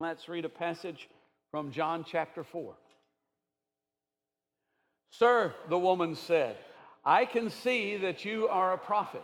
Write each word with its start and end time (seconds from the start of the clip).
Let's 0.00 0.28
read 0.28 0.44
a 0.44 0.48
passage 0.48 1.08
from 1.50 1.70
John 1.70 2.04
chapter 2.06 2.42
4. 2.42 2.74
Sir, 5.10 5.54
the 5.68 5.78
woman 5.78 6.16
said, 6.16 6.56
I 7.04 7.24
can 7.24 7.48
see 7.48 7.96
that 7.98 8.24
you 8.24 8.48
are 8.48 8.72
a 8.72 8.78
prophet. 8.78 9.22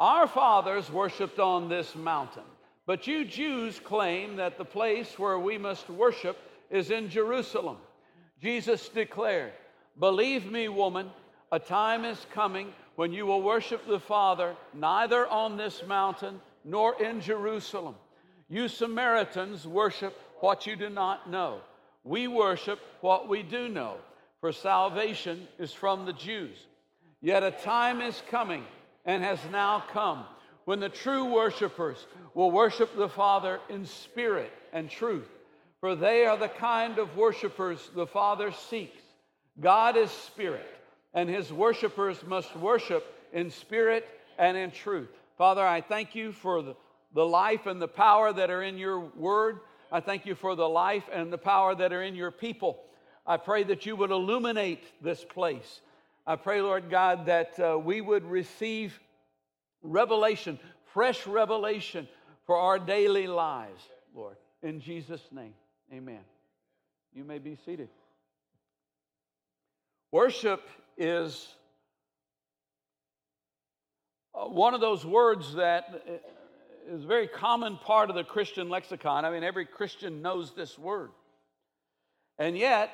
Our 0.00 0.26
fathers 0.26 0.90
worshiped 0.90 1.38
on 1.38 1.68
this 1.68 1.94
mountain, 1.94 2.44
but 2.86 3.06
you 3.06 3.26
Jews 3.26 3.80
claim 3.80 4.36
that 4.36 4.56
the 4.56 4.64
place 4.64 5.18
where 5.18 5.38
we 5.38 5.58
must 5.58 5.90
worship 5.90 6.38
is 6.70 6.90
in 6.90 7.10
Jerusalem. 7.10 7.76
Jesus 8.40 8.88
declared, 8.88 9.52
Believe 9.98 10.50
me, 10.50 10.68
woman, 10.68 11.10
a 11.52 11.58
time 11.58 12.06
is 12.06 12.26
coming 12.32 12.72
when 12.96 13.12
you 13.12 13.26
will 13.26 13.42
worship 13.42 13.86
the 13.86 14.00
Father 14.00 14.56
neither 14.72 15.26
on 15.26 15.58
this 15.58 15.82
mountain 15.86 16.40
nor 16.64 17.00
in 17.02 17.20
Jerusalem. 17.20 17.96
You 18.48 18.68
Samaritans 18.68 19.66
worship 19.66 20.18
what 20.40 20.66
you 20.66 20.76
do 20.76 20.88
not 20.88 21.30
know. 21.30 21.60
We 22.04 22.28
worship 22.28 22.78
what 23.00 23.28
we 23.28 23.42
do 23.42 23.68
know, 23.68 23.96
for 24.40 24.52
salvation 24.52 25.46
is 25.58 25.72
from 25.72 26.06
the 26.06 26.12
Jews. 26.12 26.56
Yet 27.20 27.42
a 27.42 27.50
time 27.50 28.00
is 28.00 28.22
coming 28.30 28.64
and 29.04 29.22
has 29.22 29.40
now 29.50 29.84
come 29.92 30.24
when 30.64 30.80
the 30.80 30.88
true 30.88 31.24
worshipers 31.26 32.06
will 32.34 32.50
worship 32.50 32.96
the 32.96 33.08
Father 33.08 33.60
in 33.68 33.84
spirit 33.84 34.52
and 34.72 34.88
truth, 34.88 35.28
for 35.80 35.94
they 35.94 36.24
are 36.24 36.36
the 36.36 36.48
kind 36.48 36.98
of 36.98 37.16
worshipers 37.16 37.90
the 37.94 38.06
Father 38.06 38.52
seeks. 38.52 39.02
God 39.60 39.96
is 39.96 40.10
spirit, 40.10 40.68
and 41.14 41.28
his 41.28 41.52
worshipers 41.52 42.18
must 42.26 42.54
worship 42.56 43.04
in 43.32 43.50
spirit 43.50 44.06
and 44.38 44.56
in 44.56 44.70
truth. 44.70 45.08
Father, 45.36 45.66
I 45.66 45.80
thank 45.80 46.14
you 46.14 46.32
for 46.32 46.62
the 46.62 46.76
the 47.14 47.24
life 47.24 47.66
and 47.66 47.80
the 47.80 47.88
power 47.88 48.32
that 48.32 48.50
are 48.50 48.62
in 48.62 48.78
your 48.78 49.00
word. 49.00 49.60
I 49.90 50.00
thank 50.00 50.26
you 50.26 50.34
for 50.34 50.54
the 50.54 50.68
life 50.68 51.04
and 51.12 51.32
the 51.32 51.38
power 51.38 51.74
that 51.74 51.92
are 51.92 52.02
in 52.02 52.14
your 52.14 52.30
people. 52.30 52.80
I 53.26 53.36
pray 53.36 53.62
that 53.64 53.86
you 53.86 53.96
would 53.96 54.10
illuminate 54.10 54.84
this 55.02 55.24
place. 55.24 55.80
I 56.26 56.36
pray, 56.36 56.60
Lord 56.60 56.90
God, 56.90 57.26
that 57.26 57.58
uh, 57.58 57.78
we 57.78 58.00
would 58.00 58.24
receive 58.24 58.98
revelation, 59.82 60.58
fresh 60.92 61.26
revelation 61.26 62.08
for 62.46 62.56
our 62.56 62.78
daily 62.78 63.26
lives, 63.26 63.82
Lord. 64.14 64.36
In 64.62 64.80
Jesus' 64.80 65.26
name, 65.30 65.54
amen. 65.92 66.20
You 67.14 67.24
may 67.24 67.38
be 67.38 67.56
seated. 67.64 67.88
Worship 70.10 70.66
is 70.96 71.48
uh, 74.34 74.46
one 74.46 74.74
of 74.74 74.80
those 74.80 75.04
words 75.04 75.54
that 75.54 76.02
uh, 76.06 76.12
is 76.88 77.04
a 77.04 77.06
very 77.06 77.28
common 77.28 77.76
part 77.76 78.08
of 78.08 78.16
the 78.16 78.24
Christian 78.24 78.70
lexicon. 78.70 79.24
I 79.24 79.30
mean, 79.30 79.44
every 79.44 79.66
Christian 79.66 80.22
knows 80.22 80.54
this 80.54 80.78
word. 80.78 81.10
And 82.38 82.56
yet, 82.56 82.90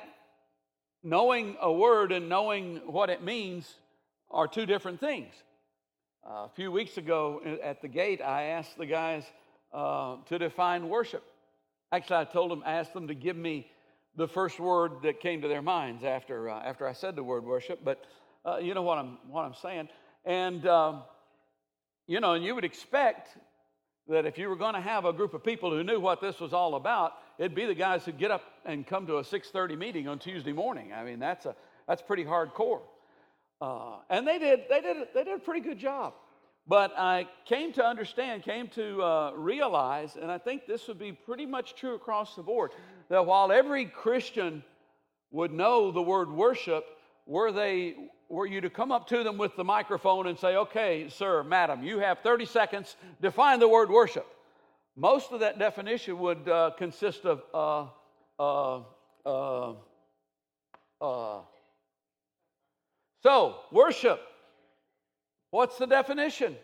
knowing 1.01 1.55
a 1.61 1.71
word 1.71 2.11
and 2.11 2.27
knowing 2.27 2.81
what 2.85 3.09
it 3.09 3.23
means 3.23 3.73
are 4.29 4.47
two 4.47 4.65
different 4.65 4.99
things. 4.99 5.33
Uh, 6.27 6.45
a 6.45 6.51
few 6.55 6.71
weeks 6.71 6.97
ago 6.97 7.41
at 7.63 7.81
the 7.81 7.87
gate, 7.87 8.21
I 8.21 8.43
asked 8.43 8.77
the 8.77 8.85
guys 8.85 9.23
uh, 9.73 10.17
to 10.27 10.39
define 10.39 10.89
worship. 10.89 11.23
Actually, 11.91 12.17
I 12.17 12.23
told 12.25 12.51
them, 12.51 12.63
asked 12.65 12.93
them 12.93 13.07
to 13.07 13.15
give 13.15 13.37
me 13.37 13.71
the 14.17 14.27
first 14.27 14.59
word 14.59 15.03
that 15.03 15.21
came 15.21 15.41
to 15.41 15.47
their 15.47 15.61
minds 15.61 16.03
after, 16.03 16.49
uh, 16.49 16.59
after 16.59 16.85
I 16.87 16.93
said 16.93 17.15
the 17.15 17.23
word 17.23 17.45
worship. 17.45 17.79
But 17.83 18.03
uh, 18.45 18.57
you 18.57 18.73
know 18.73 18.81
what 18.81 18.97
I'm, 18.97 19.19
what 19.29 19.43
I'm 19.43 19.53
saying. 19.53 19.87
And, 20.25 20.65
um, 20.67 21.03
you 22.07 22.19
know, 22.19 22.33
and 22.33 22.43
you 22.43 22.55
would 22.55 22.65
expect 22.65 23.37
that 24.07 24.25
if 24.25 24.37
you 24.37 24.49
were 24.49 24.55
going 24.55 24.75
to 24.75 24.81
have 24.81 25.05
a 25.05 25.13
group 25.13 25.33
of 25.33 25.43
people 25.43 25.71
who 25.71 25.83
knew 25.83 25.99
what 25.99 26.21
this 26.21 26.39
was 26.39 26.53
all 26.53 26.75
about, 26.75 27.13
it'd 27.37 27.55
be 27.55 27.65
the 27.65 27.75
guys 27.75 28.05
who 28.05 28.11
get 28.11 28.31
up 28.31 28.41
and 28.65 28.85
come 28.85 29.07
to 29.07 29.17
a 29.17 29.23
6:30 29.23 29.77
meeting 29.77 30.07
on 30.07 30.19
Tuesday 30.19 30.53
morning. 30.53 30.93
I 30.93 31.03
mean, 31.03 31.19
that's 31.19 31.45
a 31.45 31.55
that's 31.87 32.01
pretty 32.01 32.23
hardcore. 32.23 32.81
Uh, 33.61 33.97
and 34.09 34.27
they 34.27 34.37
did 34.37 34.65
they 34.69 34.81
did 34.81 35.07
they 35.13 35.23
did 35.23 35.35
a 35.35 35.39
pretty 35.39 35.61
good 35.61 35.79
job. 35.79 36.13
But 36.67 36.97
I 36.97 37.27
came 37.45 37.73
to 37.73 37.85
understand, 37.85 38.41
came 38.41 38.67
to 38.69 39.01
uh, 39.03 39.31
realize, 39.35 40.15
and 40.19 40.31
I 40.31 40.39
think 40.39 40.65
this 40.65 40.87
would 40.87 40.97
be 40.97 41.11
pretty 41.11 41.45
much 41.45 41.75
true 41.75 41.93
across 41.93 42.35
the 42.35 42.41
board, 42.41 42.71
that 43.09 43.23
while 43.23 43.51
every 43.51 43.85
Christian 43.85 44.63
would 45.29 45.51
know 45.51 45.91
the 45.91 46.01
word 46.01 46.31
worship, 46.31 46.83
were 47.25 47.51
they 47.51 47.95
were 48.29 48.45
you 48.45 48.61
to 48.61 48.69
come 48.69 48.91
up 48.91 49.07
to 49.07 49.23
them 49.23 49.37
with 49.37 49.55
the 49.55 49.63
microphone 49.63 50.27
and 50.27 50.37
say, 50.37 50.55
okay, 50.55 51.07
sir, 51.09 51.43
madam, 51.43 51.83
you 51.83 51.99
have 51.99 52.19
30 52.19 52.45
seconds, 52.45 52.95
define 53.21 53.59
the 53.59 53.67
word 53.67 53.89
worship. 53.89 54.25
Most 54.95 55.31
of 55.31 55.41
that 55.41 55.59
definition 55.59 56.17
would 56.19 56.47
uh, 56.47 56.71
consist 56.77 57.25
of 57.25 57.43
uh, 57.53 57.87
uh, 58.39 58.81
uh, 59.25 59.73
uh. 61.01 61.41
So, 63.21 63.57
worship. 63.71 64.21
What's 65.51 65.77
the 65.77 65.85
definition? 65.87 66.55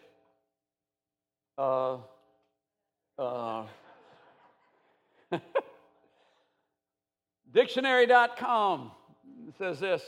Uh, 1.58 1.98
dictionary.com 7.54 8.92
says 9.58 9.80
this 9.80 10.04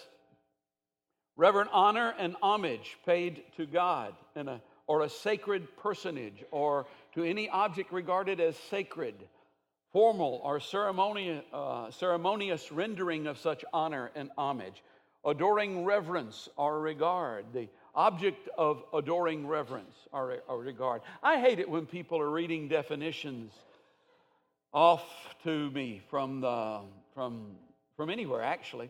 reverent 1.36 1.70
honor 1.74 2.14
and 2.18 2.36
homage 2.42 2.98
paid 3.06 3.44
to 3.58 3.66
God 3.66 4.14
a, 4.36 4.62
or 4.88 5.02
a 5.02 5.10
sacred 5.10 5.68
personage 5.78 6.44
or 6.52 6.86
to 7.16 7.24
any 7.24 7.50
object 7.50 7.92
regarded 7.92 8.40
as 8.40 8.58
sacred, 8.70 9.16
formal 9.92 10.42
or 10.44 10.60
ceremonious, 10.60 11.44
uh, 11.54 11.90
ceremonious 11.92 12.72
rendering 12.72 13.28
of 13.28 13.38
such 13.38 13.64
honor 13.74 14.12
and 14.16 14.30
homage, 14.38 14.84
adoring 15.26 15.86
reverence 15.86 16.50
or 16.58 16.80
regard, 16.80 17.46
the 17.54 17.68
object 17.96 18.50
of 18.58 18.84
adoring 18.94 19.48
reverence 19.48 19.96
or, 20.12 20.40
or 20.48 20.60
regard. 20.60 21.02
I 21.22 21.40
hate 21.40 21.60
it 21.60 21.70
when 21.70 21.86
people 21.86 22.20
are 22.20 22.30
reading 22.30 22.68
definitions 22.68 23.52
off 24.74 25.06
to 25.44 25.70
me 25.72 26.02
from, 26.10 26.42
the, 26.42 26.80
from, 27.14 27.56
from 27.96 28.10
anywhere, 28.10 28.42
actually. 28.42 28.90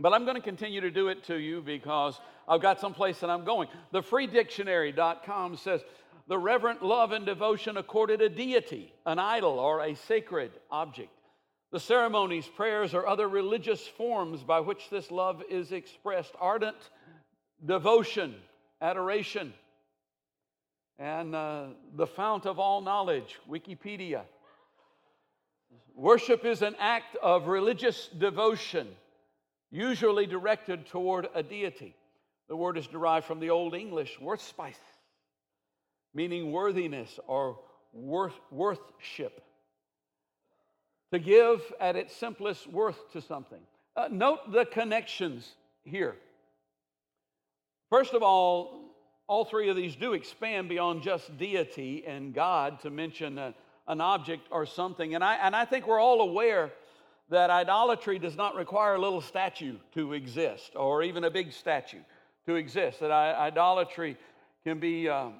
But 0.00 0.14
I'm 0.14 0.24
going 0.24 0.36
to 0.36 0.42
continue 0.42 0.80
to 0.80 0.90
do 0.90 1.08
it 1.08 1.24
to 1.24 1.36
you 1.36 1.60
because 1.60 2.18
I've 2.48 2.62
got 2.62 2.80
someplace 2.80 3.20
that 3.20 3.28
I'm 3.28 3.44
going. 3.44 3.68
The 3.92 4.02
freedictionary.com 4.02 5.56
says 5.58 5.82
the 6.26 6.38
reverent 6.38 6.82
love 6.82 7.12
and 7.12 7.26
devotion 7.26 7.76
accorded 7.76 8.22
a 8.22 8.30
deity, 8.30 8.94
an 9.04 9.18
idol, 9.18 9.58
or 9.58 9.84
a 9.84 9.94
sacred 9.94 10.52
object. 10.70 11.10
The 11.70 11.80
ceremonies, 11.80 12.46
prayers, 12.56 12.94
or 12.94 13.06
other 13.06 13.28
religious 13.28 13.86
forms 13.86 14.42
by 14.42 14.60
which 14.60 14.88
this 14.90 15.10
love 15.10 15.42
is 15.50 15.70
expressed. 15.70 16.32
Ardent 16.40 16.76
devotion, 17.64 18.34
adoration, 18.80 19.52
and 20.98 21.34
uh, 21.34 21.66
the 21.94 22.06
fount 22.06 22.46
of 22.46 22.58
all 22.58 22.80
knowledge, 22.80 23.38
Wikipedia. 23.48 24.22
Worship 25.94 26.44
is 26.46 26.62
an 26.62 26.74
act 26.78 27.16
of 27.22 27.48
religious 27.48 28.08
devotion 28.08 28.88
usually 29.70 30.26
directed 30.26 30.86
toward 30.86 31.28
a 31.34 31.42
deity. 31.42 31.94
The 32.48 32.56
word 32.56 32.76
is 32.76 32.86
derived 32.86 33.26
from 33.26 33.40
the 33.40 33.50
Old 33.50 33.74
English 33.74 34.18
weorthscipe, 34.20 34.74
meaning 36.12 36.50
worthiness 36.50 37.20
or 37.26 37.58
worth, 37.92 38.34
worthship. 38.50 39.40
To 41.12 41.18
give 41.18 41.60
at 41.80 41.96
its 41.96 42.14
simplest 42.14 42.66
worth 42.66 43.12
to 43.12 43.20
something. 43.20 43.60
Uh, 43.96 44.08
note 44.10 44.52
the 44.52 44.64
connections 44.64 45.48
here. 45.84 46.16
First 47.90 48.14
of 48.14 48.22
all, 48.22 48.80
all 49.26 49.44
three 49.44 49.68
of 49.68 49.76
these 49.76 49.96
do 49.96 50.12
expand 50.12 50.68
beyond 50.68 51.02
just 51.02 51.36
deity 51.36 52.04
and 52.06 52.34
God 52.34 52.80
to 52.80 52.90
mention 52.90 53.38
a, 53.38 53.54
an 53.86 54.00
object 54.00 54.46
or 54.50 54.66
something. 54.66 55.14
And 55.14 55.22
I, 55.22 55.34
and 55.34 55.54
I 55.54 55.64
think 55.64 55.86
we're 55.86 56.00
all 56.00 56.20
aware 56.20 56.72
that 57.30 57.48
idolatry 57.50 58.18
does 58.18 58.36
not 58.36 58.56
require 58.56 58.94
a 58.94 59.00
little 59.00 59.20
statue 59.20 59.76
to 59.94 60.12
exist 60.12 60.72
or 60.76 61.02
even 61.02 61.24
a 61.24 61.30
big 61.30 61.52
statue 61.52 62.00
to 62.46 62.56
exist. 62.56 63.00
That 63.00 63.10
idolatry 63.10 64.16
can 64.64 64.78
be. 64.78 65.08
Um, 65.08 65.34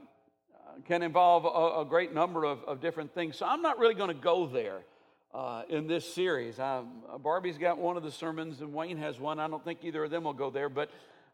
can 0.86 1.02
involve 1.02 1.44
a, 1.44 1.80
a 1.80 1.84
great 1.84 2.14
number 2.14 2.44
of, 2.44 2.62
of, 2.64 2.80
different 2.80 3.12
things. 3.12 3.36
So 3.36 3.44
I'm 3.44 3.60
not 3.60 3.78
really 3.78 3.94
going 3.94 4.08
to 4.08 4.14
go 4.14 4.46
there 4.46 4.78
uh, 5.34 5.62
in 5.68 5.86
this 5.86 6.10
series. 6.14 6.58
Um, 6.58 7.02
Barbie's 7.18 7.58
got 7.58 7.76
one 7.76 7.96
of 7.96 8.02
the 8.02 8.10
sermons, 8.10 8.60
and 8.60 8.72
Wayne 8.72 8.96
has 8.98 9.18
one. 9.18 9.40
I 9.40 9.48
don't 9.48 9.64
think 9.64 9.80
either 9.82 10.04
of 10.04 10.10
them 10.10 10.24
will 10.24 10.32
go 10.32 10.48
there. 10.48 10.68
But 10.68 10.90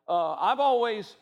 uh, 0.09 0.35
I've 0.35 0.59
always 0.59 1.15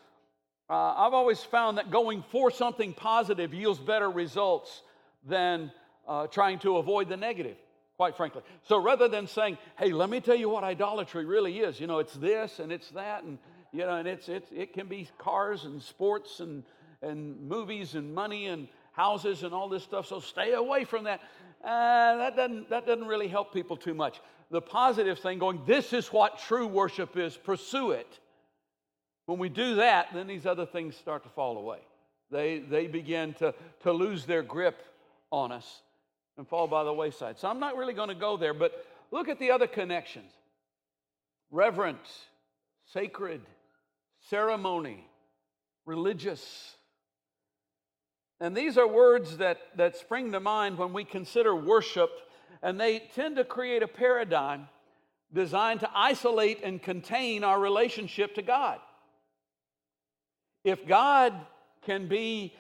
uh, 0.71 0.95
I've 0.97 1.13
always 1.13 1.41
found 1.41 1.79
that 1.79 1.91
going 1.91 2.25
for 2.31 2.51
something 2.51 2.95
positive 2.95 3.53
yields 3.53 3.79
better 3.79 4.11
results 4.11 4.83
than 5.27 5.71
uh, 6.09 6.27
trying 6.29 6.59
to 6.61 6.79
avoid 6.79 7.09
the 7.09 7.17
negative 7.17 7.57
quite 7.97 8.17
frankly. 8.17 8.43
So 8.63 8.83
rather 8.83 9.09
than 9.09 9.27
saying, 9.27 9.59
hey, 9.79 9.93
let 9.93 10.11
me 10.11 10.21
tell 10.21 10.35
you 10.35 10.49
what 10.49 10.65
idolatry 10.65 11.25
really 11.25 11.61
is, 11.61 11.79
you 11.79 11.87
know, 11.87 11.99
it's 11.99 12.15
this 12.15 12.59
and 12.59 12.73
it's 12.73 12.91
that, 12.91 13.23
and, 13.23 13.39
you 13.73 13.81
know, 13.81 13.97
and 13.97 14.09
it's, 14.09 14.29
it's, 14.29 14.51
it 14.53 14.73
can 14.73 14.87
be 14.87 15.09
cars 15.19 15.65
and 15.65 15.81
sports 15.81 16.41
and, 16.41 16.65
and 17.03 17.41
movies 17.49 17.95
and 17.95 18.15
money 18.15 18.47
and 18.47 18.69
houses 18.93 19.43
and 19.43 19.55
all 19.55 19.69
this 19.69 19.83
stuff. 19.83 20.07
So 20.07 20.21
stay 20.21 20.53
away 20.53 20.85
from 20.85 21.05
that. 21.05 21.21
uh, 21.65 22.17
that, 22.17 22.37
doesn't, 22.37 22.71
that 22.71 22.87
doesn't 22.87 23.07
really 23.07 23.29
help 23.29 23.53
people 23.53 23.77
too 23.77 23.95
much. 23.95 24.21
The 24.51 24.61
positive 24.61 25.19
thing 25.19 25.39
going, 25.39 25.61
this 25.67 25.93
is 25.93 26.09
what 26.09 26.39
true 26.39 26.67
worship 26.67 27.17
is, 27.17 27.37
pursue 27.37 27.93
it. 27.93 28.19
When 29.27 29.39
we 29.39 29.49
do 29.49 29.77
that, 29.77 30.09
then 30.13 30.27
these 30.27 30.47
other 30.47 30.67
things 30.67 30.97
start 30.97 31.23
to 31.23 31.31
fall 31.31 31.57
away. 31.57 31.79
They, 32.31 32.59
they 32.59 32.87
begin 32.87 33.35
to, 33.35 33.55
to 33.85 33.93
lose 33.93 34.27
their 34.27 34.43
grip 34.43 34.83
on 35.31 35.51
us 35.51 35.83
and 36.37 36.49
fall 36.49 36.67
by 36.67 36.85
the 36.85 36.93
wayside. 36.93 37.39
So 37.39 37.49
I'm 37.49 37.61
not 37.61 37.77
really 37.77 37.95
going 37.95 38.09
to 38.09 38.15
go 38.15 38.37
there, 38.37 38.55
but 38.55 38.73
look 39.11 39.29
at 39.29 39.39
the 39.39 39.51
other 39.51 39.67
connections 39.67 40.33
reverence, 41.51 42.27
sacred, 42.87 43.41
ceremony, 44.29 45.07
religious. 45.87 46.77
And 48.41 48.57
these 48.57 48.77
are 48.77 48.89
words 48.89 49.37
that, 49.37 49.59
that 49.77 49.97
spring 49.97 50.33
to 50.33 50.41
mind 50.41 50.79
when 50.79 50.93
we 50.93 51.05
consider 51.05 51.55
worship, 51.55 52.11
and 52.63 52.81
they 52.81 52.99
tend 53.15 53.37
to 53.37 53.45
create 53.45 53.83
a 53.83 53.89
paradigm 53.89 54.69
designed 55.33 55.81
to 55.81 55.91
isolate 55.95 56.63
and 56.65 56.83
contain 56.83 57.45
our 57.45 57.61
relationship 57.61 58.35
to 58.35 58.43
God. 58.43 58.79
If 60.65 60.87
God 60.87 61.35
can 61.83 62.09
be 62.09 62.55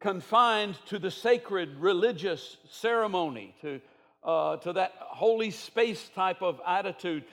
confined 0.00 0.76
to 0.86 0.98
the 0.98 1.10
sacred 1.10 1.76
religious 1.78 2.56
ceremony, 2.70 3.54
to, 3.60 3.80
uh, 4.22 4.56
to 4.58 4.72
that 4.72 4.92
holy 4.98 5.50
space 5.50 6.08
type 6.14 6.42
of 6.42 6.60
attitude, 6.66 7.24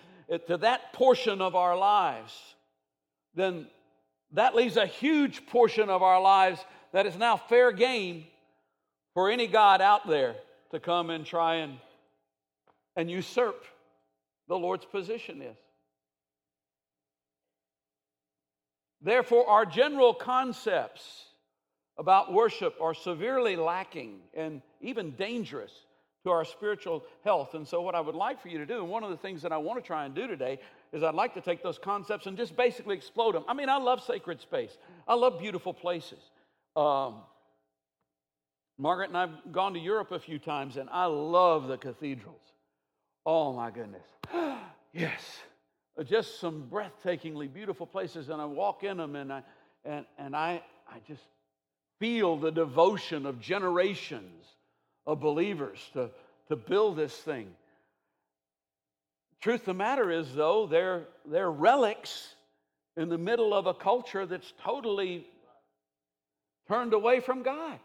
to 0.47 0.57
that 0.57 0.91
portion 0.93 1.41
of 1.41 1.55
our 1.55 1.77
lives, 1.77 2.33
then 3.35 3.67
that 4.31 4.55
leaves 4.55 4.77
a 4.77 4.85
huge 4.85 5.45
portion 5.47 5.89
of 5.89 6.01
our 6.01 6.19
lives 6.19 6.59
that 6.91 7.05
is 7.05 7.17
now 7.17 7.37
fair 7.37 7.71
game 7.71 8.25
for 9.13 9.29
any 9.29 9.47
God 9.47 9.81
out 9.81 10.07
there 10.07 10.35
to 10.71 10.79
come 10.79 11.09
and 11.09 11.25
try 11.25 11.55
and, 11.55 11.77
and 12.95 13.09
usurp 13.09 13.63
the 14.47 14.57
Lord's 14.57 14.85
position 14.85 15.41
is. 15.41 15.57
Therefore, 19.01 19.47
our 19.47 19.65
general 19.65 20.13
concepts 20.13 21.25
about 21.97 22.33
worship 22.33 22.75
are 22.81 22.93
severely 22.93 23.55
lacking 23.55 24.19
and 24.33 24.61
even 24.81 25.11
dangerous 25.11 25.71
to 26.23 26.31
our 26.31 26.43
spiritual 26.43 27.03
health. 27.23 27.53
And 27.53 27.67
so, 27.67 27.81
what 27.81 27.95
I 27.95 28.01
would 28.01 28.15
like 28.15 28.41
for 28.41 28.49
you 28.49 28.57
to 28.57 28.65
do, 28.65 28.79
and 28.79 28.89
one 28.89 29.03
of 29.03 29.11
the 29.11 29.17
things 29.17 29.41
that 29.43 29.51
I 29.51 29.57
want 29.57 29.81
to 29.81 29.85
try 29.85 30.05
and 30.05 30.13
do 30.13 30.27
today, 30.27 30.59
is 30.91 31.03
I'd 31.03 31.15
like 31.15 31.33
to 31.35 31.41
take 31.41 31.63
those 31.63 31.77
concepts 31.77 32.25
and 32.25 32.35
just 32.35 32.57
basically 32.57 32.95
explode 32.95 33.35
them. 33.35 33.45
I 33.47 33.53
mean, 33.53 33.69
I 33.69 33.77
love 33.77 34.03
sacred 34.03 34.41
space, 34.41 34.77
I 35.07 35.13
love 35.15 35.39
beautiful 35.39 35.73
places. 35.73 36.19
Um, 36.75 37.21
Margaret 38.77 39.07
and 39.07 39.17
I've 39.17 39.53
gone 39.53 39.73
to 39.73 39.79
Europe 39.79 40.11
a 40.11 40.19
few 40.19 40.37
times, 40.37 40.75
and 40.75 40.89
I 40.89 41.05
love 41.05 41.67
the 41.67 41.77
cathedrals. 41.77 42.41
Oh, 43.25 43.53
my 43.53 43.71
goodness. 43.71 44.05
yes. 44.93 45.37
Just 46.03 46.41
some 46.41 46.67
breathtakingly 46.69 47.51
beautiful 47.51 47.87
places, 47.87 48.27
and 48.27 48.41
I 48.41 48.45
walk 48.45 48.83
in 48.83 48.97
them, 48.97 49.15
and 49.15 49.31
I, 49.31 49.43
and, 49.85 50.05
and 50.17 50.35
I, 50.35 50.61
I 50.89 50.99
just 51.07 51.23
feel 51.99 52.37
the 52.37 52.51
devotion 52.51 53.25
of 53.25 53.39
generations 53.39 54.45
of 55.07 55.19
believers 55.19 55.79
to, 55.93 56.09
to 56.49 56.55
build 56.55 56.97
this 56.97 57.15
thing. 57.15 57.47
Truth 59.41 59.61
of 59.61 59.65
the 59.65 59.73
matter 59.75 60.11
is, 60.11 60.33
though, 60.33 60.65
they're, 60.65 61.03
they're 61.25 61.51
relics 61.51 62.33
in 62.97 63.09
the 63.09 63.17
middle 63.17 63.53
of 63.53 63.67
a 63.67 63.73
culture 63.73 64.25
that's 64.25 64.51
totally 64.63 65.27
turned 66.67 66.93
away 66.93 67.19
from 67.19 67.43
God. 67.43 67.79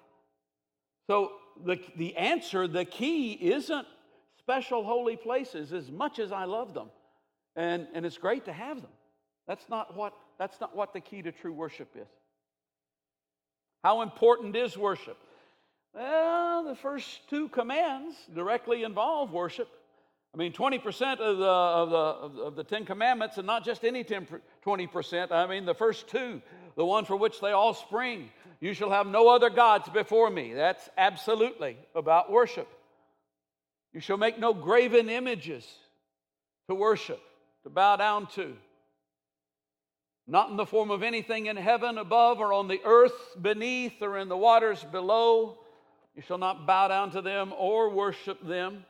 So, 1.06 1.32
the, 1.64 1.78
the 1.96 2.16
answer, 2.16 2.66
the 2.66 2.84
key, 2.84 3.32
isn't 3.32 3.86
special 4.38 4.84
holy 4.84 5.16
places 5.16 5.72
as 5.72 5.90
much 5.90 6.18
as 6.18 6.32
I 6.32 6.44
love 6.44 6.72
them. 6.72 6.88
And, 7.56 7.86
and 7.92 8.06
it's 8.06 8.16
great 8.16 8.46
to 8.46 8.52
have 8.52 8.80
them. 8.80 8.90
That's 9.46 9.68
not, 9.68 9.96
what, 9.96 10.14
that's 10.38 10.60
not 10.60 10.74
what 10.74 10.92
the 10.92 11.00
key 11.00 11.22
to 11.22 11.32
true 11.32 11.52
worship 11.52 11.88
is. 11.96 12.08
How 13.82 14.02
important 14.02 14.56
is 14.56 14.76
worship? 14.76 15.16
Well, 15.94 16.64
the 16.64 16.74
first 16.74 17.28
two 17.28 17.48
commands 17.48 18.14
directly 18.34 18.84
involve 18.84 19.32
worship. 19.32 19.68
I 20.32 20.36
mean, 20.36 20.52
20% 20.52 21.18
of 21.18 21.38
the, 21.38 21.44
of, 21.44 21.90
the, 21.90 22.42
of 22.42 22.56
the 22.56 22.62
Ten 22.62 22.84
Commandments, 22.84 23.38
and 23.38 23.46
not 23.46 23.64
just 23.64 23.84
any 23.84 24.04
10, 24.04 24.28
20%, 24.64 25.32
I 25.32 25.46
mean, 25.48 25.64
the 25.64 25.74
first 25.74 26.06
two, 26.06 26.40
the 26.76 26.84
one 26.84 27.04
for 27.04 27.16
which 27.16 27.40
they 27.40 27.50
all 27.50 27.74
spring. 27.74 28.30
You 28.60 28.74
shall 28.74 28.90
have 28.90 29.06
no 29.06 29.28
other 29.28 29.50
gods 29.50 29.88
before 29.88 30.30
me. 30.30 30.52
That's 30.52 30.88
absolutely 30.96 31.76
about 31.96 32.30
worship. 32.30 32.68
You 33.92 34.00
shall 34.00 34.18
make 34.18 34.38
no 34.38 34.54
graven 34.54 35.08
images 35.08 35.66
to 36.68 36.76
worship, 36.76 37.20
to 37.64 37.70
bow 37.70 37.96
down 37.96 38.28
to 38.28 38.54
not 40.30 40.48
in 40.48 40.56
the 40.56 40.64
form 40.64 40.92
of 40.92 41.02
anything 41.02 41.46
in 41.46 41.56
heaven 41.56 41.98
above 41.98 42.38
or 42.38 42.52
on 42.52 42.68
the 42.68 42.80
earth 42.84 43.12
beneath 43.40 44.00
or 44.00 44.16
in 44.16 44.28
the 44.28 44.36
waters 44.36 44.84
below. 44.92 45.58
You 46.14 46.22
shall 46.22 46.38
not 46.38 46.68
bow 46.68 46.86
down 46.86 47.10
to 47.12 47.20
them 47.20 47.52
or 47.58 47.90
worship 47.90 48.46
them. 48.46 48.84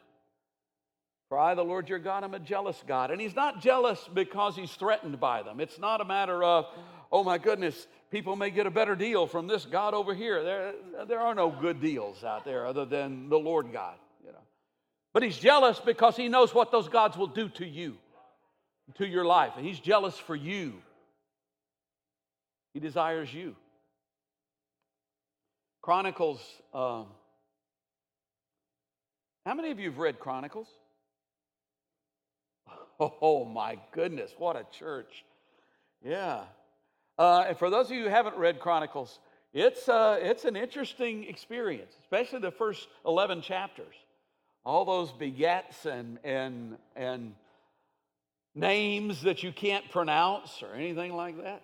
For 1.31 1.38
I, 1.38 1.54
the 1.54 1.64
Lord 1.64 1.88
your 1.88 1.98
God, 1.98 2.25
am 2.25 2.34
a 2.34 2.38
jealous 2.38 2.82
God. 2.87 3.10
And 3.10 3.20
he's 3.20 3.34
not 3.34 3.62
jealous 3.62 4.06
because 4.12 4.54
he's 4.54 4.72
threatened 4.72 5.19
by 5.19 5.42
them. 5.42 5.60
It's 5.60 5.78
not 5.78 6.02
a 6.02 6.04
matter 6.04 6.44
of, 6.44 6.66
oh 7.10 7.25
my 7.25 7.38
goodness, 7.38 7.87
people 8.10 8.37
may 8.37 8.50
get 8.50 8.66
a 8.66 8.70
better 8.70 8.94
deal 8.94 9.26
from 9.26 9.46
this 9.46 9.64
God 9.64 9.94
over 9.94 10.12
here. 10.12 10.42
There, 10.44 10.75
there 11.08 11.20
are 11.20 11.34
no 11.34 11.50
good 11.50 11.81
deals 11.81 12.22
out 12.22 12.44
there 12.44 12.66
other 12.66 12.84
than 12.84 13.31
the 13.31 13.38
Lord 13.38 13.72
God. 13.72 13.94
You 14.26 14.32
know. 14.32 14.42
But 15.14 15.22
he's 15.22 15.38
jealous 15.38 15.78
because 15.78 16.16
he 16.16 16.28
knows 16.28 16.52
what 16.52 16.70
those 16.70 16.88
gods 16.88 17.16
will 17.16 17.28
do 17.28 17.48
to 17.50 17.66
you, 17.66 17.96
to 18.96 19.06
your 19.06 19.25
life. 19.25 19.52
And 19.56 19.64
he's 19.64 19.81
jealous 19.81 20.19
for 20.19 20.37
you. 20.37 20.75
He 22.72 22.81
desires 22.81 23.32
you. 23.32 23.56
Chronicles. 25.82 26.40
Um, 26.75 27.06
how 29.46 29.55
many 29.55 29.70
of 29.70 29.81
you 29.81 29.90
have 29.90 29.99
read 29.99 30.19
Chronicles? 30.19 30.69
Oh 33.22 33.46
my 33.46 33.78
goodness, 33.93 34.31
what 34.37 34.56
a 34.56 34.67
church. 34.78 35.25
Yeah. 36.05 36.43
Uh, 37.19 37.46
and 37.49 37.56
for 37.56 37.70
those 37.70 37.87
of 37.87 37.93
you 37.93 38.02
who 38.02 38.08
haven't 38.11 38.37
read 38.37 38.61
Chronicles, 38.61 39.19
it's, 39.55 39.88
uh, 39.88 40.19
it's 40.20 40.44
an 40.44 40.55
interesting 40.55 41.25
experience, 41.25 41.94
especially 42.02 42.40
the 42.40 42.50
first 42.50 42.88
11 43.06 43.40
chapters. 43.40 43.94
All 44.66 44.84
those 44.84 45.12
begets 45.12 45.87
and, 45.87 46.19
and, 46.25 46.76
and 46.94 47.34
names 48.54 49.23
that 49.23 49.42
you 49.42 49.50
can't 49.50 49.90
pronounce 49.90 50.62
or 50.62 50.75
anything 50.75 51.16
like 51.16 51.42
that. 51.42 51.62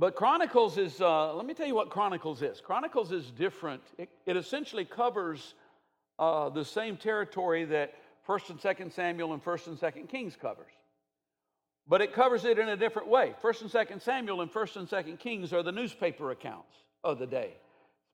But 0.00 0.14
Chronicles 0.14 0.78
is, 0.78 1.02
uh, 1.02 1.34
let 1.34 1.44
me 1.44 1.52
tell 1.52 1.66
you 1.66 1.74
what 1.74 1.90
Chronicles 1.90 2.40
is. 2.40 2.58
Chronicles 2.58 3.12
is 3.12 3.30
different. 3.32 3.82
It, 3.98 4.08
it 4.24 4.34
essentially 4.34 4.86
covers 4.86 5.52
uh, 6.18 6.48
the 6.48 6.64
same 6.64 6.96
territory 6.96 7.66
that 7.66 7.92
1st 8.26 8.50
and 8.50 8.60
2nd 8.60 8.92
Samuel 8.94 9.34
and 9.34 9.44
1st 9.44 9.66
and 9.66 9.78
2nd 9.78 10.08
Kings 10.08 10.38
covers. 10.40 10.72
But 11.86 12.00
it 12.00 12.14
covers 12.14 12.46
it 12.46 12.58
in 12.58 12.70
a 12.70 12.78
different 12.78 13.08
way. 13.08 13.34
1st 13.42 13.60
and 13.60 13.70
2nd 13.70 14.00
Samuel 14.00 14.40
and 14.40 14.50
1st 14.50 14.76
and 14.76 14.88
2nd 14.88 15.18
Kings 15.18 15.52
are 15.52 15.62
the 15.62 15.70
newspaper 15.70 16.30
accounts 16.30 16.74
of 17.04 17.18
the 17.18 17.26
day. 17.26 17.52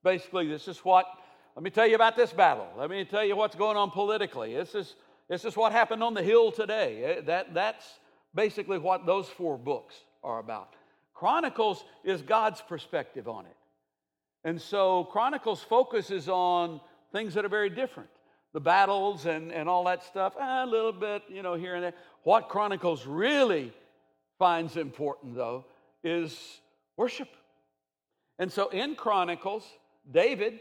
Basically, 0.02 0.48
this 0.48 0.66
is 0.66 0.78
what, 0.78 1.06
let 1.54 1.62
me 1.62 1.70
tell 1.70 1.86
you 1.86 1.94
about 1.94 2.16
this 2.16 2.32
battle. 2.32 2.66
Let 2.76 2.90
me 2.90 3.04
tell 3.04 3.24
you 3.24 3.36
what's 3.36 3.54
going 3.54 3.76
on 3.76 3.92
politically. 3.92 4.54
This 4.54 4.74
is, 4.74 4.96
this 5.28 5.44
is 5.44 5.56
what 5.56 5.70
happened 5.70 6.02
on 6.02 6.14
the 6.14 6.22
Hill 6.24 6.50
today. 6.50 7.04
Eh, 7.04 7.20
that, 7.26 7.54
that's 7.54 7.86
basically 8.34 8.78
what 8.78 9.06
those 9.06 9.28
four 9.28 9.56
books 9.56 9.94
are 10.24 10.40
about. 10.40 10.74
Chronicles 11.16 11.82
is 12.04 12.20
God's 12.20 12.60
perspective 12.60 13.26
on 13.26 13.46
it. 13.46 13.56
And 14.44 14.60
so 14.60 15.04
Chronicles 15.04 15.62
focuses 15.62 16.28
on 16.28 16.80
things 17.10 17.34
that 17.34 17.44
are 17.44 17.48
very 17.48 17.70
different 17.70 18.10
the 18.52 18.60
battles 18.60 19.26
and, 19.26 19.52
and 19.52 19.68
all 19.68 19.84
that 19.84 20.02
stuff, 20.02 20.32
a 20.40 20.64
little 20.64 20.92
bit, 20.92 21.22
you 21.28 21.42
know, 21.42 21.54
here 21.54 21.74
and 21.74 21.84
there. 21.84 21.92
What 22.22 22.48
Chronicles 22.48 23.06
really 23.06 23.70
finds 24.38 24.78
important, 24.78 25.34
though, 25.34 25.66
is 26.02 26.60
worship. 26.96 27.28
And 28.38 28.50
so 28.50 28.70
in 28.70 28.94
Chronicles, 28.94 29.62
David, 30.10 30.60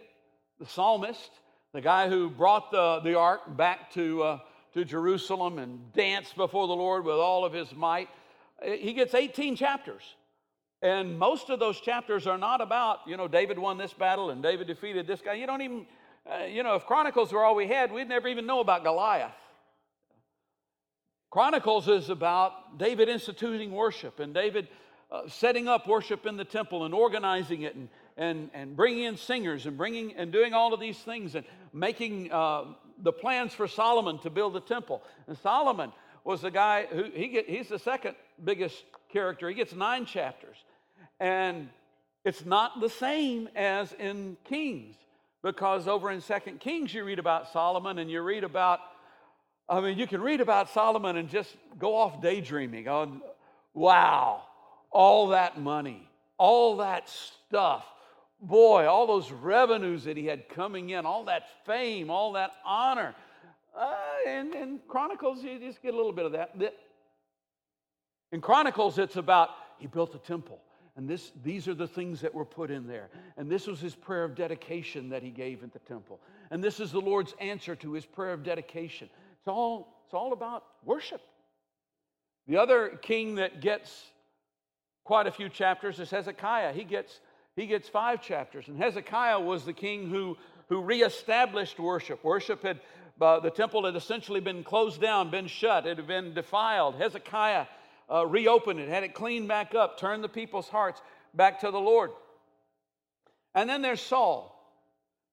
the 0.60 0.66
psalmist, 0.66 1.32
the 1.74 1.80
guy 1.80 2.10
who 2.10 2.30
brought 2.30 2.70
the, 2.70 3.00
the 3.00 3.18
ark 3.18 3.56
back 3.56 3.92
to, 3.94 4.24
uh, 4.24 4.40
to 4.74 4.84
Jerusalem 4.84 5.58
and 5.58 5.94
danced 5.94 6.36
before 6.36 6.68
the 6.68 6.76
Lord 6.76 7.06
with 7.06 7.16
all 7.16 7.46
of 7.46 7.54
his 7.54 7.74
might, 7.74 8.10
he 8.62 8.92
gets 8.92 9.14
18 9.14 9.56
chapters. 9.56 10.04
And 10.82 11.18
most 11.18 11.50
of 11.50 11.60
those 11.60 11.80
chapters 11.80 12.28
are 12.28 12.38
not 12.38 12.62
about, 12.62 13.00
you 13.08 13.18
know, 13.18 13.28
David 13.28 13.58
won 13.58 13.78
this 13.78 13.94
battle 13.94 14.30
and 14.30 14.44
David 14.44 14.68
defeated 14.68 15.08
this 15.08 15.22
guy. 15.22 15.34
You 15.34 15.48
don't 15.48 15.62
even, 15.62 15.86
uh, 16.30 16.46
you 16.46 16.64
know, 16.64 16.76
if 16.76 16.86
Chronicles 16.86 17.32
were 17.32 17.44
all 17.44 17.56
we 17.56 17.68
had, 17.68 17.92
we'd 17.92 18.10
never 18.10 18.28
even 18.28 18.46
know 18.46 18.60
about 18.60 18.84
Goliath. 18.84 19.34
Chronicles 21.32 21.88
is 21.88 22.10
about 22.10 22.78
David 22.78 23.10
instituting 23.10 23.72
worship 23.72 24.20
and 24.20 24.34
David 24.34 24.68
uh, 25.12 25.28
setting 25.28 25.68
up 25.68 25.88
worship 25.88 26.26
in 26.26 26.38
the 26.38 26.46
temple 26.46 26.86
and 26.86 26.94
organizing 26.94 27.64
it 27.64 27.76
and, 27.76 27.90
and, 28.18 28.50
and 28.54 28.76
bringing 28.76 29.04
in 29.04 29.18
singers 29.18 29.66
and 29.66 29.78
bringing 29.78 30.14
and 30.16 30.32
doing 30.32 30.54
all 30.54 30.74
of 30.74 30.80
these 30.80 30.98
things 31.00 31.36
and 31.36 31.46
making 31.74 32.32
uh, 32.32 32.66
the 33.00 33.12
plans 33.12 33.54
for 33.54 33.68
Solomon 33.68 34.20
to 34.20 34.30
build 34.30 34.54
the 34.54 34.62
temple. 34.62 35.04
And 35.28 35.38
Solomon 35.38 35.92
was 36.24 36.42
the 36.42 36.52
guy 36.52 36.86
who 36.86 37.04
he 37.14 37.28
get, 37.28 37.50
he's 37.50 37.70
the 37.70 37.80
second 37.80 38.16
biggest 38.44 38.84
character. 39.12 39.48
He 39.50 39.56
gets 39.56 39.74
nine 39.74 40.06
chapters. 40.06 40.58
And 41.20 41.70
it's 42.24 42.46
not 42.46 42.82
the 42.82 42.90
same 42.90 43.50
as 43.56 43.94
in 43.94 44.38
Kings, 44.46 44.96
because 45.44 45.88
over 45.88 46.12
in 46.12 46.22
Second 46.22 46.60
Kings 46.60 46.94
you 46.94 47.04
read 47.04 47.20
about 47.20 47.52
Solomon 47.54 48.00
and 48.00 48.10
you 48.10 48.22
read 48.22 48.44
about, 48.44 48.80
I 49.70 49.80
mean, 49.80 49.98
you 49.98 50.08
can 50.08 50.22
read 50.22 50.42
about 50.42 50.70
Solomon 50.70 51.18
and 51.18 51.30
just 51.30 51.56
go 51.78 51.96
off 51.96 52.22
daydreaming 52.22 52.88
on, 52.88 53.22
wow, 53.74 54.44
all 54.92 55.28
that 55.30 55.60
money, 55.60 56.10
all 56.38 56.78
that 56.78 57.10
stuff. 57.10 57.86
Boy, 58.42 58.86
all 58.86 59.08
those 59.08 59.32
revenues 59.32 60.04
that 60.04 60.18
he 60.18 60.26
had 60.26 60.50
coming 60.50 60.90
in, 60.90 61.06
all 61.06 61.24
that 61.26 61.44
fame, 61.66 62.10
all 62.10 62.34
that 62.34 62.52
honor. 62.66 63.16
Uh, 63.78 63.96
and 64.28 64.54
in 64.54 64.80
Chronicles, 64.88 65.44
you 65.44 65.58
just 65.58 65.82
get 65.82 65.94
a 65.94 65.98
little 65.98 66.12
bit 66.12 66.26
of 66.26 66.32
that. 66.34 66.52
In 68.36 68.42
Chronicles, 68.42 68.98
it's 68.98 69.16
about 69.16 69.52
he 69.78 69.88
built 69.88 70.14
a 70.14 70.18
temple. 70.18 70.60
And 70.98 71.08
this, 71.08 71.32
these 71.42 71.70
are 71.70 71.74
the 71.74 71.88
things 71.88 72.20
that 72.20 72.36
were 72.36 72.44
put 72.44 72.70
in 72.70 72.86
there. 72.86 73.08
And 73.38 73.50
this 73.50 73.66
was 73.66 73.80
his 73.80 73.96
prayer 73.96 74.26
of 74.26 74.36
dedication 74.36 75.08
that 75.12 75.24
he 75.24 75.30
gave 75.30 75.64
at 75.64 75.72
the 75.72 75.80
temple. 75.80 76.20
And 76.52 76.62
this 76.62 76.82
is 76.82 76.92
the 76.92 77.00
Lord's 77.00 77.34
answer 77.40 77.78
to 77.78 77.94
his 77.94 78.06
prayer 78.06 78.34
of 78.34 78.44
dedication. 78.44 79.10
It's 79.40 79.48
all, 79.48 80.02
it's 80.04 80.14
all 80.14 80.34
about 80.34 80.66
worship. 80.84 81.22
The 82.46 82.58
other 82.58 83.00
king 83.02 83.36
that 83.36 83.62
gets 83.62 84.04
quite 85.06 85.28
a 85.28 85.32
few 85.32 85.48
chapters 85.48 86.02
is 86.02 86.10
Hezekiah. 86.10 86.74
He 86.74 86.84
gets, 86.84 87.22
he 87.56 87.68
gets 87.68 87.88
five 87.88 88.22
chapters. 88.22 88.68
And 88.68 88.78
Hezekiah 88.78 89.40
was 89.40 89.64
the 89.64 89.72
king 89.72 90.10
who, 90.10 90.36
who 90.68 90.82
reestablished 90.82 91.80
worship. 91.80 92.22
Worship 92.22 92.64
had, 92.64 92.82
uh, 93.22 93.40
the 93.40 93.50
temple 93.50 93.86
had 93.86 93.96
essentially 93.96 94.42
been 94.42 94.66
closed 94.66 95.00
down, 95.00 95.32
been 95.32 95.48
shut, 95.48 95.88
it 95.88 95.96
had 95.96 96.08
been 96.08 96.34
defiled. 96.34 96.96
Hezekiah 96.96 97.68
uh, 98.12 98.26
reopened 98.26 98.80
it, 98.80 98.90
had 98.90 99.04
it 99.04 99.14
cleaned 99.14 99.48
back 99.48 99.74
up, 99.74 99.98
turned 99.98 100.24
the 100.24 100.30
people's 100.30 100.70
hearts 100.70 101.02
back 101.34 101.62
to 101.62 101.72
the 101.72 101.80
Lord. 101.80 102.12
And 103.54 103.70
then 103.70 103.82
there's 103.82 104.02
Saul. 104.02 104.52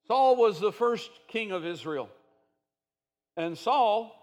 Saul 0.06 0.36
was 0.36 0.60
the 0.60 0.72
first 0.72 1.10
king 1.28 1.52
of 1.52 1.64
Israel. 1.64 2.08
And 3.36 3.56
Saul, 3.56 4.14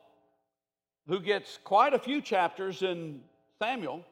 who 1.08 1.20
gets 1.20 1.60
quite 1.64 1.94
a 1.94 2.00
few 2.00 2.22
chapters 2.22 2.82
in 2.82 3.22
Samuel, 3.60 4.06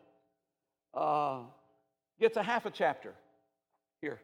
uh, 0.94 1.40
gets 2.20 2.38
a 2.38 2.44
half 2.44 2.66
a 2.66 2.72
chapter 2.72 3.14
here. 4.02 4.20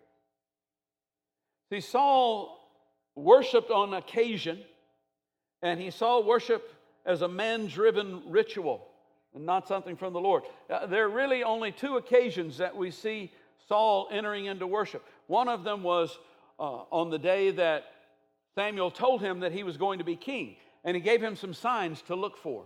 See, 1.72 1.82
Saul 1.82 2.60
worshiped 3.16 3.72
on 3.72 3.94
occasion, 3.94 4.60
and 5.62 5.80
he 5.80 5.92
saw 5.92 6.22
worship 6.22 6.74
as 7.06 7.22
a 7.22 7.28
man 7.28 7.68
driven 7.68 8.24
ritual 8.28 8.88
and 9.36 9.46
not 9.46 9.68
something 9.68 9.96
from 9.96 10.14
the 10.14 10.20
Lord. 10.20 10.44
Uh, 10.70 10.86
there 10.86 11.06
are 11.06 11.10
really 11.10 11.44
only 11.44 11.72
two 11.72 11.98
occasions 11.98 12.58
that 12.58 12.76
we 12.76 12.92
see 12.92 13.32
Saul 13.68 14.08
entering 14.12 14.46
into 14.46 14.68
worship. 14.68 15.04
One 15.28 15.48
of 15.48 15.64
them 15.64 15.84
was 15.84 16.18
uh, 16.60 16.84
on 16.92 17.10
the 17.10 17.20
day 17.20 17.52
that 17.52 17.86
Samuel 18.56 18.92
told 18.92 19.22
him 19.22 19.40
that 19.40 19.52
he 19.52 19.64
was 19.64 19.78
going 19.78 20.00
to 20.00 20.06
be 20.06 20.16
king, 20.16 20.56
and 20.84 20.96
he 20.96 21.02
gave 21.02 21.22
him 21.22 21.36
some 21.36 21.54
signs 21.54 22.02
to 22.04 22.16
look 22.16 22.38
for. 22.38 22.66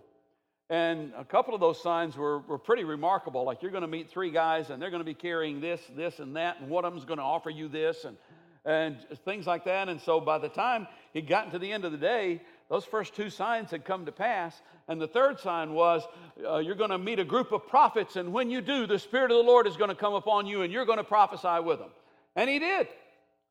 And 0.69 1.13
a 1.17 1.23
couple 1.23 1.53
of 1.53 1.61
those 1.61 1.81
signs 1.81 2.17
were, 2.17 2.39
were 2.39 2.57
pretty 2.57 2.83
remarkable. 2.83 3.45
Like 3.45 3.61
you're 3.61 3.71
going 3.71 3.83
to 3.83 3.87
meet 3.87 4.09
three 4.09 4.31
guys, 4.31 4.69
and 4.69 4.81
they're 4.81 4.89
going 4.89 5.01
to 5.01 5.05
be 5.05 5.13
carrying 5.13 5.61
this, 5.61 5.79
this, 5.95 6.19
and 6.19 6.35
that, 6.35 6.59
and 6.59 6.69
one 6.69 6.83
of 6.83 6.91
them's 6.91 7.05
going 7.05 7.19
to 7.19 7.23
offer 7.23 7.49
you 7.49 7.69
this, 7.69 8.03
and, 8.03 8.17
and 8.65 8.97
things 9.23 9.47
like 9.47 9.63
that. 9.63 9.87
And 9.87 10.01
so 10.01 10.19
by 10.19 10.39
the 10.39 10.49
time 10.49 10.87
he 11.13 11.21
got 11.21 11.51
to 11.51 11.59
the 11.59 11.71
end 11.71 11.85
of 11.85 11.93
the 11.93 11.97
day, 11.97 12.41
those 12.69 12.83
first 12.83 13.15
two 13.15 13.29
signs 13.29 13.71
had 13.71 13.85
come 13.85 14.05
to 14.05 14.11
pass. 14.11 14.61
And 14.87 15.01
the 15.01 15.07
third 15.07 15.39
sign 15.39 15.73
was 15.73 16.03
uh, 16.45 16.57
you're 16.57 16.75
going 16.75 16.89
to 16.89 16.97
meet 16.97 17.19
a 17.19 17.25
group 17.25 17.51
of 17.51 17.67
prophets, 17.67 18.15
and 18.15 18.33
when 18.33 18.49
you 18.49 18.61
do, 18.61 18.85
the 18.85 18.99
Spirit 18.99 19.31
of 19.31 19.37
the 19.37 19.43
Lord 19.43 19.67
is 19.67 19.77
going 19.77 19.89
to 19.89 19.95
come 19.95 20.13
upon 20.13 20.45
you, 20.45 20.61
and 20.61 20.71
you're 20.71 20.85
going 20.85 20.97
to 20.97 21.03
prophesy 21.03 21.63
with 21.63 21.79
them. 21.79 21.89
And 22.35 22.49
he 22.49 22.59
did. 22.59 22.87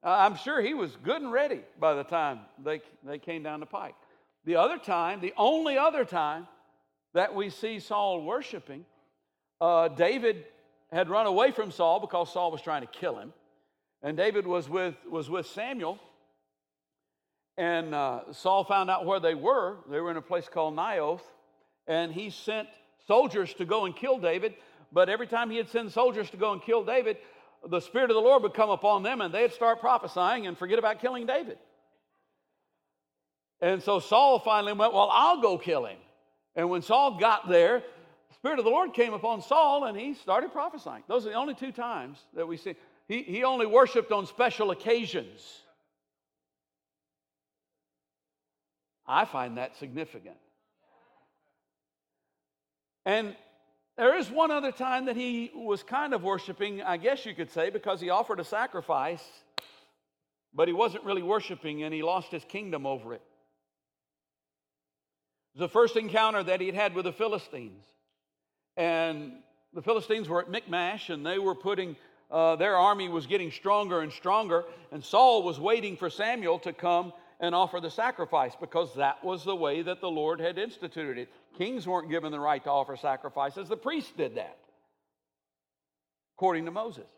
Uh, 0.04 0.10
I'm 0.10 0.36
sure 0.36 0.60
he 0.60 0.74
was 0.74 0.96
good 1.02 1.20
and 1.20 1.32
ready 1.32 1.60
by 1.80 1.94
the 1.94 2.04
time 2.04 2.40
they, 2.62 2.80
they 3.04 3.18
came 3.18 3.42
down 3.42 3.60
the 3.60 3.66
pike. 3.66 3.94
The 4.44 4.56
other 4.56 4.78
time, 4.78 5.20
the 5.20 5.34
only 5.36 5.76
other 5.76 6.04
time 6.04 6.46
that 7.14 7.34
we 7.34 7.50
see 7.50 7.80
Saul 7.80 8.22
worshiping, 8.22 8.84
uh, 9.60 9.88
David 9.88 10.44
had 10.92 11.08
run 11.08 11.26
away 11.26 11.50
from 11.50 11.70
Saul 11.70 11.98
because 11.98 12.32
Saul 12.32 12.52
was 12.52 12.62
trying 12.62 12.82
to 12.82 12.86
kill 12.86 13.18
him. 13.18 13.32
And 14.02 14.16
David 14.16 14.46
was 14.46 14.68
with, 14.68 14.94
was 15.10 15.28
with 15.28 15.46
Samuel 15.46 15.98
and 17.58 17.94
uh, 17.94 18.32
Saul 18.32 18.64
found 18.64 18.90
out 18.90 19.06
where 19.06 19.20
they 19.20 19.34
were. 19.34 19.78
They 19.88 20.00
were 20.00 20.10
in 20.10 20.16
a 20.16 20.22
place 20.22 20.48
called 20.48 20.76
Naioth. 20.76 21.22
And 21.86 22.12
he 22.12 22.30
sent 22.30 22.68
soldiers 23.06 23.54
to 23.54 23.64
go 23.64 23.86
and 23.86 23.96
kill 23.96 24.18
David. 24.18 24.54
But 24.92 25.08
every 25.08 25.26
time 25.26 25.50
he 25.50 25.56
had 25.56 25.68
sent 25.68 25.92
soldiers 25.92 26.30
to 26.30 26.36
go 26.36 26.52
and 26.52 26.62
kill 26.62 26.84
David, 26.84 27.16
the 27.68 27.80
Spirit 27.80 28.10
of 28.10 28.14
the 28.14 28.20
Lord 28.20 28.42
would 28.42 28.54
come 28.54 28.70
upon 28.70 29.02
them 29.02 29.20
and 29.20 29.32
they'd 29.32 29.52
start 29.52 29.80
prophesying 29.80 30.46
and 30.46 30.56
forget 30.56 30.78
about 30.78 31.00
killing 31.00 31.26
David. 31.26 31.58
And 33.60 33.82
so 33.82 34.00
Saul 34.00 34.38
finally 34.38 34.74
went, 34.74 34.92
Well, 34.92 35.08
I'll 35.10 35.40
go 35.40 35.56
kill 35.56 35.86
him. 35.86 35.96
And 36.54 36.68
when 36.68 36.82
Saul 36.82 37.18
got 37.18 37.48
there, 37.48 37.80
the 38.28 38.34
Spirit 38.34 38.58
of 38.58 38.64
the 38.64 38.70
Lord 38.70 38.92
came 38.92 39.14
upon 39.14 39.40
Saul 39.40 39.84
and 39.84 39.98
he 39.98 40.14
started 40.14 40.52
prophesying. 40.52 41.02
Those 41.08 41.26
are 41.26 41.30
the 41.30 41.36
only 41.36 41.54
two 41.54 41.72
times 41.72 42.18
that 42.34 42.46
we 42.46 42.58
see. 42.58 42.74
He, 43.08 43.22
he 43.22 43.44
only 43.44 43.66
worshiped 43.66 44.12
on 44.12 44.26
special 44.26 44.72
occasions. 44.72 45.62
I 49.06 49.24
find 49.24 49.58
that 49.58 49.76
significant. 49.76 50.36
And 53.04 53.36
there 53.96 54.18
is 54.18 54.30
one 54.30 54.50
other 54.50 54.72
time 54.72 55.06
that 55.06 55.16
he 55.16 55.50
was 55.54 55.82
kind 55.82 56.12
of 56.12 56.22
worshiping, 56.22 56.82
I 56.82 56.96
guess 56.96 57.24
you 57.24 57.34
could 57.34 57.50
say, 57.50 57.70
because 57.70 58.00
he 58.00 58.10
offered 58.10 58.40
a 58.40 58.44
sacrifice, 58.44 59.24
but 60.52 60.68
he 60.68 60.74
wasn't 60.74 61.04
really 61.04 61.22
worshiping 61.22 61.82
and 61.82 61.94
he 61.94 62.02
lost 62.02 62.30
his 62.30 62.44
kingdom 62.44 62.84
over 62.84 63.14
it. 63.14 63.22
The 65.54 65.68
first 65.68 65.96
encounter 65.96 66.42
that 66.42 66.60
he'd 66.60 66.74
had 66.74 66.94
with 66.94 67.04
the 67.04 67.12
Philistines. 67.12 67.84
And 68.76 69.32
the 69.72 69.80
Philistines 69.82 70.28
were 70.28 70.40
at 70.40 70.50
Michmash 70.50 71.08
and 71.08 71.24
they 71.24 71.38
were 71.38 71.54
putting, 71.54 71.96
uh, 72.30 72.56
their 72.56 72.76
army 72.76 73.08
was 73.08 73.26
getting 73.26 73.50
stronger 73.50 74.00
and 74.00 74.12
stronger. 74.12 74.64
And 74.92 75.02
Saul 75.02 75.42
was 75.42 75.58
waiting 75.58 75.96
for 75.96 76.10
Samuel 76.10 76.58
to 76.60 76.72
come 76.72 77.12
and 77.40 77.54
offer 77.54 77.80
the 77.80 77.90
sacrifice 77.90 78.54
because 78.58 78.94
that 78.94 79.22
was 79.22 79.44
the 79.44 79.56
way 79.56 79.82
that 79.82 80.00
the 80.00 80.10
Lord 80.10 80.40
had 80.40 80.58
instituted 80.58 81.18
it. 81.18 81.28
Kings 81.58 81.86
weren't 81.86 82.10
given 82.10 82.32
the 82.32 82.40
right 82.40 82.62
to 82.64 82.70
offer 82.70 82.96
sacrifices, 82.96 83.68
the 83.68 83.76
priests 83.76 84.12
did 84.16 84.36
that, 84.36 84.58
according 86.36 86.64
to 86.64 86.70
Moses. 86.70 87.08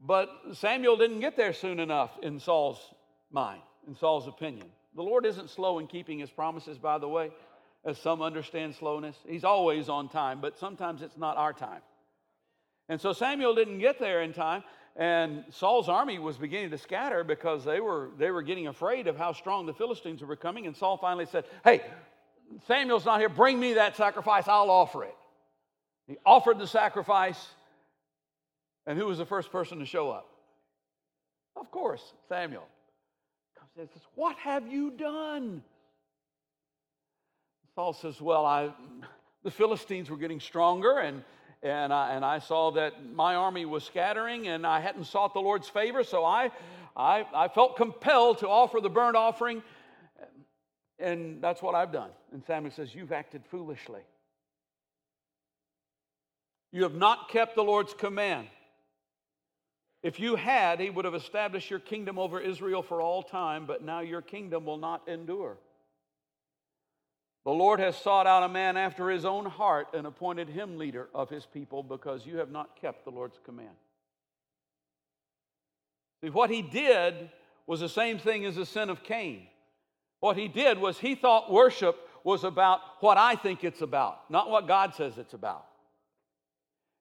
But 0.00 0.28
Samuel 0.54 0.96
didn't 0.96 1.20
get 1.20 1.36
there 1.36 1.52
soon 1.52 1.80
enough 1.80 2.10
in 2.22 2.38
Saul's 2.38 2.80
mind, 3.30 3.62
in 3.86 3.94
Saul's 3.94 4.28
opinion. 4.28 4.66
The 4.94 5.02
Lord 5.02 5.26
isn't 5.26 5.50
slow 5.50 5.78
in 5.78 5.86
keeping 5.86 6.18
his 6.18 6.30
promises, 6.30 6.78
by 6.78 6.98
the 6.98 7.08
way, 7.08 7.30
as 7.84 7.98
some 7.98 8.20
understand 8.20 8.74
slowness. 8.74 9.16
He's 9.26 9.44
always 9.44 9.88
on 9.88 10.08
time, 10.08 10.40
but 10.40 10.58
sometimes 10.58 11.02
it's 11.02 11.16
not 11.16 11.36
our 11.36 11.52
time. 11.52 11.82
And 12.88 13.00
so 13.00 13.12
Samuel 13.12 13.54
didn't 13.54 13.78
get 13.78 13.98
there 13.98 14.22
in 14.22 14.32
time. 14.32 14.62
And 14.98 15.44
Saul's 15.50 15.90
army 15.90 16.18
was 16.18 16.38
beginning 16.38 16.70
to 16.70 16.78
scatter 16.78 17.22
because 17.22 17.64
they 17.64 17.80
were, 17.80 18.10
they 18.18 18.30
were 18.30 18.42
getting 18.42 18.66
afraid 18.66 19.08
of 19.08 19.16
how 19.16 19.32
strong 19.34 19.66
the 19.66 19.74
Philistines 19.74 20.22
were 20.22 20.34
becoming. 20.34 20.66
And 20.66 20.74
Saul 20.74 20.96
finally 20.96 21.26
said, 21.26 21.44
Hey, 21.64 21.82
Samuel's 22.66 23.04
not 23.04 23.20
here. 23.20 23.28
Bring 23.28 23.60
me 23.60 23.74
that 23.74 23.96
sacrifice. 23.96 24.48
I'll 24.48 24.70
offer 24.70 25.04
it. 25.04 25.14
He 26.06 26.16
offered 26.24 26.58
the 26.58 26.66
sacrifice. 26.66 27.46
And 28.86 28.98
who 28.98 29.06
was 29.06 29.18
the 29.18 29.26
first 29.26 29.52
person 29.52 29.80
to 29.80 29.86
show 29.86 30.10
up? 30.10 30.28
Of 31.56 31.70
course, 31.70 32.02
Samuel. 32.28 32.66
Comes 33.58 33.70
and 33.78 33.88
says, 33.90 34.02
What 34.14 34.36
have 34.36 34.66
you 34.66 34.92
done? 34.92 35.62
Saul 37.74 37.92
says, 37.92 38.18
Well, 38.18 38.46
I, 38.46 38.70
the 39.44 39.50
Philistines 39.50 40.08
were 40.08 40.16
getting 40.16 40.40
stronger, 40.40 40.98
and 40.98 41.22
and 41.70 41.92
I, 41.92 42.14
and 42.14 42.24
I 42.24 42.38
saw 42.38 42.70
that 42.72 42.94
my 43.14 43.34
army 43.34 43.64
was 43.64 43.84
scattering 43.84 44.48
and 44.48 44.66
I 44.66 44.80
hadn't 44.80 45.04
sought 45.04 45.34
the 45.34 45.40
Lord's 45.40 45.68
favor, 45.68 46.04
so 46.04 46.24
I, 46.24 46.50
I, 46.96 47.26
I 47.34 47.48
felt 47.48 47.76
compelled 47.76 48.38
to 48.38 48.48
offer 48.48 48.80
the 48.80 48.90
burnt 48.90 49.16
offering, 49.16 49.62
and 50.98 51.42
that's 51.42 51.62
what 51.62 51.74
I've 51.74 51.92
done. 51.92 52.10
And 52.32 52.44
Samuel 52.44 52.72
says, 52.72 52.94
You've 52.94 53.12
acted 53.12 53.44
foolishly. 53.50 54.02
You 56.72 56.82
have 56.82 56.94
not 56.94 57.28
kept 57.30 57.54
the 57.54 57.64
Lord's 57.64 57.94
command. 57.94 58.48
If 60.02 60.20
you 60.20 60.36
had, 60.36 60.78
he 60.78 60.90
would 60.90 61.04
have 61.04 61.14
established 61.14 61.70
your 61.70 61.80
kingdom 61.80 62.18
over 62.18 62.40
Israel 62.40 62.82
for 62.82 63.00
all 63.00 63.22
time, 63.22 63.66
but 63.66 63.82
now 63.82 64.00
your 64.00 64.22
kingdom 64.22 64.64
will 64.64 64.76
not 64.76 65.08
endure. 65.08 65.58
The 67.46 67.52
Lord 67.52 67.78
has 67.78 67.96
sought 67.96 68.26
out 68.26 68.42
a 68.42 68.48
man 68.48 68.76
after 68.76 69.08
his 69.08 69.24
own 69.24 69.46
heart 69.46 69.94
and 69.94 70.04
appointed 70.04 70.48
him 70.48 70.78
leader 70.78 71.08
of 71.14 71.30
his 71.30 71.46
people 71.46 71.84
because 71.84 72.26
you 72.26 72.38
have 72.38 72.50
not 72.50 72.74
kept 72.80 73.04
the 73.04 73.12
Lord's 73.12 73.38
command. 73.44 73.76
See, 76.20 76.30
what 76.30 76.50
he 76.50 76.60
did 76.60 77.30
was 77.68 77.78
the 77.78 77.88
same 77.88 78.18
thing 78.18 78.44
as 78.44 78.56
the 78.56 78.66
sin 78.66 78.90
of 78.90 79.04
Cain. 79.04 79.46
What 80.18 80.36
he 80.36 80.48
did 80.48 80.78
was 80.78 80.98
he 80.98 81.14
thought 81.14 81.52
worship 81.52 81.96
was 82.24 82.42
about 82.42 82.80
what 82.98 83.16
I 83.16 83.36
think 83.36 83.62
it's 83.62 83.80
about, 83.80 84.28
not 84.28 84.50
what 84.50 84.66
God 84.66 84.96
says 84.96 85.16
it's 85.16 85.34
about. 85.34 85.66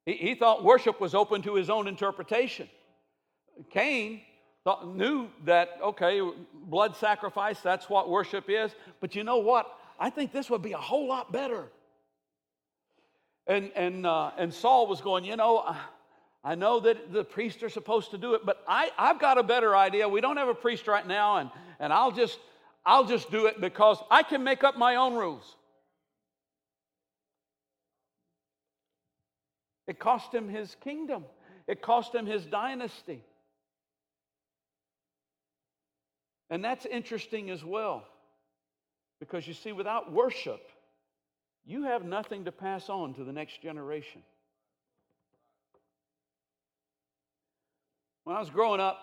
He, 0.06 0.14
he 0.14 0.36
thought 0.36 0.64
worship 0.64 1.02
was 1.02 1.16
open 1.16 1.42
to 1.42 1.56
his 1.56 1.72
own 1.72 1.88
interpretation. 1.88 2.70
Cain 3.72 4.22
thought, 4.64 4.96
knew 4.96 5.28
that, 5.46 5.80
okay, 5.82 6.22
blood 6.54 6.96
sacrifice, 6.96 7.62
that's 7.62 7.90
what 7.90 8.12
worship 8.12 8.48
is. 8.48 8.76
But 9.02 9.16
you 9.16 9.24
know 9.24 9.38
what? 9.38 9.66
I 10.00 10.10
think 10.10 10.32
this 10.32 10.50
would 10.50 10.62
be 10.62 10.74
a 10.74 10.78
whole 10.78 11.08
lot 11.08 11.32
better. 11.32 11.66
And, 13.48 13.72
and, 13.76 14.06
uh, 14.06 14.32
and 14.38 14.54
Saul 14.54 14.88
was 14.88 15.02
going, 15.02 15.24
you 15.24 15.36
know, 15.36 15.76
I 16.44 16.56
know 16.56 16.80
that 16.80 17.12
the 17.12 17.24
priests 17.24 17.64
are 17.64 17.70
supposed 17.70 18.12
to 18.12 18.18
do 18.18 18.34
it, 18.34 18.46
but 18.46 18.64
I, 18.68 18.92
I've 18.98 19.20
got 19.20 19.38
a 19.38 19.44
better 19.44 19.76
idea. 19.76 20.08
We 20.08 20.22
don't 20.22 20.38
have 20.38 20.48
a 20.48 20.56
priest 20.56 20.88
right 20.88 21.06
now, 21.06 21.38
and, 21.38 21.50
and 21.80 21.94
I'll, 21.94 22.12
just, 22.12 22.40
I'll 22.86 23.06
just 23.06 23.32
do 23.32 23.46
it 23.48 23.62
because 23.62 23.98
I 24.12 24.24
can 24.24 24.44
make 24.44 24.64
up 24.64 24.78
my 24.78 24.96
own 24.96 25.16
rules. 25.16 25.56
It 29.88 30.00
cost 30.00 30.34
him 30.34 30.50
his 30.50 30.76
kingdom, 30.84 31.26
it 31.68 31.82
cost 31.82 32.14
him 32.14 32.26
his 32.26 32.46
dynasty. 32.46 33.22
And 36.50 36.64
that's 36.64 36.86
interesting 36.86 37.50
as 37.50 37.64
well. 37.64 38.06
Because 39.20 39.48
you 39.48 39.54
see, 39.54 39.72
without 39.72 40.12
worship, 40.12 40.62
you 41.66 41.84
have 41.84 42.04
nothing 42.04 42.46
to 42.46 42.52
pass 42.52 42.90
on 42.90 43.14
to 43.16 43.24
the 43.24 43.32
next 43.32 43.62
generation. 43.62 44.22
When 48.24 48.36
I 48.36 48.40
was 48.40 48.50
growing 48.50 48.82
up 48.82 49.00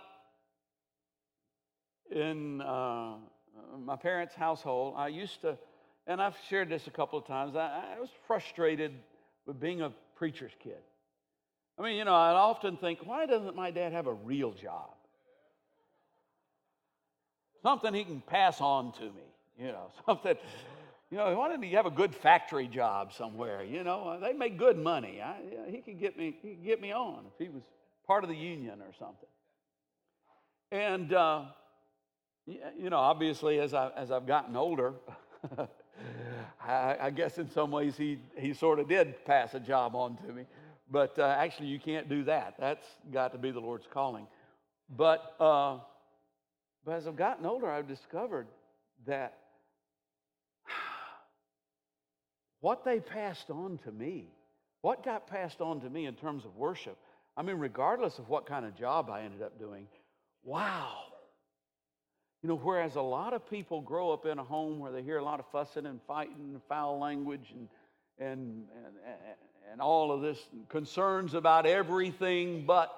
in 2.11 2.61
uh, 2.61 3.15
my 3.79 3.97
parents' 3.97 4.35
household, 4.35 4.95
I 4.97 5.09
used 5.09 5.41
to, 5.43 5.57
and 6.07 6.21
I've 6.21 6.37
shared 6.49 6.69
this 6.69 6.87
a 6.87 6.91
couple 6.91 7.19
of 7.19 7.27
times, 7.27 7.57
I, 7.57 7.95
I 7.97 8.01
was 8.01 8.11
frustrated 8.27 8.93
with 9.47 9.61
being 9.61 9.81
a 9.81 9.93
preacher's 10.17 10.53
kid. 10.63 10.79
I 11.79 11.83
mean, 11.83 11.97
you 11.97 12.05
know, 12.05 12.15
I 12.15 12.33
often 12.33 12.77
think, 12.77 13.01
why 13.05 13.27
doesn't 13.27 13.57
my 13.57 13.71
dad 13.71 13.93
have 13.93 14.07
a 14.07 14.13
real 14.13 14.53
job? 14.53 14.91
Something 17.63 17.95
he 17.95 18.05
can 18.05 18.21
pass 18.21 18.61
on 18.61 18.93
to 18.95 19.05
me, 19.05 19.32
you 19.59 19.67
know, 19.67 19.91
something, 20.07 20.37
you 21.11 21.19
know, 21.19 21.37
why 21.39 21.49
didn't 21.49 21.65
he 21.65 21.73
have 21.73 21.87
a 21.87 21.91
good 21.91 22.15
factory 22.15 22.67
job 22.67 23.13
somewhere? 23.13 23.63
You 23.63 23.85
know, 23.85 24.19
they 24.21 24.33
make 24.33 24.59
good 24.59 24.79
money. 24.79 25.21
I, 25.23 25.37
he 25.69 25.79
could 25.79 26.01
get 26.01 26.17
me, 26.17 26.37
he 26.43 26.51
could 26.51 26.65
get 26.65 26.81
me 26.81 26.93
on 26.93 27.25
if 27.27 27.39
he 27.39 27.53
was 27.53 27.63
part 28.07 28.25
of 28.25 28.31
the 28.31 28.37
union 28.37 28.81
or 28.81 28.93
something. 28.99 29.29
And, 30.71 31.13
uh, 31.13 31.43
you 32.47 32.91
know, 32.91 32.97
obviously, 32.97 33.61
as, 33.61 33.75
I, 33.75 33.91
as 33.97 34.11
I've 34.11 34.27
gotten 34.27 34.57
older, 34.57 34.95
I, 36.67 36.97
I, 37.01 37.11
guess 37.11 37.39
in 37.39 37.51
some 37.51 37.71
ways 37.71 37.97
he, 37.97 38.19
he 38.37 38.55
sort 38.55 38.79
of 38.79 38.89
did 38.89 39.25
pass 39.27 39.55
a 39.55 39.61
job 39.61 39.95
on 39.95 40.17
to 40.27 40.33
me. 40.33 40.47
But 40.91 41.19
uh, 41.19 41.25
actually, 41.39 41.69
you 41.69 41.79
can't 41.79 42.09
do 42.09 42.25
that. 42.25 42.55
That's 42.59 42.87
got 43.13 43.33
to 43.33 43.39
be 43.39 43.51
the 43.51 43.61
Lord's 43.61 43.87
calling. 43.87 44.27
But, 44.97 45.35
uh, 45.39 45.79
but 46.85 46.93
as 46.93 47.07
I've 47.07 47.17
gotten 47.17 47.47
older, 47.47 47.71
I've 47.71 47.89
discovered 47.89 48.47
that 49.07 49.39
what 52.63 52.85
they 52.85 53.01
passed 53.01 53.51
on 53.51 53.79
to 53.85 53.93
me, 53.93 54.29
what 54.81 55.05
got 55.05 55.27
passed 55.27 55.61
on 55.61 55.81
to 55.81 55.91
me 55.91 56.07
in 56.07 56.15
terms 56.15 56.45
of 56.45 56.57
worship, 56.57 56.97
I 57.37 57.43
mean, 57.43 57.57
regardless 57.57 58.19
of 58.19 58.29
what 58.29 58.47
kind 58.47 58.65
of 58.65 58.77
job 58.77 59.11
I 59.11 59.23
ended 59.23 59.43
up 59.43 59.59
doing, 59.59 59.87
wow. 60.45 60.99
You 62.43 62.49
know, 62.49 62.57
whereas 62.57 62.95
a 62.95 63.03
lot 63.03 63.35
of 63.35 63.49
people 63.51 63.81
grow 63.81 64.13
up 64.13 64.27
in 64.27 64.39
a 64.39 64.45
home 64.45 64.79
where 64.79 64.93
they 64.93 65.03
hear 65.03 65.19
a 65.19 65.25
lot 65.25 65.41
of 65.41 65.47
fussing 65.51 65.87
and 65.87 66.01
fighting 66.07 66.37
and 66.39 66.61
foul 66.69 66.99
language 66.99 67.53
and, 67.53 67.69
and, 68.19 68.65
and, 68.77 68.95
and 69.73 69.81
all 69.81 70.13
of 70.13 70.23
this 70.23 70.39
concerns 70.69 71.35
about 71.35 71.67
everything 71.67 72.65
but 72.65 72.93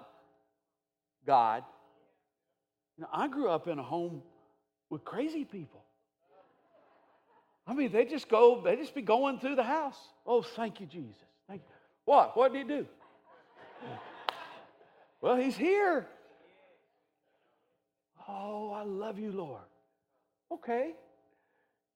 God. 1.27 1.65
You 2.99 3.03
know, 3.03 3.09
I 3.13 3.29
grew 3.29 3.49
up 3.49 3.67
in 3.67 3.79
a 3.79 3.83
home 3.83 4.23
with 4.91 5.05
crazy 5.05 5.45
people. 5.45 5.84
I 7.67 7.73
mean, 7.73 7.93
they 7.93 8.05
just 8.05 8.29
go, 8.29 8.61
they 8.63 8.77
just 8.77 8.95
be 8.95 9.03
going 9.03 9.39
through 9.39 9.57
the 9.57 9.63
house. 9.63 9.99
Oh, 10.27 10.43
thank 10.43 10.81
you, 10.81 10.87
Jesus. 10.87 11.17
Thank 11.49 11.63
you. 11.63 11.75
What? 12.05 12.37
What 12.37 12.53
did 12.53 12.63
he 12.63 12.69
do? 12.69 12.87
well, 15.21 15.37
he's 15.37 15.57
here. 15.57 16.07
Oh, 18.29 18.73
I 18.73 18.83
love 18.83 19.19
you, 19.19 19.33
Lord. 19.33 19.63
Okay. 20.53 20.93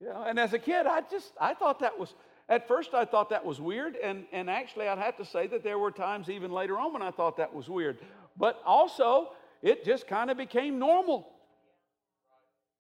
You 0.00 0.09
know, 0.09 0.24
and 0.26 0.38
as 0.38 0.52
a 0.52 0.59
kid, 0.59 0.87
I 0.87 1.02
just 1.11 1.33
I 1.40 1.54
thought 1.54 1.81
that 1.81 1.98
was 1.98 2.14
at 2.48 2.68
first 2.68 2.94
I 2.94 3.04
thought 3.04 3.31
that 3.31 3.44
was 3.44 3.61
weird, 3.61 3.96
and, 3.96 4.24
and 4.33 4.48
actually 4.48 4.88
I'd 4.88 4.98
have 4.98 5.16
to 5.16 5.24
say 5.24 5.46
that 5.48 5.62
there 5.62 5.78
were 5.78 5.90
times 5.90 6.31
even 6.31 6.50
later 6.50 6.78
on 6.78 6.92
when 6.92 7.02
I 7.02 7.11
thought 7.11 7.37
that 7.38 7.52
was 7.52 7.68
weird. 7.68 7.98
But 8.37 8.61
also, 8.64 9.31
it 9.62 9.85
just 9.85 10.07
kind 10.07 10.31
of 10.31 10.37
became 10.37 10.78
normal. 10.78 11.28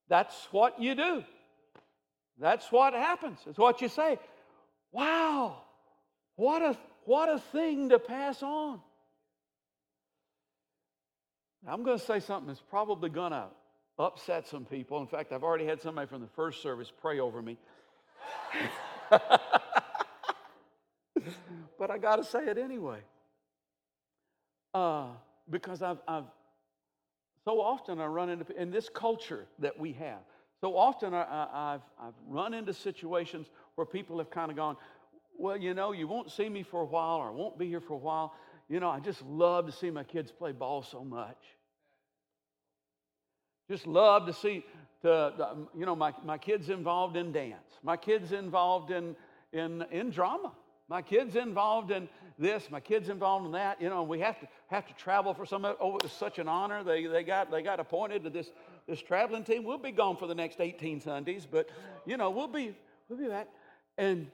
That's 0.08 0.48
what 0.52 0.80
you 0.80 0.94
do. 0.94 1.24
That's 2.40 2.70
what 2.70 2.92
happens. 2.92 3.38
It's 3.46 3.58
what 3.58 3.80
you 3.82 3.88
say. 3.88 4.18
Wow, 4.92 5.62
what 6.36 6.62
a, 6.62 6.78
what 7.04 7.28
a 7.28 7.38
thing 7.38 7.88
to 7.90 7.98
pass 7.98 8.42
on. 8.42 8.80
I'm 11.66 11.82
going 11.82 11.98
to 11.98 12.04
say 12.04 12.20
something 12.20 12.46
that's 12.46 12.62
probably 12.70 13.10
going 13.10 13.32
to 13.32 13.46
upset 13.98 14.46
some 14.46 14.64
people. 14.64 15.00
In 15.00 15.06
fact, 15.06 15.32
I've 15.32 15.42
already 15.42 15.66
had 15.66 15.82
somebody 15.82 16.06
from 16.06 16.20
the 16.20 16.28
first 16.28 16.62
service 16.62 16.92
pray 17.02 17.18
over 17.18 17.42
me. 17.42 17.58
but 21.78 21.90
I 21.90 21.98
got 21.98 22.16
to 22.16 22.24
say 22.24 22.46
it 22.46 22.56
anyway. 22.56 23.00
Uh, 24.72 25.08
because 25.50 25.82
I've, 25.82 25.98
I've 26.06 26.24
so 27.44 27.60
often 27.60 28.00
I 28.00 28.06
run 28.06 28.28
into, 28.30 28.60
in 28.60 28.70
this 28.70 28.88
culture 28.88 29.46
that 29.58 29.78
we 29.78 29.92
have, 29.94 30.20
so 30.60 30.76
often 30.76 31.14
I, 31.14 31.72
have 31.72 31.82
I've 32.00 32.14
run 32.26 32.54
into 32.54 32.74
situations 32.74 33.46
where 33.76 33.86
people 33.86 34.18
have 34.18 34.30
kind 34.30 34.50
of 34.50 34.56
gone, 34.56 34.76
well, 35.36 35.56
you 35.56 35.72
know, 35.72 35.92
you 35.92 36.08
won't 36.08 36.32
see 36.32 36.48
me 36.48 36.64
for 36.64 36.80
a 36.82 36.86
while 36.86 37.16
or 37.16 37.28
I 37.28 37.30
won't 37.30 37.58
be 37.58 37.68
here 37.68 37.80
for 37.80 37.94
a 37.94 37.98
while. 37.98 38.34
You 38.68 38.80
know, 38.80 38.90
I 38.90 38.98
just 38.98 39.22
love 39.22 39.66
to 39.66 39.72
see 39.72 39.90
my 39.90 40.02
kids 40.02 40.32
play 40.32 40.52
ball 40.52 40.82
so 40.82 41.04
much. 41.04 41.38
Just 43.70 43.86
love 43.86 44.26
to 44.26 44.32
see, 44.32 44.64
to, 45.02 45.50
um, 45.50 45.68
you 45.76 45.86
know, 45.86 45.94
my, 45.94 46.12
my 46.24 46.38
kids 46.38 46.70
involved 46.70 47.16
in 47.16 47.32
dance. 47.32 47.78
My 47.82 47.96
kids 47.96 48.32
involved 48.32 48.90
in, 48.90 49.14
in, 49.52 49.84
in 49.92 50.10
drama. 50.10 50.52
My 50.88 51.02
kids 51.02 51.36
involved 51.36 51.90
in 51.90 52.08
this. 52.38 52.70
My 52.70 52.80
kids 52.80 53.10
involved 53.10 53.44
in 53.46 53.52
that. 53.52 53.80
You 53.80 53.90
know, 53.90 54.02
we 54.02 54.20
have 54.20 54.40
to 54.40 54.48
have 54.68 54.86
to 54.86 54.94
travel 54.94 55.34
for 55.34 55.44
some. 55.44 55.66
Oh, 55.66 55.96
it 55.96 56.02
was 56.02 56.12
such 56.12 56.38
an 56.38 56.48
honor. 56.48 56.82
They, 56.82 57.04
they 57.04 57.22
got 57.22 57.50
they 57.50 57.60
got 57.60 57.78
appointed 57.78 58.24
to 58.24 58.30
this 58.30 58.50
this 58.88 59.00
traveling 59.00 59.44
team. 59.44 59.64
We'll 59.64 59.78
be 59.78 59.92
gone 59.92 60.16
for 60.16 60.26
the 60.26 60.34
next 60.34 60.60
18 60.60 61.00
Sundays, 61.00 61.46
but 61.48 61.68
you 62.06 62.16
know, 62.16 62.30
we'll 62.30 62.48
be 62.48 62.74
we'll 63.08 63.18
be 63.18 63.28
back. 63.28 63.46
And 63.96 64.28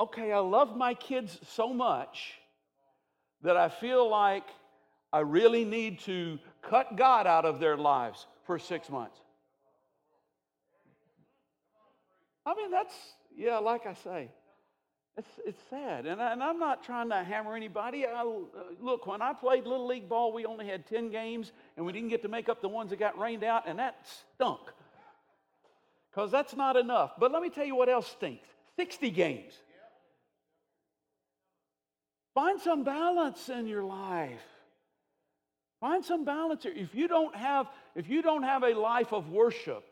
okay, 0.00 0.32
I 0.32 0.38
love 0.38 0.76
my 0.76 0.94
kids 0.94 1.38
so 1.48 1.72
much 1.72 2.34
that 3.42 3.56
I 3.56 3.68
feel 3.68 4.08
like 4.08 4.44
I 5.12 5.20
really 5.20 5.64
need 5.64 6.00
to 6.00 6.38
cut 6.62 6.96
God 6.96 7.26
out 7.26 7.44
of 7.44 7.60
their 7.60 7.76
lives 7.76 8.26
for 8.46 8.58
six 8.58 8.90
months. 8.90 9.18
I 12.46 12.54
mean, 12.54 12.70
that's, 12.70 12.94
yeah, 13.34 13.58
like 13.58 13.86
I 13.86 13.94
say, 13.94 14.28
it's, 15.16 15.28
it's 15.46 15.60
sad. 15.70 16.06
And, 16.06 16.20
I, 16.20 16.32
am 16.32 16.58
not 16.58 16.82
trying 16.82 17.08
to 17.10 17.22
hammer 17.22 17.54
anybody. 17.54 18.04
I, 18.06 18.22
uh, 18.22 18.24
look, 18.80 19.06
when 19.06 19.22
I 19.22 19.32
played 19.32 19.64
Little 19.64 19.86
League 19.86 20.08
ball, 20.08 20.32
we 20.32 20.44
only 20.44 20.66
had 20.66 20.86
10 20.86 21.10
games, 21.10 21.52
and 21.76 21.86
we 21.86 21.92
didn't 21.92 22.08
get 22.08 22.22
to 22.22 22.28
make 22.28 22.48
up 22.48 22.60
the 22.60 22.68
ones 22.68 22.90
that 22.90 22.98
got 22.98 23.18
rained 23.18 23.44
out, 23.44 23.64
and 23.66 23.78
that 23.78 23.96
stunk. 24.34 24.60
Because 26.10 26.30
that's 26.30 26.56
not 26.56 26.76
enough. 26.76 27.12
But 27.18 27.32
let 27.32 27.42
me 27.42 27.50
tell 27.50 27.64
you 27.64 27.76
what 27.76 27.88
else 27.88 28.08
stinks 28.08 28.48
60 28.76 29.10
games. 29.10 29.52
Find 32.34 32.60
some 32.60 32.82
balance 32.82 33.48
in 33.48 33.68
your 33.68 33.84
life. 33.84 34.42
Find 35.80 36.04
some 36.04 36.24
balance. 36.24 36.64
If 36.64 36.94
you 36.94 37.06
don't 37.06 37.34
have, 37.36 37.68
if 37.94 38.08
you 38.08 38.22
don't 38.22 38.42
have 38.42 38.64
a 38.64 38.74
life 38.74 39.12
of 39.12 39.30
worship 39.30 39.84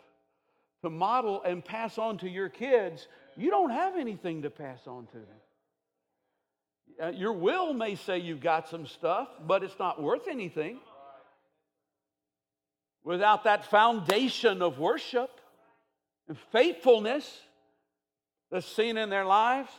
to 0.82 0.90
model 0.90 1.42
and 1.44 1.64
pass 1.64 1.98
on 1.98 2.18
to 2.18 2.28
your 2.28 2.48
kids, 2.48 3.06
you 3.36 3.50
don't 3.50 3.70
have 3.70 3.96
anything 3.96 4.42
to 4.42 4.50
pass 4.50 4.80
on 4.86 5.06
to 5.06 5.18
them. 5.18 5.26
Uh, 7.02 7.08
your 7.08 7.32
will 7.32 7.72
may 7.72 7.94
say 7.94 8.18
you've 8.18 8.40
got 8.40 8.68
some 8.68 8.86
stuff, 8.86 9.28
but 9.46 9.62
it's 9.62 9.78
not 9.78 10.02
worth 10.02 10.28
anything. 10.28 10.78
Without 13.04 13.44
that 13.44 13.66
foundation 13.66 14.62
of 14.62 14.78
worship 14.78 15.30
and 16.28 16.38
faithfulness 16.52 17.40
that's 18.50 18.66
seen 18.66 18.96
in 18.96 19.10
their 19.10 19.24
lives, 19.24 19.70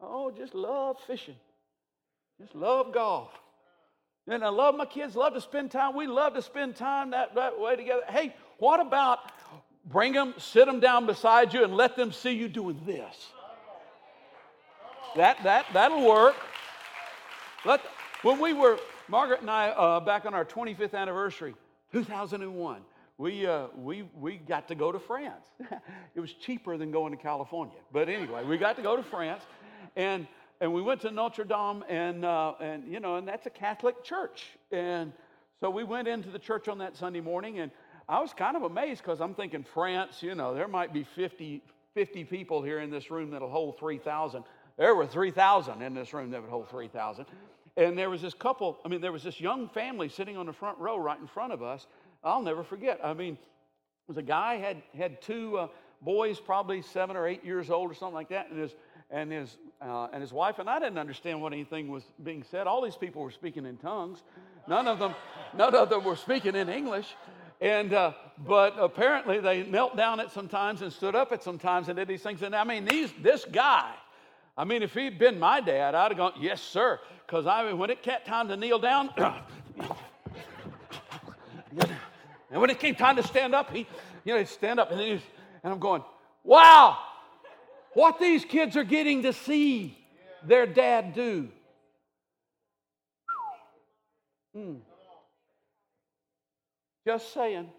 oh, 0.00 0.30
just 0.30 0.54
love 0.54 0.96
fishing, 1.06 1.36
just 2.40 2.54
love 2.54 2.94
golf, 2.94 3.30
And 4.26 4.44
I 4.44 4.48
love 4.48 4.76
my 4.76 4.86
kids, 4.86 5.16
love 5.16 5.34
to 5.34 5.40
spend 5.40 5.70
time. 5.72 5.94
We 5.94 6.06
love 6.06 6.34
to 6.34 6.42
spend 6.42 6.76
time 6.76 7.10
that, 7.10 7.34
that 7.34 7.58
way 7.58 7.76
together. 7.76 8.02
Hey, 8.08 8.34
what 8.58 8.80
about 8.80 9.18
bring 9.84 10.12
them, 10.12 10.34
sit 10.38 10.66
them 10.66 10.80
down 10.80 11.06
beside 11.06 11.52
you, 11.54 11.64
and 11.64 11.74
let 11.74 11.96
them 11.96 12.12
see 12.12 12.32
you 12.32 12.48
doing 12.48 12.80
this? 12.86 13.28
That, 15.16 15.42
that, 15.42 15.66
that'll 15.72 16.06
work. 16.06 16.36
Let, 17.64 17.80
when 18.22 18.40
we 18.40 18.52
were, 18.52 18.78
Margaret 19.08 19.40
and 19.40 19.50
I, 19.50 19.70
uh, 19.70 20.00
back 20.00 20.24
on 20.24 20.34
our 20.34 20.44
25th 20.44 20.94
anniversary, 20.94 21.54
2001, 21.92 22.82
we, 23.18 23.46
uh, 23.46 23.66
we, 23.76 24.08
we 24.18 24.36
got 24.36 24.68
to 24.68 24.74
go 24.74 24.92
to 24.92 24.98
France. 24.98 25.44
it 26.14 26.20
was 26.20 26.32
cheaper 26.32 26.76
than 26.78 26.90
going 26.90 27.14
to 27.14 27.22
California. 27.22 27.76
But 27.92 28.08
anyway, 28.08 28.44
we 28.44 28.56
got 28.56 28.76
to 28.76 28.82
go 28.82 28.96
to 28.96 29.02
France. 29.02 29.42
And, 29.96 30.26
and 30.60 30.72
we 30.72 30.80
went 30.80 31.00
to 31.02 31.10
Notre 31.10 31.44
Dame, 31.44 31.84
and, 31.88 32.24
uh, 32.24 32.54
and, 32.60 32.86
you 32.86 33.00
know, 33.00 33.16
and 33.16 33.26
that's 33.26 33.46
a 33.46 33.50
Catholic 33.50 34.04
church. 34.04 34.46
And 34.70 35.12
so 35.60 35.68
we 35.68 35.84
went 35.84 36.08
into 36.08 36.30
the 36.30 36.38
church 36.38 36.68
on 36.68 36.78
that 36.78 36.96
Sunday 36.96 37.20
morning, 37.20 37.58
and 37.58 37.70
I 38.10 38.20
was 38.20 38.34
kind 38.34 38.56
of 38.56 38.64
amazed 38.64 39.02
because 39.02 39.20
I'm 39.20 39.34
thinking 39.34 39.62
France, 39.62 40.22
you 40.22 40.34
know, 40.34 40.52
there 40.52 40.68
might 40.68 40.92
be 40.92 41.04
50, 41.04 41.62
50 41.94 42.24
people 42.24 42.60
here 42.60 42.80
in 42.80 42.90
this 42.90 43.10
room 43.10 43.30
that'll 43.30 43.48
hold 43.48 43.78
3,000. 43.78 44.42
There 44.76 44.94
were 44.94 45.06
3,000 45.06 45.80
in 45.80 45.94
this 45.94 46.12
room 46.12 46.30
that 46.30 46.42
would 46.42 46.50
hold 46.50 46.68
3,000. 46.68 47.24
And 47.76 47.96
there 47.96 48.10
was 48.10 48.20
this 48.20 48.34
couple, 48.34 48.78
I 48.84 48.88
mean, 48.88 49.00
there 49.00 49.12
was 49.12 49.22
this 49.22 49.40
young 49.40 49.68
family 49.68 50.08
sitting 50.08 50.36
on 50.36 50.46
the 50.46 50.52
front 50.52 50.76
row 50.78 50.98
right 50.98 51.20
in 51.20 51.28
front 51.28 51.52
of 51.52 51.62
us 51.62 51.86
I'll 52.22 52.42
never 52.42 52.62
forget. 52.62 53.00
I 53.02 53.14
mean, 53.14 53.34
it 53.34 53.38
was 54.08 54.16
a 54.18 54.22
guy 54.22 54.56
had 54.56 54.82
had 54.96 55.22
two 55.22 55.56
uh, 55.56 55.68
boys, 56.02 56.38
probably 56.38 56.82
seven 56.82 57.16
or 57.16 57.26
eight 57.26 57.44
years 57.44 57.70
old 57.70 57.90
or 57.90 57.94
something 57.94 58.14
like 58.14 58.28
that, 58.28 58.50
and 58.50 58.60
his 58.60 58.74
and 59.10 59.32
his 59.32 59.56
uh, 59.80 60.08
and 60.12 60.20
his 60.20 60.32
wife 60.32 60.58
and 60.58 60.68
I 60.68 60.78
didn't 60.78 60.98
understand 60.98 61.40
what 61.40 61.52
anything 61.52 61.88
was 61.88 62.04
being 62.22 62.42
said. 62.42 62.66
All 62.66 62.82
these 62.82 62.96
people 62.96 63.22
were 63.22 63.30
speaking 63.30 63.64
in 63.64 63.76
tongues. 63.78 64.22
None 64.68 64.86
of 64.86 64.98
them, 64.98 65.14
none 65.54 65.74
of 65.74 65.88
them 65.88 66.04
were 66.04 66.16
speaking 66.16 66.54
in 66.54 66.68
English. 66.68 67.16
And 67.60 67.92
uh, 67.92 68.12
but 68.38 68.74
apparently 68.78 69.40
they 69.40 69.64
knelt 69.64 69.96
down 69.96 70.20
at 70.20 70.32
some 70.32 70.48
times 70.48 70.82
and 70.82 70.92
stood 70.92 71.14
up 71.14 71.32
at 71.32 71.42
some 71.42 71.58
times 71.58 71.88
and 71.88 71.96
did 71.96 72.08
these 72.08 72.22
things. 72.22 72.42
And 72.42 72.56
I 72.56 72.64
mean, 72.64 72.84
these 72.84 73.12
this 73.22 73.44
guy. 73.44 73.92
I 74.56 74.64
mean, 74.64 74.82
if 74.82 74.94
he'd 74.94 75.18
been 75.18 75.38
my 75.38 75.60
dad, 75.60 75.94
I'd 75.94 76.10
have 76.10 76.16
gone, 76.18 76.32
yes, 76.38 76.60
sir. 76.60 76.98
Because 77.26 77.46
I 77.46 77.64
mean, 77.64 77.78
when 77.78 77.90
it 77.90 78.02
came 78.02 78.18
time 78.26 78.48
to 78.48 78.56
kneel 78.56 78.78
down, 78.78 79.10
And 82.50 82.60
when 82.60 82.70
it 82.70 82.80
came 82.80 82.94
time 82.94 83.16
to 83.16 83.22
stand 83.22 83.54
up, 83.54 83.70
he, 83.70 83.86
you 84.24 84.32
know, 84.32 84.38
he'd 84.38 84.48
stand 84.48 84.80
up 84.80 84.90
and, 84.90 85.00
and 85.00 85.22
I'm 85.64 85.78
going, 85.78 86.02
wow, 86.42 86.98
what 87.94 88.18
these 88.18 88.44
kids 88.44 88.76
are 88.76 88.84
getting 88.84 89.22
to 89.22 89.32
see 89.32 89.96
their 90.44 90.66
dad 90.66 91.14
do. 91.14 91.48
Hmm. 94.54 94.74
Just 97.06 97.32
saying. 97.32 97.70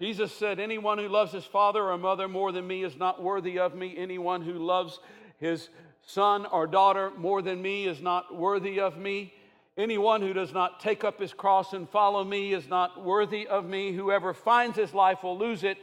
Jesus 0.00 0.32
said, 0.32 0.58
Anyone 0.58 0.98
who 0.98 1.08
loves 1.08 1.32
his 1.32 1.44
father 1.44 1.82
or 1.82 1.98
mother 1.98 2.26
more 2.26 2.52
than 2.52 2.66
me 2.66 2.84
is 2.84 2.96
not 2.96 3.22
worthy 3.22 3.58
of 3.58 3.74
me. 3.74 3.94
Anyone 3.96 4.42
who 4.42 4.54
loves 4.54 4.98
his 5.38 5.68
son 6.02 6.46
or 6.46 6.66
daughter 6.66 7.12
more 7.16 7.42
than 7.42 7.60
me 7.60 7.86
is 7.86 8.00
not 8.00 8.34
worthy 8.34 8.80
of 8.80 8.96
me. 8.96 9.34
Anyone 9.76 10.22
who 10.22 10.32
does 10.32 10.52
not 10.52 10.80
take 10.80 11.04
up 11.04 11.20
his 11.20 11.32
cross 11.32 11.72
and 11.72 11.88
follow 11.88 12.24
me 12.24 12.52
is 12.52 12.68
not 12.68 13.04
worthy 13.04 13.46
of 13.46 13.64
me. 13.66 13.92
Whoever 13.92 14.34
finds 14.34 14.76
his 14.76 14.94
life 14.94 15.22
will 15.22 15.38
lose 15.38 15.64
it. 15.64 15.78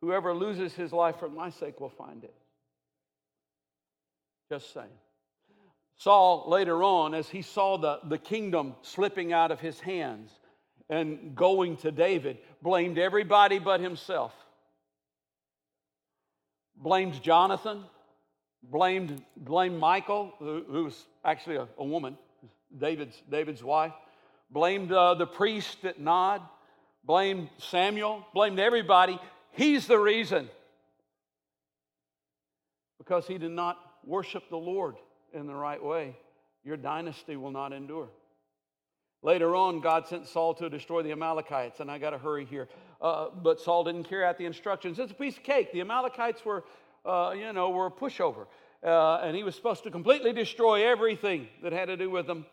Whoever 0.00 0.32
loses 0.32 0.74
his 0.74 0.92
life 0.92 1.18
for 1.18 1.28
my 1.28 1.50
sake 1.50 1.80
will 1.80 1.90
find 1.90 2.24
it. 2.24 2.34
Just 4.50 4.72
saying. 4.72 4.86
Saul, 5.96 6.44
later 6.46 6.82
on, 6.84 7.12
as 7.12 7.28
he 7.28 7.42
saw 7.42 7.76
the, 7.76 7.98
the 8.04 8.18
kingdom 8.18 8.76
slipping 8.82 9.32
out 9.32 9.50
of 9.50 9.58
his 9.58 9.80
hands 9.80 10.30
and 10.90 11.34
going 11.34 11.76
to 11.78 11.92
David, 11.92 12.38
blamed 12.62 12.98
everybody 12.98 13.58
but 13.58 13.80
himself. 13.80 14.32
Blamed 16.76 17.20
Jonathan, 17.22 17.84
blamed, 18.62 19.22
blamed 19.36 19.80
Michal, 19.80 20.32
who, 20.38 20.64
who 20.68 20.84
was 20.84 21.06
actually 21.24 21.56
a, 21.56 21.68
a 21.76 21.84
woman 21.84 22.16
David's, 22.76 23.16
David's 23.30 23.62
wife, 23.62 23.92
blamed 24.50 24.92
uh, 24.92 25.14
the 25.14 25.26
priest 25.26 25.84
at 25.84 25.98
Nob, 25.98 26.42
blamed 27.04 27.48
Samuel, 27.58 28.26
blamed 28.34 28.58
everybody. 28.58 29.18
He's 29.52 29.86
the 29.86 29.98
reason. 29.98 30.48
Because 32.98 33.26
he 33.26 33.38
did 33.38 33.52
not 33.52 33.78
worship 34.04 34.48
the 34.50 34.56
Lord 34.56 34.96
in 35.32 35.46
the 35.46 35.54
right 35.54 35.82
way, 35.82 36.16
your 36.64 36.76
dynasty 36.76 37.36
will 37.36 37.50
not 37.50 37.72
endure. 37.72 38.08
Later 39.22 39.56
on, 39.56 39.80
God 39.80 40.06
sent 40.06 40.28
Saul 40.28 40.54
to 40.54 40.70
destroy 40.70 41.02
the 41.02 41.10
Amalekites, 41.10 41.80
and 41.80 41.90
I 41.90 41.98
got 41.98 42.10
to 42.10 42.18
hurry 42.18 42.44
here. 42.44 42.68
Uh, 43.00 43.28
but 43.42 43.60
Saul 43.60 43.84
didn't 43.84 44.04
carry 44.04 44.24
out 44.24 44.38
the 44.38 44.46
instructions. 44.46 44.98
It's 44.98 45.10
a 45.10 45.14
piece 45.14 45.36
of 45.36 45.42
cake. 45.42 45.72
The 45.72 45.80
Amalekites 45.80 46.44
were, 46.44 46.64
uh, 47.04 47.34
you 47.36 47.52
know, 47.52 47.70
were 47.70 47.86
a 47.86 47.90
pushover, 47.90 48.46
uh, 48.84 49.16
and 49.16 49.36
he 49.36 49.42
was 49.42 49.56
supposed 49.56 49.82
to 49.84 49.90
completely 49.90 50.32
destroy 50.32 50.86
everything 50.86 51.48
that 51.62 51.72
had 51.72 51.86
to 51.86 51.96
do 51.96 52.10
with 52.10 52.26
them. 52.28 52.46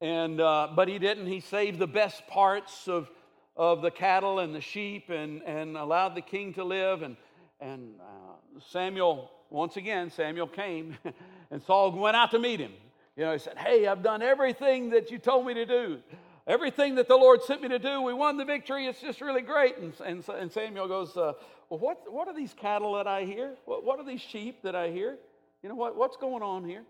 And, 0.00 0.40
uh, 0.40 0.68
but 0.74 0.88
he 0.88 0.98
didn't. 0.98 1.26
He 1.26 1.40
saved 1.40 1.78
the 1.78 1.86
best 1.86 2.26
parts 2.28 2.88
of, 2.88 3.10
of 3.56 3.82
the 3.82 3.90
cattle 3.90 4.38
and 4.38 4.54
the 4.54 4.60
sheep 4.60 5.10
and, 5.10 5.42
and 5.42 5.76
allowed 5.76 6.14
the 6.14 6.22
king 6.22 6.54
to 6.54 6.64
live. 6.64 7.02
And, 7.02 7.16
and 7.60 7.94
uh, 8.00 8.60
Samuel, 8.70 9.30
once 9.50 9.76
again, 9.76 10.10
Samuel 10.10 10.48
came 10.48 10.96
and 11.50 11.62
Saul 11.62 11.92
went 11.92 12.16
out 12.16 12.30
to 12.32 12.38
meet 12.38 12.60
him. 12.60 12.72
You 13.16 13.24
know, 13.24 13.32
he 13.32 13.38
said, 13.38 13.58
Hey, 13.58 13.86
I've 13.86 14.02
done 14.02 14.22
everything 14.22 14.90
that 14.90 15.10
you 15.10 15.18
told 15.18 15.46
me 15.46 15.54
to 15.54 15.66
do. 15.66 15.98
Everything 16.46 16.94
that 16.94 17.08
the 17.08 17.16
Lord 17.16 17.42
sent 17.42 17.60
me 17.60 17.68
to 17.68 17.78
do, 17.78 18.02
we 18.02 18.12
won 18.12 18.36
the 18.36 18.44
victory. 18.44 18.86
It's 18.86 19.00
just 19.00 19.20
really 19.20 19.42
great. 19.42 19.78
And, 19.78 19.92
and, 20.04 20.28
and 20.28 20.52
Samuel 20.52 20.86
goes, 20.86 21.16
uh, 21.16 21.32
Well, 21.70 21.80
what, 21.80 22.12
what 22.12 22.28
are 22.28 22.34
these 22.34 22.54
cattle 22.54 22.94
that 22.94 23.06
I 23.06 23.24
hear? 23.24 23.54
What, 23.64 23.84
what 23.84 23.98
are 23.98 24.04
these 24.04 24.20
sheep 24.20 24.62
that 24.62 24.76
I 24.76 24.90
hear? 24.90 25.16
You 25.62 25.68
know, 25.68 25.74
what, 25.74 25.96
what's 25.96 26.16
going 26.16 26.42
on 26.42 26.64
here? 26.64 26.84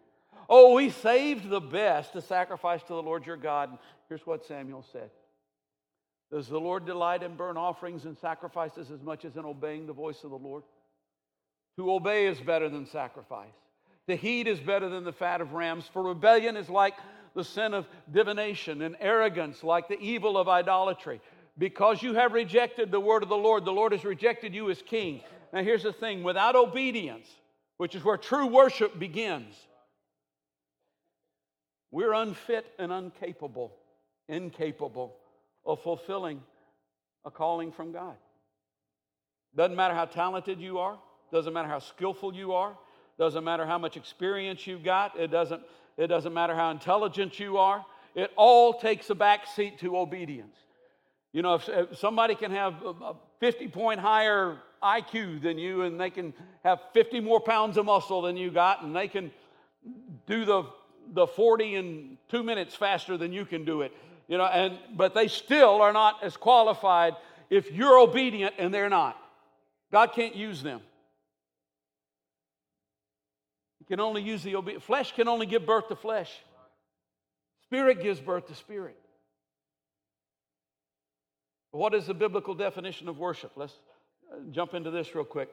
Oh, 0.48 0.74
we 0.74 0.90
saved 0.90 1.48
the 1.48 1.60
best 1.60 2.12
to 2.12 2.20
sacrifice 2.20 2.82
to 2.82 2.88
the 2.88 3.02
Lord 3.02 3.26
your 3.26 3.36
God. 3.36 3.70
And 3.70 3.78
here's 4.08 4.26
what 4.26 4.44
Samuel 4.44 4.84
said 4.92 5.10
Does 6.30 6.48
the 6.48 6.60
Lord 6.60 6.84
delight 6.84 7.22
in 7.22 7.36
burnt 7.36 7.58
offerings 7.58 8.04
and 8.04 8.18
sacrifices 8.18 8.90
as 8.90 9.02
much 9.02 9.24
as 9.24 9.36
in 9.36 9.44
obeying 9.44 9.86
the 9.86 9.92
voice 9.92 10.22
of 10.24 10.30
the 10.30 10.36
Lord? 10.36 10.64
To 11.76 11.92
obey 11.92 12.26
is 12.26 12.40
better 12.40 12.68
than 12.68 12.86
sacrifice. 12.86 13.48
To 14.08 14.16
heat 14.16 14.46
is 14.46 14.60
better 14.60 14.88
than 14.88 15.04
the 15.04 15.12
fat 15.12 15.40
of 15.40 15.52
rams, 15.52 15.88
for 15.92 16.02
rebellion 16.02 16.56
is 16.56 16.68
like 16.68 16.94
the 17.34 17.44
sin 17.44 17.74
of 17.74 17.86
divination, 18.10 18.82
and 18.82 18.96
arrogance 19.00 19.62
like 19.62 19.88
the 19.88 19.98
evil 20.00 20.38
of 20.38 20.48
idolatry. 20.48 21.20
Because 21.58 22.02
you 22.02 22.14
have 22.14 22.32
rejected 22.32 22.90
the 22.90 23.00
word 23.00 23.22
of 23.22 23.28
the 23.28 23.36
Lord, 23.36 23.64
the 23.64 23.72
Lord 23.72 23.92
has 23.92 24.04
rejected 24.04 24.54
you 24.54 24.70
as 24.70 24.80
king. 24.82 25.22
Now, 25.52 25.62
here's 25.62 25.82
the 25.82 25.92
thing 25.92 26.22
without 26.22 26.56
obedience, 26.56 27.28
which 27.78 27.94
is 27.94 28.04
where 28.04 28.16
true 28.16 28.46
worship 28.46 28.98
begins, 28.98 29.54
we're 31.90 32.12
unfit 32.12 32.66
and 32.78 32.92
incapable, 32.92 33.74
incapable 34.28 35.16
of 35.64 35.82
fulfilling 35.82 36.42
a 37.24 37.30
calling 37.30 37.72
from 37.72 37.92
God. 37.92 38.16
Doesn't 39.54 39.76
matter 39.76 39.94
how 39.94 40.04
talented 40.04 40.60
you 40.60 40.78
are, 40.78 40.98
doesn't 41.32 41.52
matter 41.52 41.68
how 41.68 41.78
skillful 41.78 42.34
you 42.34 42.52
are, 42.52 42.76
doesn't 43.18 43.44
matter 43.44 43.66
how 43.66 43.78
much 43.78 43.96
experience 43.96 44.66
you've 44.66 44.84
got, 44.84 45.18
it 45.18 45.30
doesn't, 45.30 45.62
it 45.96 46.08
doesn't 46.08 46.34
matter 46.34 46.54
how 46.54 46.70
intelligent 46.70 47.38
you 47.40 47.56
are. 47.56 47.84
It 48.14 48.30
all 48.36 48.74
takes 48.74 49.10
a 49.10 49.14
back 49.14 49.46
seat 49.46 49.78
to 49.80 49.96
obedience. 49.96 50.56
You 51.32 51.42
know, 51.42 51.54
if, 51.54 51.68
if 51.68 51.98
somebody 51.98 52.34
can 52.34 52.50
have 52.50 52.74
a 52.82 53.14
50 53.40 53.68
point 53.68 54.00
higher 54.00 54.58
IQ 54.82 55.42
than 55.42 55.58
you, 55.58 55.82
and 55.82 56.00
they 56.00 56.10
can 56.10 56.32
have 56.64 56.80
50 56.94 57.20
more 57.20 57.40
pounds 57.40 57.76
of 57.76 57.86
muscle 57.86 58.22
than 58.22 58.36
you 58.36 58.50
got, 58.50 58.82
and 58.82 58.94
they 58.94 59.08
can 59.08 59.30
do 60.26 60.44
the 60.44 60.64
the 61.12 61.26
40 61.26 61.74
in 61.76 62.18
two 62.28 62.42
minutes 62.42 62.74
faster 62.74 63.16
than 63.16 63.32
you 63.32 63.44
can 63.44 63.64
do 63.64 63.82
it. 63.82 63.92
You 64.28 64.38
know, 64.38 64.44
and 64.44 64.78
but 64.96 65.14
they 65.14 65.28
still 65.28 65.80
are 65.80 65.92
not 65.92 66.22
as 66.22 66.36
qualified 66.36 67.14
if 67.48 67.70
you're 67.70 67.98
obedient 67.98 68.54
and 68.58 68.74
they're 68.74 68.88
not. 68.88 69.16
God 69.92 70.12
can't 70.12 70.34
use 70.34 70.62
them. 70.62 70.80
Can 73.88 74.00
only 74.00 74.22
use 74.22 74.42
the. 74.42 74.56
Flesh 74.80 75.12
can 75.12 75.28
only 75.28 75.46
give 75.46 75.64
birth 75.64 75.88
to 75.88 75.96
flesh. 75.96 76.30
Spirit 77.64 78.02
gives 78.02 78.20
birth 78.20 78.46
to 78.48 78.54
spirit. 78.54 78.96
What 81.70 81.94
is 81.94 82.06
the 82.06 82.14
biblical 82.14 82.54
definition 82.54 83.08
of 83.08 83.18
worship? 83.18 83.52
Let's 83.54 83.74
uh, 84.32 84.36
jump 84.50 84.74
into 84.74 84.90
this 84.90 85.14
real 85.14 85.24
quick. 85.24 85.50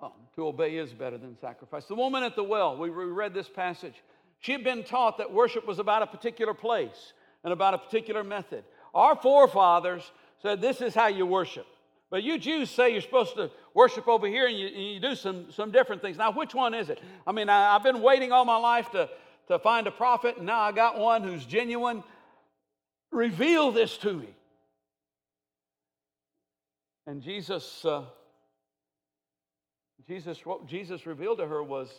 Oh, 0.00 0.12
to 0.34 0.48
obey 0.48 0.76
is 0.76 0.92
better 0.92 1.18
than 1.18 1.38
sacrifice. 1.38 1.84
The 1.86 1.94
woman 1.94 2.24
at 2.24 2.34
the 2.34 2.42
well, 2.42 2.76
we 2.76 2.88
read 2.88 3.32
this 3.32 3.48
passage. 3.48 3.94
She 4.40 4.52
had 4.52 4.64
been 4.64 4.82
taught 4.82 5.18
that 5.18 5.32
worship 5.32 5.66
was 5.66 5.78
about 5.78 6.02
a 6.02 6.06
particular 6.06 6.52
place 6.52 7.12
and 7.44 7.52
about 7.52 7.74
a 7.74 7.78
particular 7.78 8.24
method. 8.24 8.64
Our 8.92 9.16
forefathers 9.16 10.10
said, 10.42 10.60
This 10.60 10.80
is 10.80 10.94
how 10.94 11.06
you 11.06 11.26
worship. 11.26 11.66
But 12.10 12.22
you 12.22 12.38
Jews 12.38 12.70
say 12.70 12.92
you're 12.92 13.00
supposed 13.00 13.34
to 13.36 13.50
worship 13.74 14.06
over 14.06 14.26
here 14.26 14.46
and 14.46 14.56
you, 14.56 14.66
and 14.66 14.94
you 14.94 15.00
do 15.00 15.14
some, 15.14 15.50
some 15.50 15.70
different 15.70 16.02
things. 16.02 16.16
Now, 16.16 16.32
which 16.32 16.54
one 16.54 16.74
is 16.74 16.90
it? 16.90 17.00
I 17.26 17.32
mean, 17.32 17.48
I, 17.48 17.72
have 17.72 17.82
been 17.82 18.02
waiting 18.02 18.30
all 18.30 18.44
my 18.44 18.56
life 18.56 18.90
to, 18.92 19.08
to 19.48 19.58
find 19.58 19.86
a 19.86 19.90
prophet, 19.90 20.36
and 20.36 20.46
now 20.46 20.60
I 20.60 20.72
got 20.72 20.98
one 20.98 21.22
who's 21.22 21.44
genuine. 21.44 22.04
Reveal 23.10 23.72
this 23.72 23.96
to 23.98 24.12
me. 24.12 24.28
And 27.06 27.20
Jesus, 27.20 27.84
uh, 27.84 28.04
Jesus, 30.06 30.44
what 30.44 30.66
Jesus 30.66 31.06
revealed 31.06 31.38
to 31.38 31.46
her 31.46 31.62
was 31.62 31.90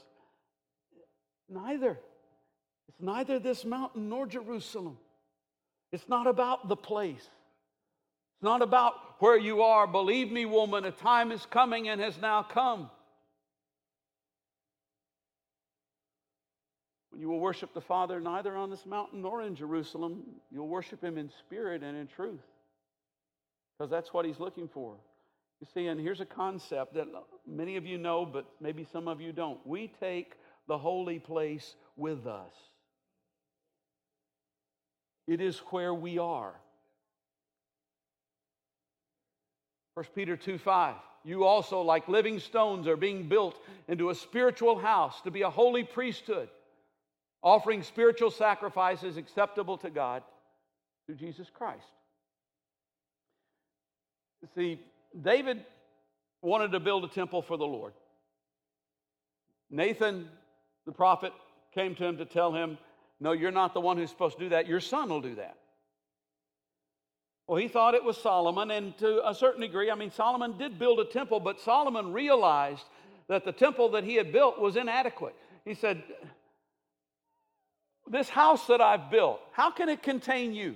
neither. 1.50 2.00
It's 2.88 3.02
neither 3.02 3.40
this 3.40 3.66
mountain 3.66 4.10
nor 4.10 4.26
Jerusalem. 4.28 4.98
It's 5.92 6.08
not 6.08 6.28
about 6.28 6.68
the 6.68 6.76
place. 6.76 7.30
Not 8.46 8.62
about 8.62 8.94
where 9.18 9.40
you 9.40 9.64
are. 9.64 9.88
Believe 9.88 10.32
me, 10.32 10.46
woman, 10.46 10.86
a 10.86 10.92
time 10.92 11.32
is 11.32 11.44
coming 11.48 11.90
and 11.90 12.00
has 12.00 12.22
now 12.22 12.44
come. 12.44 12.92
When 17.10 17.20
you 17.20 17.28
will 17.28 17.40
worship 17.40 17.74
the 17.74 17.82
Father 17.82 18.20
neither 18.20 18.56
on 18.56 18.70
this 18.70 18.86
mountain 18.86 19.24
nor 19.24 19.42
in 19.42 19.56
Jerusalem, 19.56 20.22
you'll 20.52 20.68
worship 20.68 21.04
Him 21.04 21.18
in 21.18 21.32
spirit 21.40 21.82
and 21.82 21.98
in 21.98 22.06
truth. 22.06 22.46
Because 23.80 23.90
that's 23.90 24.14
what 24.14 24.26
He's 24.26 24.40
looking 24.40 24.68
for. 24.68 24.96
You 25.60 25.66
see, 25.74 25.88
and 25.88 26.00
here's 26.00 26.22
a 26.22 26.26
concept 26.26 26.94
that 26.94 27.08
many 27.48 27.78
of 27.78 27.86
you 27.88 27.98
know, 27.98 28.28
but 28.28 28.46
maybe 28.62 28.86
some 28.94 29.08
of 29.08 29.20
you 29.20 29.32
don't. 29.32 29.58
We 29.66 29.92
take 30.00 30.34
the 30.68 30.78
holy 30.78 31.18
place 31.18 31.74
with 31.98 32.28
us, 32.28 32.54
it 35.26 35.42
is 35.42 35.58
where 35.72 35.96
we 35.96 36.20
are. 36.20 36.54
1 39.96 40.06
Peter 40.14 40.38
2 40.38 40.58
5. 40.58 40.96
You 41.24 41.46
also, 41.46 41.82
like 41.82 42.08
living 42.08 42.40
stones, 42.40 42.88
are 42.88 42.98
being 42.98 43.28
built 43.28 43.58
into 43.88 44.12
a 44.12 44.16
spiritual 44.16 44.78
house 44.78 45.22
to 45.22 45.32
be 45.32 45.42
a 45.42 45.50
holy 45.50 45.84
priesthood, 45.84 46.50
offering 47.42 47.82
spiritual 47.82 48.30
sacrifices 48.30 49.18
acceptable 49.18 49.78
to 49.80 49.90
God 49.90 50.22
through 51.06 51.16
Jesus 51.16 51.48
Christ. 51.52 51.88
See, 54.54 54.80
David 55.20 55.66
wanted 56.44 56.72
to 56.74 56.80
build 56.80 57.04
a 57.04 57.08
temple 57.08 57.42
for 57.42 57.58
the 57.58 57.66
Lord. 57.66 57.94
Nathan, 59.72 60.30
the 60.86 60.92
prophet, 60.92 61.34
came 61.74 61.96
to 61.96 62.06
him 62.06 62.18
to 62.18 62.26
tell 62.26 62.54
him, 62.54 62.78
No, 63.20 63.32
you're 63.32 63.50
not 63.50 63.74
the 63.74 63.82
one 63.82 63.98
who's 63.98 64.12
supposed 64.12 64.38
to 64.38 64.44
do 64.44 64.50
that. 64.50 64.68
Your 64.68 64.80
son 64.80 65.10
will 65.10 65.22
do 65.22 65.36
that. 65.36 65.58
Well, 67.48 67.58
he 67.58 67.68
thought 67.68 67.94
it 67.94 68.04
was 68.04 68.18
Solomon, 68.18 68.72
and 68.72 68.98
to 68.98 69.28
a 69.28 69.36
certain 69.36 69.62
degree, 69.62 69.92
I 69.92 69.96
mean, 69.96 70.12
Solomon 70.12 70.58
did 70.58 70.80
build 70.80 71.00
a 71.00 71.06
temple, 71.06 71.40
but 71.40 71.62
Solomon 71.62 72.12
realized 72.12 72.84
that 73.28 73.46
the 73.46 73.52
temple 73.52 73.90
that 73.90 74.04
he 74.04 74.16
had 74.16 74.32
built 74.32 74.60
was 74.60 74.76
inadequate. 74.76 75.36
He 75.64 75.76
said, 75.76 76.04
This 78.08 78.30
house 78.30 78.66
that 78.68 78.82
I've 78.82 79.12
built, 79.12 79.40
how 79.52 79.70
can 79.70 79.90
it 79.90 80.02
contain 80.02 80.54
you? 80.54 80.76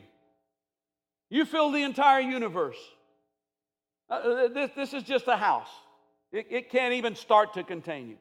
You 1.29 1.45
fill 1.45 1.71
the 1.71 1.83
entire 1.83 2.21
universe. 2.21 2.77
Uh, 4.09 4.13
uh, 4.13 4.47
this, 4.49 4.71
this 4.75 4.93
is 4.93 5.03
just 5.03 5.27
a 5.27 5.37
house, 5.37 5.69
it, 6.31 6.47
it 6.49 6.71
can't 6.71 6.93
even 6.93 7.15
start 7.15 7.55
to 7.55 7.63
contain 7.63 8.09
you. 8.09 8.17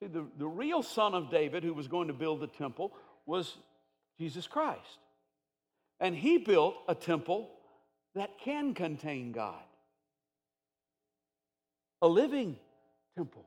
See, 0.00 0.08
the, 0.08 0.26
the 0.38 0.46
real 0.46 0.82
son 0.82 1.14
of 1.14 1.30
David 1.30 1.64
who 1.64 1.74
was 1.74 1.88
going 1.88 2.08
to 2.08 2.14
build 2.14 2.40
the 2.40 2.46
temple 2.46 2.92
was 3.26 3.56
Jesus 4.18 4.46
Christ. 4.46 4.98
And 6.04 6.14
he 6.14 6.36
built 6.36 6.76
a 6.86 6.94
temple 6.94 7.48
that 8.14 8.38
can 8.38 8.74
contain 8.74 9.32
God, 9.32 9.62
a 12.02 12.06
living 12.06 12.58
temple. 13.16 13.46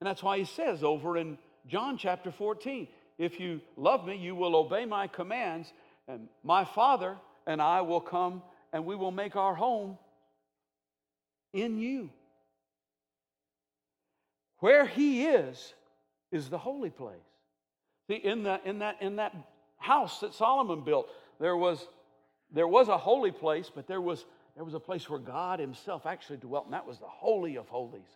And 0.00 0.06
that's 0.06 0.22
why 0.22 0.36
he 0.36 0.44
says 0.44 0.84
over 0.84 1.16
in 1.16 1.38
John 1.66 1.96
chapter 1.96 2.30
14 2.30 2.88
if 3.16 3.40
you 3.40 3.62
love 3.78 4.06
me, 4.06 4.18
you 4.18 4.34
will 4.34 4.54
obey 4.54 4.84
my 4.84 5.06
commands, 5.06 5.72
and 6.08 6.28
my 6.42 6.62
Father 6.62 7.16
and 7.46 7.62
I 7.62 7.80
will 7.80 8.02
come 8.02 8.42
and 8.74 8.84
we 8.84 8.94
will 8.94 9.10
make 9.10 9.34
our 9.34 9.54
home 9.54 9.96
in 11.54 11.78
you. 11.78 12.10
Where 14.58 14.84
he 14.84 15.24
is, 15.24 15.72
is 16.30 16.50
the 16.50 16.58
holy 16.58 16.90
place. 16.90 17.16
See, 18.08 18.16
in, 18.16 18.42
the, 18.42 18.60
in, 18.66 18.80
that, 18.80 19.00
in 19.00 19.16
that 19.16 19.34
house 19.84 20.20
that 20.20 20.34
Solomon 20.34 20.82
built, 20.82 21.08
there 21.38 21.56
was, 21.56 21.86
there 22.52 22.66
was 22.66 22.88
a 22.88 22.96
holy 22.98 23.30
place, 23.30 23.70
but 23.74 23.86
there 23.86 24.00
was, 24.00 24.24
there 24.54 24.64
was 24.64 24.74
a 24.74 24.80
place 24.80 25.08
where 25.08 25.18
God 25.18 25.60
himself 25.60 26.06
actually 26.06 26.38
dwelt, 26.38 26.64
and 26.64 26.74
that 26.74 26.86
was 26.86 26.98
the 26.98 27.06
Holy 27.06 27.56
of 27.56 27.68
Holies. 27.68 28.08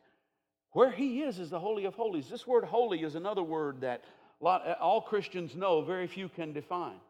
Where 0.73 0.91
he 0.91 1.23
is, 1.23 1.39
is 1.39 1.51
the 1.51 1.61
Holy 1.61 1.85
of 1.85 1.95
Holies. 1.95 2.29
This 2.29 2.47
word 2.47 2.65
holy 2.65 3.03
is 3.03 3.15
another 3.15 3.43
word 3.43 3.83
that 3.83 4.05
lot, 4.41 4.67
all 4.81 5.01
Christians 5.01 5.55
know, 5.55 5.83
very 5.83 6.07
few 6.07 6.29
can 6.29 6.53
define. 6.53 7.01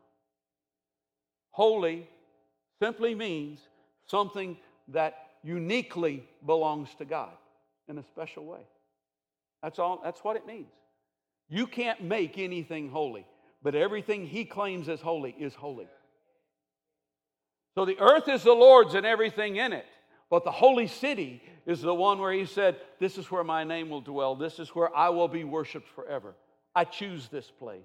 Holy 1.51 2.09
simply 2.81 3.14
means 3.14 3.61
something 4.07 4.57
that 4.88 5.14
uniquely 5.42 6.25
belongs 6.47 6.88
to 6.99 7.05
God 7.05 7.33
in 7.88 7.99
a 7.99 8.03
special 8.03 8.44
way. 8.44 8.61
That's 9.62 9.79
all 9.79 10.01
that's 10.03 10.23
what 10.23 10.37
it 10.37 10.47
means. 10.47 10.73
You 11.49 11.66
can't 11.66 12.03
make 12.03 12.38
anything 12.38 12.90
holy, 12.90 13.27
but 13.62 13.75
everything 13.75 14.27
he 14.27 14.44
claims 14.44 14.88
as 14.88 15.01
holy 15.01 15.35
is 15.38 15.55
holy. 15.55 15.88
So 17.75 17.85
the 17.85 17.99
earth 18.01 18.29
is 18.29 18.42
the 18.42 18.53
Lord's 18.53 18.94
and 18.94 19.07
everything 19.07 19.57
in 19.57 19.73
it. 19.73 19.87
But 20.31 20.44
the 20.44 20.51
holy 20.51 20.88
city 20.88 21.42
is 21.64 21.81
the 21.81 21.94
one 21.94 22.18
where 22.18 22.33
he 22.33 22.44
said, 22.44 22.77
This 22.99 23.18
is 23.18 23.31
where 23.31 23.44
my 23.44 23.64
name 23.64 23.88
will 23.88 24.01
dwell. 24.01 24.35
This 24.35 24.59
is 24.59 24.71
where 24.71 24.94
I 24.94 25.09
will 25.09 25.29
be 25.29 25.44
worshiped 25.44 25.88
forever. 25.88 26.35
I 26.75 26.85
choose 26.85 27.29
this 27.29 27.51
place. 27.51 27.81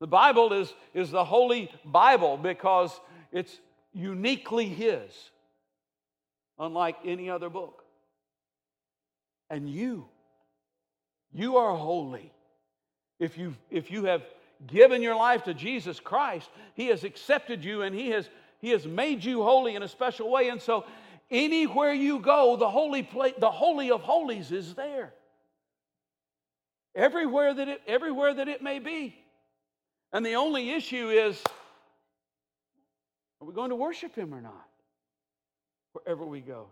The 0.00 0.06
Bible 0.06 0.52
is, 0.54 0.72
is 0.94 1.10
the 1.10 1.24
Holy 1.24 1.70
Bible 1.84 2.38
because 2.38 2.98
it's 3.32 3.58
uniquely 3.92 4.66
His, 4.66 5.10
unlike 6.58 6.96
any 7.04 7.28
other 7.28 7.50
book. 7.50 7.84
And 9.50 9.68
you, 9.68 10.06
you 11.32 11.58
are 11.58 11.76
holy. 11.76 12.32
If, 13.20 13.36
you 13.36 13.54
if 13.70 13.90
you 13.90 14.04
have 14.06 14.22
given 14.66 15.02
your 15.02 15.14
life 15.14 15.44
to 15.44 15.54
Jesus 15.54 16.00
Christ, 16.00 16.48
He 16.74 16.86
has 16.86 17.04
accepted 17.04 17.62
you 17.64 17.82
and 17.82 17.94
He 17.94 18.08
has, 18.08 18.28
he 18.60 18.70
has 18.70 18.86
made 18.86 19.22
you 19.22 19.42
holy 19.42 19.76
in 19.76 19.82
a 19.82 19.88
special 19.88 20.30
way. 20.30 20.48
And 20.48 20.60
so, 20.60 20.84
anywhere 21.30 21.92
you 21.92 22.18
go, 22.18 22.56
the 22.56 22.68
holy, 22.68 23.02
place, 23.02 23.34
the 23.38 23.50
holy 23.50 23.90
of 23.90 24.00
holies 24.00 24.50
is 24.50 24.74
there. 24.74 25.12
Everywhere 26.94 27.54
that 27.54 27.68
it, 27.68 27.82
everywhere 27.86 28.34
that 28.34 28.48
it 28.48 28.62
may 28.62 28.78
be. 28.78 29.14
And 30.12 30.26
the 30.26 30.34
only 30.34 30.70
issue 30.70 31.10
is 31.10 31.40
are 33.40 33.46
we 33.46 33.54
going 33.54 33.70
to 33.70 33.76
worship 33.76 34.14
Him 34.16 34.34
or 34.34 34.40
not? 34.40 34.66
Wherever 35.92 36.24
we 36.24 36.40
go. 36.40 36.68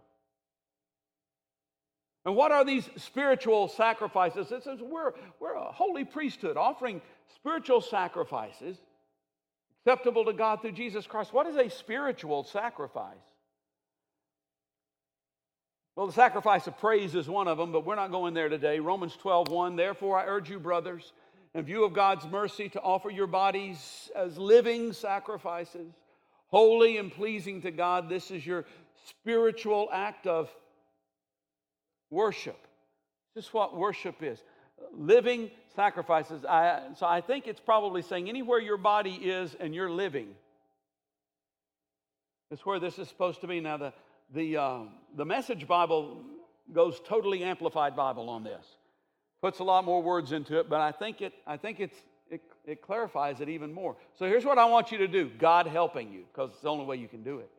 And 2.28 2.36
what 2.36 2.52
are 2.52 2.62
these 2.62 2.86
spiritual 2.96 3.68
sacrifices? 3.68 4.52
It 4.52 4.62
says 4.62 4.80
we're, 4.82 5.12
we're 5.40 5.54
a 5.54 5.72
holy 5.72 6.04
priesthood 6.04 6.58
offering 6.58 7.00
spiritual 7.34 7.80
sacrifices 7.80 8.76
acceptable 9.80 10.26
to 10.26 10.34
God 10.34 10.60
through 10.60 10.72
Jesus 10.72 11.06
Christ. 11.06 11.32
What 11.32 11.46
is 11.46 11.56
a 11.56 11.70
spiritual 11.70 12.44
sacrifice? 12.44 13.16
Well, 15.96 16.06
the 16.06 16.12
sacrifice 16.12 16.66
of 16.66 16.76
praise 16.76 17.14
is 17.14 17.30
one 17.30 17.48
of 17.48 17.56
them, 17.56 17.72
but 17.72 17.86
we're 17.86 17.94
not 17.94 18.10
going 18.10 18.34
there 18.34 18.50
today. 18.50 18.78
Romans 18.78 19.16
12, 19.16 19.48
1. 19.48 19.76
Therefore, 19.76 20.18
I 20.18 20.26
urge 20.26 20.50
you, 20.50 20.60
brothers, 20.60 21.14
in 21.54 21.64
view 21.64 21.82
of 21.82 21.94
God's 21.94 22.26
mercy, 22.26 22.68
to 22.68 22.82
offer 22.82 23.08
your 23.08 23.26
bodies 23.26 24.10
as 24.14 24.36
living 24.36 24.92
sacrifices, 24.92 25.94
holy 26.48 26.98
and 26.98 27.10
pleasing 27.10 27.62
to 27.62 27.70
God. 27.70 28.10
This 28.10 28.30
is 28.30 28.46
your 28.46 28.66
spiritual 29.06 29.88
act 29.90 30.26
of 30.26 30.54
worship. 32.10 32.58
This 33.34 33.46
is 33.46 33.54
what 33.54 33.76
worship 33.76 34.22
is 34.22 34.42
living 34.96 35.50
sacrifices. 35.74 36.44
I, 36.44 36.80
so 36.96 37.06
I 37.06 37.20
think 37.20 37.46
it's 37.46 37.60
probably 37.60 38.02
saying 38.02 38.28
anywhere 38.28 38.60
your 38.60 38.76
body 38.76 39.14
is 39.14 39.56
and 39.58 39.74
you're 39.74 39.90
living 39.90 40.28
is 42.50 42.60
where 42.60 42.80
this 42.80 42.98
is 42.98 43.08
supposed 43.08 43.40
to 43.42 43.46
be. 43.46 43.60
Now, 43.60 43.76
the, 43.76 43.92
the, 44.34 44.56
uh, 44.56 44.78
the 45.16 45.24
Message 45.24 45.66
Bible 45.66 46.22
goes 46.72 47.00
totally 47.06 47.44
amplified 47.44 47.96
Bible 47.96 48.28
on 48.30 48.44
this 48.44 48.64
puts 49.40 49.60
a 49.60 49.64
lot 49.64 49.84
more 49.84 50.02
words 50.02 50.32
into 50.32 50.58
it, 50.58 50.68
but 50.68 50.80
I 50.80 50.90
think 50.90 51.22
it, 51.22 51.32
I 51.46 51.56
think 51.56 51.80
it's, 51.80 51.96
it, 52.30 52.42
it 52.64 52.82
clarifies 52.82 53.40
it 53.40 53.48
even 53.48 53.72
more. 53.72 53.96
So 54.18 54.26
here's 54.26 54.44
what 54.44 54.58
I 54.58 54.64
want 54.64 54.90
you 54.90 54.98
to 54.98 55.08
do 55.08 55.30
God 55.38 55.66
helping 55.66 56.12
you, 56.12 56.24
because 56.32 56.50
it's 56.50 56.60
the 56.60 56.68
only 56.68 56.84
way 56.84 56.96
you 56.96 57.08
can 57.08 57.22
do 57.22 57.38
it. 57.38 57.50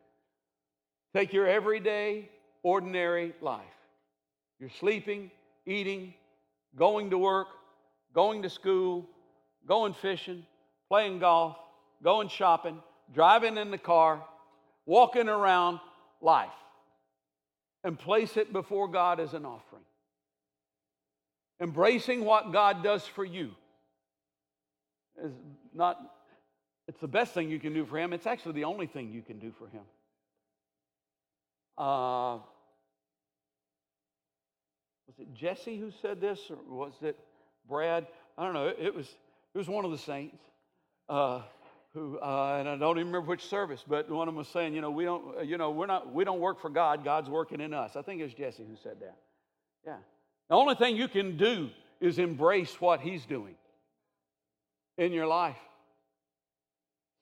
Take 1.16 1.34
your 1.34 1.48
everyday, 1.48 2.30
ordinary 2.64 3.34
life. 3.42 3.64
You're 4.60 4.70
sleeping, 4.70 5.32
eating, 5.66 6.14
going 6.76 7.10
to 7.12 7.18
work, 7.18 7.48
going 8.14 8.42
to 8.42 8.50
school, 8.50 9.08
going 9.68 9.94
fishing, 9.94 10.46
playing 10.88 11.20
golf, 11.20 11.58
going 12.04 12.28
shopping, 12.30 12.82
driving 13.14 13.58
in 13.58 13.72
the 13.72 13.78
car, 13.78 14.24
walking 14.86 15.30
around 15.30 15.80
life, 16.22 16.50
and 17.84 17.98
place 17.98 18.38
it 18.38 18.52
before 18.52 18.88
God 18.88 19.20
as 19.20 19.34
an 19.34 19.46
offering. 19.46 19.84
embracing 21.62 22.24
what 22.24 22.52
God 22.54 22.84
does 22.84 23.06
for 23.06 23.26
you 23.26 23.52
is 25.24 25.34
not, 25.74 26.00
it's 26.88 27.00
the 27.00 27.08
best 27.08 27.34
thing 27.34 27.50
you 27.50 27.60
can 27.60 27.74
do 27.74 27.86
for 27.86 27.98
Him. 27.98 28.14
It's 28.14 28.26
actually 28.26 28.54
the 28.54 28.64
only 28.64 28.88
thing 28.88 29.12
you 29.12 29.22
can 29.22 29.40
do 29.40 29.52
for 29.58 29.68
Him. 29.68 29.84
Uh, 31.78 32.40
was 35.20 35.28
it 35.28 35.34
Jesse 35.34 35.78
who 35.78 35.92
said 36.02 36.22
this, 36.22 36.40
or 36.50 36.58
was 36.68 36.94
it 37.02 37.20
Brad? 37.68 38.08
I 38.38 38.46
don't 38.46 38.54
know. 38.54 38.68
It 38.68 38.96
was, 38.96 39.06
it 39.54 39.58
was 39.58 39.68
one 39.68 39.84
of 39.84 39.92
the 39.92 39.98
saints. 39.98 40.38
Uh, 41.10 41.42
who, 41.94 42.20
uh, 42.20 42.58
and 42.60 42.70
I 42.70 42.78
don't 42.78 42.98
even 42.98 43.08
remember 43.08 43.22
which 43.22 43.44
service, 43.46 43.84
but 43.86 44.10
one 44.10 44.28
of 44.28 44.34
them 44.34 44.38
was 44.38 44.48
saying, 44.48 44.76
you 44.76 44.82
know, 44.82 44.92
we 44.92 45.06
don't, 45.06 45.46
you 45.46 45.58
know, 45.58 45.72
we're 45.72 45.88
not, 45.88 46.14
we 46.14 46.24
don't 46.24 46.40
work 46.40 46.62
for 46.62 46.70
God. 46.70 47.04
God's 47.04 47.30
working 47.30 47.60
in 47.60 47.74
us. 47.74 47.96
I 47.96 48.04
think 48.04 48.22
it 48.22 48.26
was 48.26 48.34
Jesse 48.34 48.64
who 48.64 48.76
said 48.82 48.98
that. 49.02 49.18
Yeah. 49.86 49.98
The 50.50 50.56
only 50.56 50.76
thing 50.76 50.96
you 50.96 51.08
can 51.08 51.36
do 51.36 51.70
is 52.00 52.20
embrace 52.20 52.80
what 52.80 53.02
He's 53.02 53.26
doing 53.26 53.56
in 54.98 55.12
your 55.12 55.26
life. 55.26 55.58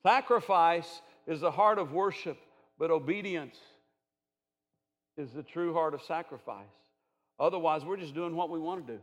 Sacrifice 0.04 1.02
is 1.26 1.40
the 1.40 1.52
heart 1.52 1.80
of 1.80 1.94
worship, 1.94 2.38
but 2.78 2.92
obedience 2.92 3.58
is 5.18 5.32
the 5.32 5.44
true 5.44 5.74
heart 5.74 5.94
of 5.94 6.02
sacrifice. 6.04 6.66
Otherwise, 7.40 7.86
we're 7.86 7.98
just 7.98 8.16
doing 8.16 8.36
what 8.36 8.50
we 8.50 8.60
want 8.60 8.86
to 8.88 8.94
do. 8.94 9.00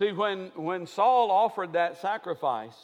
See, 0.00 0.12
when, 0.12 0.50
when 0.54 0.86
Saul 0.86 1.30
offered 1.30 1.72
that 1.72 2.00
sacrifice, 2.00 2.76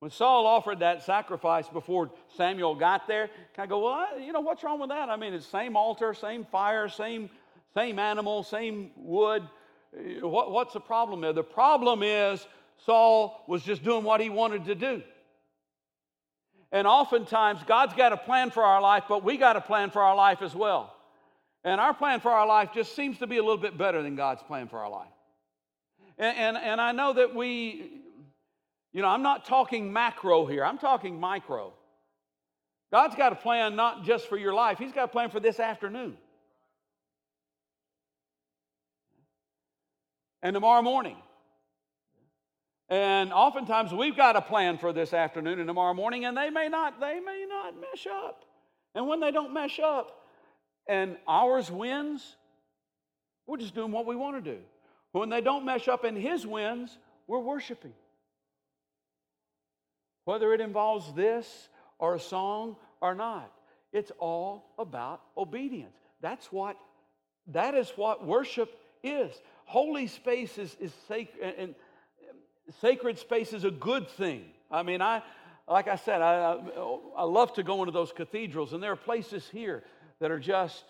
when 0.00 0.10
Saul 0.10 0.46
offered 0.46 0.80
that 0.80 1.02
sacrifice 1.02 1.68
before 1.68 2.10
Samuel 2.36 2.74
got 2.74 3.06
there, 3.08 3.30
I 3.56 3.66
go, 3.66 3.84
well, 3.84 4.20
you 4.20 4.32
know, 4.32 4.40
what's 4.40 4.62
wrong 4.62 4.78
with 4.78 4.90
that? 4.90 5.08
I 5.08 5.16
mean, 5.16 5.32
it's 5.32 5.46
same 5.46 5.76
altar, 5.76 6.12
same 6.14 6.44
fire, 6.44 6.88
same, 6.88 7.30
same 7.74 7.98
animal, 7.98 8.42
same 8.42 8.90
wood. 8.96 9.42
What, 10.20 10.50
what's 10.50 10.74
the 10.74 10.80
problem 10.80 11.20
there? 11.20 11.32
The 11.32 11.42
problem 11.42 12.02
is 12.02 12.46
Saul 12.84 13.44
was 13.48 13.62
just 13.62 13.82
doing 13.82 14.04
what 14.04 14.20
he 14.20 14.28
wanted 14.28 14.66
to 14.66 14.74
do. 14.74 15.02
And 16.74 16.88
oftentimes, 16.88 17.62
God's 17.68 17.94
got 17.94 18.12
a 18.12 18.16
plan 18.16 18.50
for 18.50 18.64
our 18.64 18.82
life, 18.82 19.04
but 19.08 19.22
we 19.22 19.36
got 19.36 19.54
a 19.54 19.60
plan 19.60 19.90
for 19.90 20.02
our 20.02 20.16
life 20.16 20.42
as 20.42 20.56
well. 20.56 20.92
And 21.62 21.80
our 21.80 21.94
plan 21.94 22.18
for 22.18 22.32
our 22.32 22.48
life 22.48 22.70
just 22.74 22.96
seems 22.96 23.16
to 23.20 23.28
be 23.28 23.36
a 23.36 23.42
little 23.42 23.62
bit 23.62 23.78
better 23.78 24.02
than 24.02 24.16
God's 24.16 24.42
plan 24.42 24.66
for 24.66 24.80
our 24.80 24.90
life. 24.90 25.06
And, 26.18 26.36
and, 26.36 26.56
and 26.56 26.80
I 26.80 26.90
know 26.90 27.12
that 27.12 27.32
we, 27.32 27.92
you 28.92 29.02
know, 29.02 29.06
I'm 29.06 29.22
not 29.22 29.44
talking 29.44 29.92
macro 29.92 30.46
here, 30.46 30.64
I'm 30.64 30.78
talking 30.78 31.20
micro. 31.20 31.72
God's 32.90 33.14
got 33.14 33.32
a 33.32 33.36
plan 33.36 33.76
not 33.76 34.04
just 34.04 34.26
for 34.26 34.36
your 34.36 34.52
life, 34.52 34.76
He's 34.76 34.92
got 34.92 35.04
a 35.04 35.08
plan 35.08 35.30
for 35.30 35.38
this 35.38 35.60
afternoon. 35.60 36.16
And 40.42 40.54
tomorrow 40.54 40.82
morning. 40.82 41.18
And 42.94 43.32
oftentimes 43.32 43.92
we've 43.92 44.16
got 44.16 44.36
a 44.36 44.40
plan 44.40 44.78
for 44.78 44.92
this 44.92 45.12
afternoon 45.12 45.58
and 45.58 45.66
tomorrow 45.66 45.94
morning, 45.94 46.26
and 46.26 46.36
they 46.36 46.48
may 46.48 46.68
not, 46.68 47.00
they 47.00 47.18
may 47.18 47.44
not 47.48 47.74
mesh 47.74 48.06
up. 48.06 48.44
And 48.94 49.08
when 49.08 49.18
they 49.18 49.32
don't 49.32 49.52
mesh 49.52 49.80
up 49.80 50.20
and 50.88 51.16
ours 51.26 51.72
wins, 51.72 52.36
we're 53.48 53.56
just 53.56 53.74
doing 53.74 53.90
what 53.90 54.06
we 54.06 54.14
want 54.14 54.44
to 54.44 54.52
do. 54.52 54.60
When 55.10 55.28
they 55.28 55.40
don't 55.40 55.64
mesh 55.64 55.88
up 55.88 56.04
and 56.04 56.16
his 56.16 56.46
wins, 56.46 56.96
we're 57.26 57.40
worshiping. 57.40 57.94
Whether 60.24 60.54
it 60.54 60.60
involves 60.60 61.12
this 61.14 61.68
or 61.98 62.14
a 62.14 62.20
song 62.20 62.76
or 63.00 63.16
not, 63.16 63.50
it's 63.92 64.12
all 64.20 64.66
about 64.78 65.20
obedience. 65.36 65.96
That's 66.20 66.52
what 66.52 66.76
that 67.48 67.74
is 67.74 67.90
what 67.96 68.24
worship 68.24 68.70
is. 69.02 69.34
Holy 69.64 70.06
space 70.06 70.58
is, 70.58 70.76
is 70.78 70.92
sacred 71.08 71.54
and 71.58 71.74
sacred 72.80 73.18
space 73.18 73.52
is 73.52 73.64
a 73.64 73.70
good 73.70 74.08
thing. 74.08 74.44
I 74.70 74.82
mean, 74.82 75.02
I 75.02 75.22
like 75.66 75.88
I 75.88 75.96
said, 75.96 76.20
I, 76.20 76.58
I 77.16 77.24
love 77.24 77.54
to 77.54 77.62
go 77.62 77.80
into 77.80 77.92
those 77.92 78.12
cathedrals, 78.12 78.74
and 78.74 78.82
there 78.82 78.92
are 78.92 78.96
places 78.96 79.48
here 79.50 79.82
that 80.20 80.30
are 80.30 80.38
just 80.38 80.84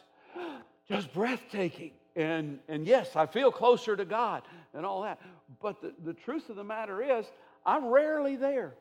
just 0.89 1.13
breathtaking. 1.13 1.93
And, 2.17 2.61
and 2.69 2.87
yes, 2.87 3.17
I 3.17 3.27
feel 3.27 3.51
closer 3.51 3.97
to 3.97 4.05
God 4.05 4.43
and 4.73 4.87
all 4.87 5.03
that. 5.03 5.21
But 5.61 5.81
the, 5.81 5.93
the 6.05 6.13
truth 6.13 6.49
of 6.49 6.57
the 6.57 6.65
matter 6.65 7.03
is, 7.19 7.27
I'm 7.67 7.87
rarely 7.87 8.37
there. 8.37 8.75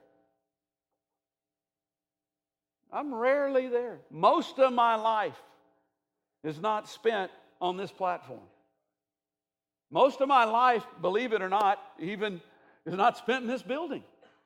I'm 2.92 3.14
rarely 3.14 3.70
there. 3.70 4.00
Most 4.12 4.60
of 4.60 4.72
my 4.72 4.96
life 4.96 5.42
is 6.44 6.60
not 6.60 6.88
spent 6.88 7.32
on 7.60 7.76
this 7.76 7.92
platform. 7.92 8.42
Most 9.90 10.22
of 10.22 10.28
my 10.28 10.44
life, 10.44 10.86
believe 11.02 11.34
it 11.34 11.42
or 11.42 11.50
not, 11.50 11.80
even 12.00 12.42
is 12.86 12.94
not 12.94 13.18
spent 13.18 13.44
in 13.44 13.48
this 13.50 13.64
building. 13.64 14.04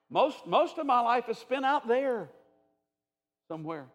Most, 0.09 0.45
most 0.45 0.77
of 0.77 0.85
my 0.85 0.99
life 1.01 1.27
is 1.29 1.37
spent 1.37 1.65
out 1.65 1.87
there 1.87 2.29
somewhere. 3.47 3.85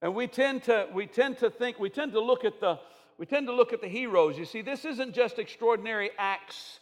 And 0.00 0.14
we 0.14 0.28
tend 0.28 0.62
to 0.64 0.86
we 0.94 1.06
tend 1.06 1.38
to 1.38 1.50
think 1.50 1.80
we 1.80 1.90
tend 1.90 2.12
to 2.12 2.20
look 2.20 2.44
at 2.44 2.60
the 2.60 2.78
we 3.18 3.26
tend 3.26 3.48
to 3.48 3.52
look 3.52 3.72
at 3.72 3.80
the 3.80 3.88
heroes. 3.88 4.38
You 4.38 4.44
see, 4.44 4.62
this 4.62 4.84
isn't 4.84 5.12
just 5.12 5.40
extraordinary 5.40 6.10
acts. 6.18 6.78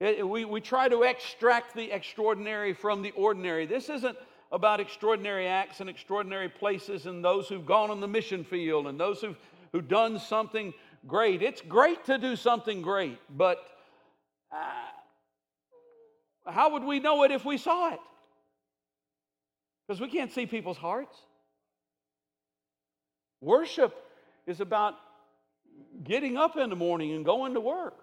It, 0.00 0.26
we, 0.26 0.44
we 0.44 0.60
try 0.60 0.86
to 0.88 1.02
extract 1.02 1.74
the 1.74 1.90
extraordinary 1.90 2.74
from 2.74 3.00
the 3.00 3.10
ordinary. 3.12 3.64
This 3.64 3.88
isn't 3.88 4.16
about 4.52 4.80
extraordinary 4.80 5.46
acts 5.46 5.80
and 5.80 5.88
extraordinary 5.90 6.48
places 6.48 7.06
and 7.06 7.24
those 7.24 7.48
who've 7.48 7.66
gone 7.66 7.90
on 7.90 8.00
the 8.00 8.08
mission 8.08 8.44
field 8.44 8.86
and 8.86 9.00
those 9.00 9.20
who've, 9.20 9.36
who've 9.72 9.88
done 9.88 10.18
something 10.18 10.72
great. 11.06 11.42
It's 11.42 11.60
great 11.62 12.04
to 12.04 12.18
do 12.18 12.36
something 12.36 12.80
great, 12.80 13.18
but 13.36 13.58
uh, 14.52 14.56
how 16.48 16.72
would 16.72 16.84
we 16.84 17.00
know 17.00 17.24
it 17.24 17.30
if 17.30 17.44
we 17.44 17.58
saw 17.58 17.92
it? 17.92 18.00
Because 19.86 20.00
we 20.00 20.08
can't 20.08 20.32
see 20.32 20.46
people's 20.46 20.76
hearts. 20.76 21.16
Worship 23.40 23.94
is 24.46 24.60
about 24.60 24.94
getting 26.02 26.36
up 26.36 26.56
in 26.56 26.70
the 26.70 26.76
morning 26.76 27.12
and 27.12 27.24
going 27.24 27.54
to 27.54 27.60
work. 27.60 27.94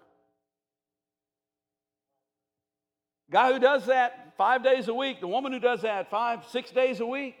Guy 3.30 3.52
who 3.52 3.58
does 3.58 3.86
that 3.86 4.34
five 4.36 4.62
days 4.62 4.88
a 4.88 4.94
week, 4.94 5.20
the 5.20 5.28
woman 5.28 5.52
who 5.52 5.60
does 5.60 5.82
that 5.82 6.10
five, 6.10 6.44
six 6.50 6.70
days 6.70 7.00
a 7.00 7.06
week, 7.06 7.38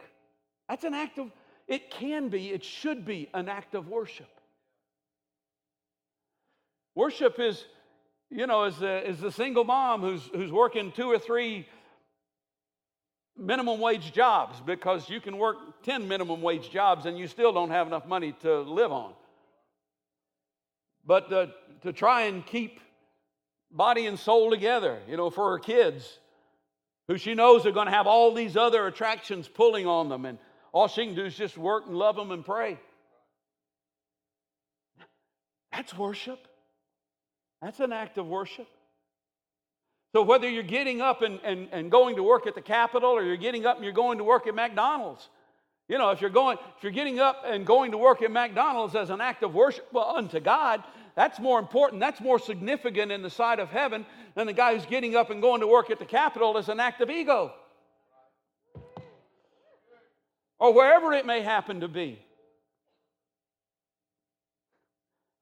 that's 0.68 0.84
an 0.84 0.94
act 0.94 1.18
of, 1.18 1.30
it 1.68 1.90
can 1.90 2.28
be, 2.28 2.50
it 2.50 2.64
should 2.64 3.04
be 3.04 3.28
an 3.34 3.48
act 3.48 3.74
of 3.74 3.88
worship. 3.88 4.28
Worship 6.94 7.38
is, 7.38 7.64
you 8.30 8.46
know, 8.46 8.64
is 8.64 8.78
the 8.78 9.30
single 9.30 9.64
mom 9.64 10.00
who's, 10.00 10.22
who's 10.34 10.50
working 10.50 10.92
two 10.92 11.10
or 11.10 11.18
three 11.18 11.66
minimum 13.38 13.80
wage 13.80 14.12
jobs 14.12 14.60
because 14.64 15.08
you 15.08 15.20
can 15.20 15.36
work 15.38 15.56
10 15.84 16.08
minimum 16.08 16.42
wage 16.42 16.70
jobs 16.70 17.06
and 17.06 17.18
you 17.18 17.28
still 17.28 17.52
don't 17.52 17.70
have 17.70 17.86
enough 17.86 18.06
money 18.06 18.32
to 18.42 18.60
live 18.62 18.92
on. 18.92 19.12
But 21.04 21.28
to, 21.30 21.50
to 21.82 21.92
try 21.92 22.22
and 22.22 22.44
keep 22.44 22.80
body 23.70 24.06
and 24.06 24.18
soul 24.18 24.50
together, 24.50 24.98
you 25.08 25.16
know, 25.16 25.30
for 25.30 25.50
her 25.50 25.58
kids, 25.58 26.18
who 27.08 27.18
she 27.18 27.34
knows 27.34 27.66
are 27.66 27.72
going 27.72 27.86
to 27.86 27.92
have 27.92 28.06
all 28.06 28.34
these 28.34 28.56
other 28.56 28.86
attractions 28.86 29.46
pulling 29.46 29.86
on 29.86 30.08
them, 30.08 30.24
and 30.24 30.38
all 30.72 30.88
she 30.88 31.06
can 31.06 31.14
do 31.14 31.24
is 31.24 31.36
just 31.36 31.56
work 31.56 31.86
and 31.86 31.96
love 31.96 32.16
them 32.16 32.32
and 32.32 32.44
pray. 32.44 32.78
That's 35.70 35.96
worship. 35.96 36.48
That's 37.62 37.80
an 37.80 37.92
act 37.92 38.18
of 38.18 38.26
worship. 38.26 38.68
So 40.12 40.22
whether 40.22 40.48
you're 40.48 40.62
getting 40.62 41.00
up 41.00 41.22
and, 41.22 41.40
and, 41.44 41.68
and 41.72 41.90
going 41.90 42.16
to 42.16 42.22
work 42.22 42.46
at 42.46 42.54
the 42.54 42.62
Capitol 42.62 43.10
or 43.10 43.22
you're 43.22 43.36
getting 43.36 43.66
up 43.66 43.76
and 43.76 43.84
you're 43.84 43.92
going 43.92 44.18
to 44.18 44.24
work 44.24 44.46
at 44.46 44.54
McDonald's, 44.54 45.28
you 45.88 45.98
know, 45.98 46.10
if 46.10 46.20
you're 46.20 46.30
going, 46.30 46.58
if 46.76 46.82
you're 46.82 46.92
getting 46.92 47.20
up 47.20 47.42
and 47.46 47.66
going 47.66 47.92
to 47.92 47.98
work 47.98 48.22
at 48.22 48.30
McDonald's 48.30 48.94
as 48.94 49.10
an 49.10 49.20
act 49.20 49.42
of 49.42 49.54
worship 49.54 49.94
unto 49.94 50.40
God, 50.40 50.82
that's 51.14 51.38
more 51.38 51.58
important. 51.58 52.00
That's 52.00 52.20
more 52.20 52.38
significant 52.38 53.12
in 53.12 53.22
the 53.22 53.30
sight 53.30 53.60
of 53.60 53.70
heaven 53.70 54.04
than 54.34 54.46
the 54.46 54.52
guy 54.52 54.74
who's 54.74 54.86
getting 54.86 55.16
up 55.16 55.30
and 55.30 55.40
going 55.40 55.60
to 55.60 55.66
work 55.66 55.90
at 55.90 55.98
the 55.98 56.04
Capitol 56.04 56.58
as 56.58 56.68
an 56.68 56.80
act 56.80 57.00
of 57.00 57.10
ego. 57.10 57.52
Or 60.58 60.72
wherever 60.72 61.12
it 61.12 61.26
may 61.26 61.42
happen 61.42 61.80
to 61.80 61.88
be. 61.88 62.18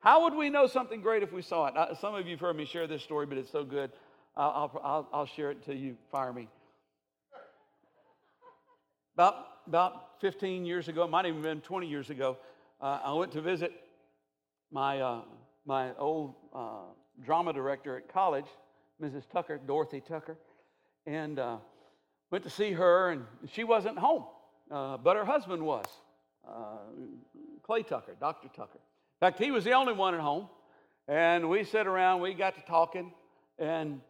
How 0.04 0.24
would 0.24 0.34
we 0.34 0.50
know 0.50 0.66
something 0.66 1.00
great 1.00 1.22
if 1.22 1.32
we 1.32 1.40
saw 1.40 1.64
it? 1.68 1.74
Uh, 1.74 1.94
some 1.94 2.14
of 2.14 2.26
you 2.26 2.32
have 2.32 2.40
heard 2.40 2.56
me 2.56 2.66
share 2.66 2.86
this 2.86 3.02
story, 3.02 3.24
but 3.24 3.38
it's 3.38 3.50
so 3.50 3.64
good. 3.64 3.90
I'll, 4.36 4.70
I'll, 4.84 5.08
I'll 5.14 5.26
share 5.26 5.50
it 5.50 5.64
till 5.64 5.76
you 5.76 5.96
fire 6.12 6.30
me. 6.30 6.46
About, 9.14 9.46
about 9.66 10.20
15 10.20 10.66
years 10.66 10.88
ago, 10.88 11.04
it 11.04 11.10
might 11.10 11.24
have 11.24 11.34
even 11.34 11.40
been 11.40 11.62
20 11.62 11.86
years 11.86 12.10
ago, 12.10 12.36
uh, 12.82 13.00
I 13.02 13.14
went 13.14 13.32
to 13.32 13.40
visit 13.40 13.72
my, 14.70 15.00
uh, 15.00 15.22
my 15.64 15.94
old 15.96 16.34
uh, 16.54 16.82
drama 17.24 17.54
director 17.54 17.96
at 17.96 18.12
college, 18.12 18.44
Mrs. 19.02 19.22
Tucker, 19.32 19.58
Dorothy 19.66 20.02
Tucker, 20.06 20.36
and 21.06 21.40
went 22.30 22.44
to 22.44 22.50
see 22.50 22.72
her, 22.72 23.10
and 23.10 23.24
she 23.50 23.64
wasn't 23.64 23.96
home, 23.96 24.24
but 24.68 25.16
her 25.16 25.24
husband 25.24 25.62
was, 25.64 25.86
Clay 27.62 27.82
Tucker, 27.82 28.16
Dr. 28.20 28.48
Tucker. 28.54 28.80
In 29.20 29.26
fact, 29.26 29.38
he 29.38 29.50
was 29.50 29.64
the 29.64 29.72
only 29.72 29.92
one 29.92 30.14
at 30.14 30.20
home. 30.20 30.48
And 31.06 31.50
we 31.50 31.64
sat 31.64 31.86
around, 31.86 32.22
we 32.22 32.32
got 32.32 32.54
to 32.54 32.62
talking, 32.62 33.12
and 33.58 34.00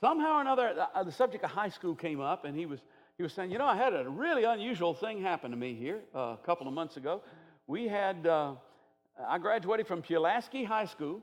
somehow 0.00 0.38
or 0.38 0.40
another, 0.40 0.72
the, 0.74 1.04
the 1.04 1.12
subject 1.12 1.42
of 1.42 1.50
high 1.50 1.68
school 1.68 1.96
came 1.96 2.20
up, 2.20 2.44
and 2.44 2.56
he 2.56 2.64
was, 2.64 2.78
he 3.16 3.24
was 3.24 3.32
saying, 3.32 3.50
You 3.50 3.58
know, 3.58 3.66
I 3.66 3.76
had 3.76 3.92
a 3.92 4.08
really 4.08 4.44
unusual 4.44 4.94
thing 4.94 5.20
happen 5.20 5.50
to 5.50 5.56
me 5.56 5.74
here 5.74 6.00
uh, 6.14 6.18
a 6.18 6.38
couple 6.46 6.68
of 6.68 6.74
months 6.74 6.96
ago. 6.96 7.22
We 7.66 7.88
had, 7.88 8.24
uh, 8.24 8.54
I 9.26 9.38
graduated 9.38 9.88
from 9.88 10.00
Pulaski 10.00 10.62
High 10.62 10.86
School, 10.86 11.22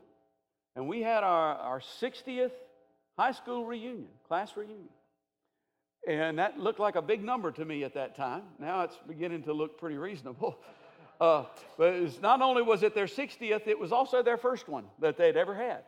and 0.76 0.86
we 0.86 1.00
had 1.00 1.24
our, 1.24 1.54
our 1.56 1.80
60th 1.80 2.52
high 3.18 3.32
school 3.32 3.64
reunion, 3.64 4.08
class 4.28 4.54
reunion. 4.54 4.90
And 6.06 6.38
that 6.38 6.58
looked 6.58 6.78
like 6.78 6.94
a 6.94 7.02
big 7.02 7.24
number 7.24 7.50
to 7.52 7.64
me 7.64 7.82
at 7.84 7.94
that 7.94 8.16
time. 8.16 8.42
Now 8.58 8.82
it's 8.82 8.96
beginning 9.08 9.44
to 9.44 9.54
look 9.54 9.78
pretty 9.78 9.96
reasonable. 9.96 10.58
Uh, 11.20 11.44
but 11.78 11.94
it's 11.94 12.20
not 12.20 12.42
only 12.42 12.62
was 12.62 12.82
it 12.82 12.94
their 12.94 13.06
60th, 13.06 13.66
it 13.66 13.78
was 13.78 13.92
also 13.92 14.22
their 14.22 14.36
first 14.36 14.68
one 14.68 14.84
that 15.00 15.16
they'd 15.16 15.36
ever 15.36 15.54
had. 15.54 15.82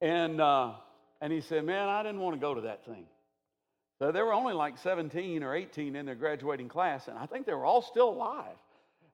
And, 0.00 0.40
uh, 0.40 0.72
and 1.20 1.32
he 1.32 1.40
said, 1.40 1.64
Man, 1.64 1.88
I 1.88 2.02
didn't 2.02 2.20
want 2.20 2.34
to 2.34 2.40
go 2.40 2.54
to 2.54 2.62
that 2.62 2.84
thing. 2.84 3.06
So 3.98 4.12
there 4.12 4.24
were 4.24 4.32
only 4.32 4.54
like 4.54 4.78
17 4.78 5.42
or 5.42 5.54
18 5.54 5.96
in 5.96 6.06
their 6.06 6.14
graduating 6.14 6.68
class, 6.68 7.08
and 7.08 7.18
I 7.18 7.26
think 7.26 7.46
they 7.46 7.54
were 7.54 7.64
all 7.64 7.82
still 7.82 8.10
alive. 8.10 8.56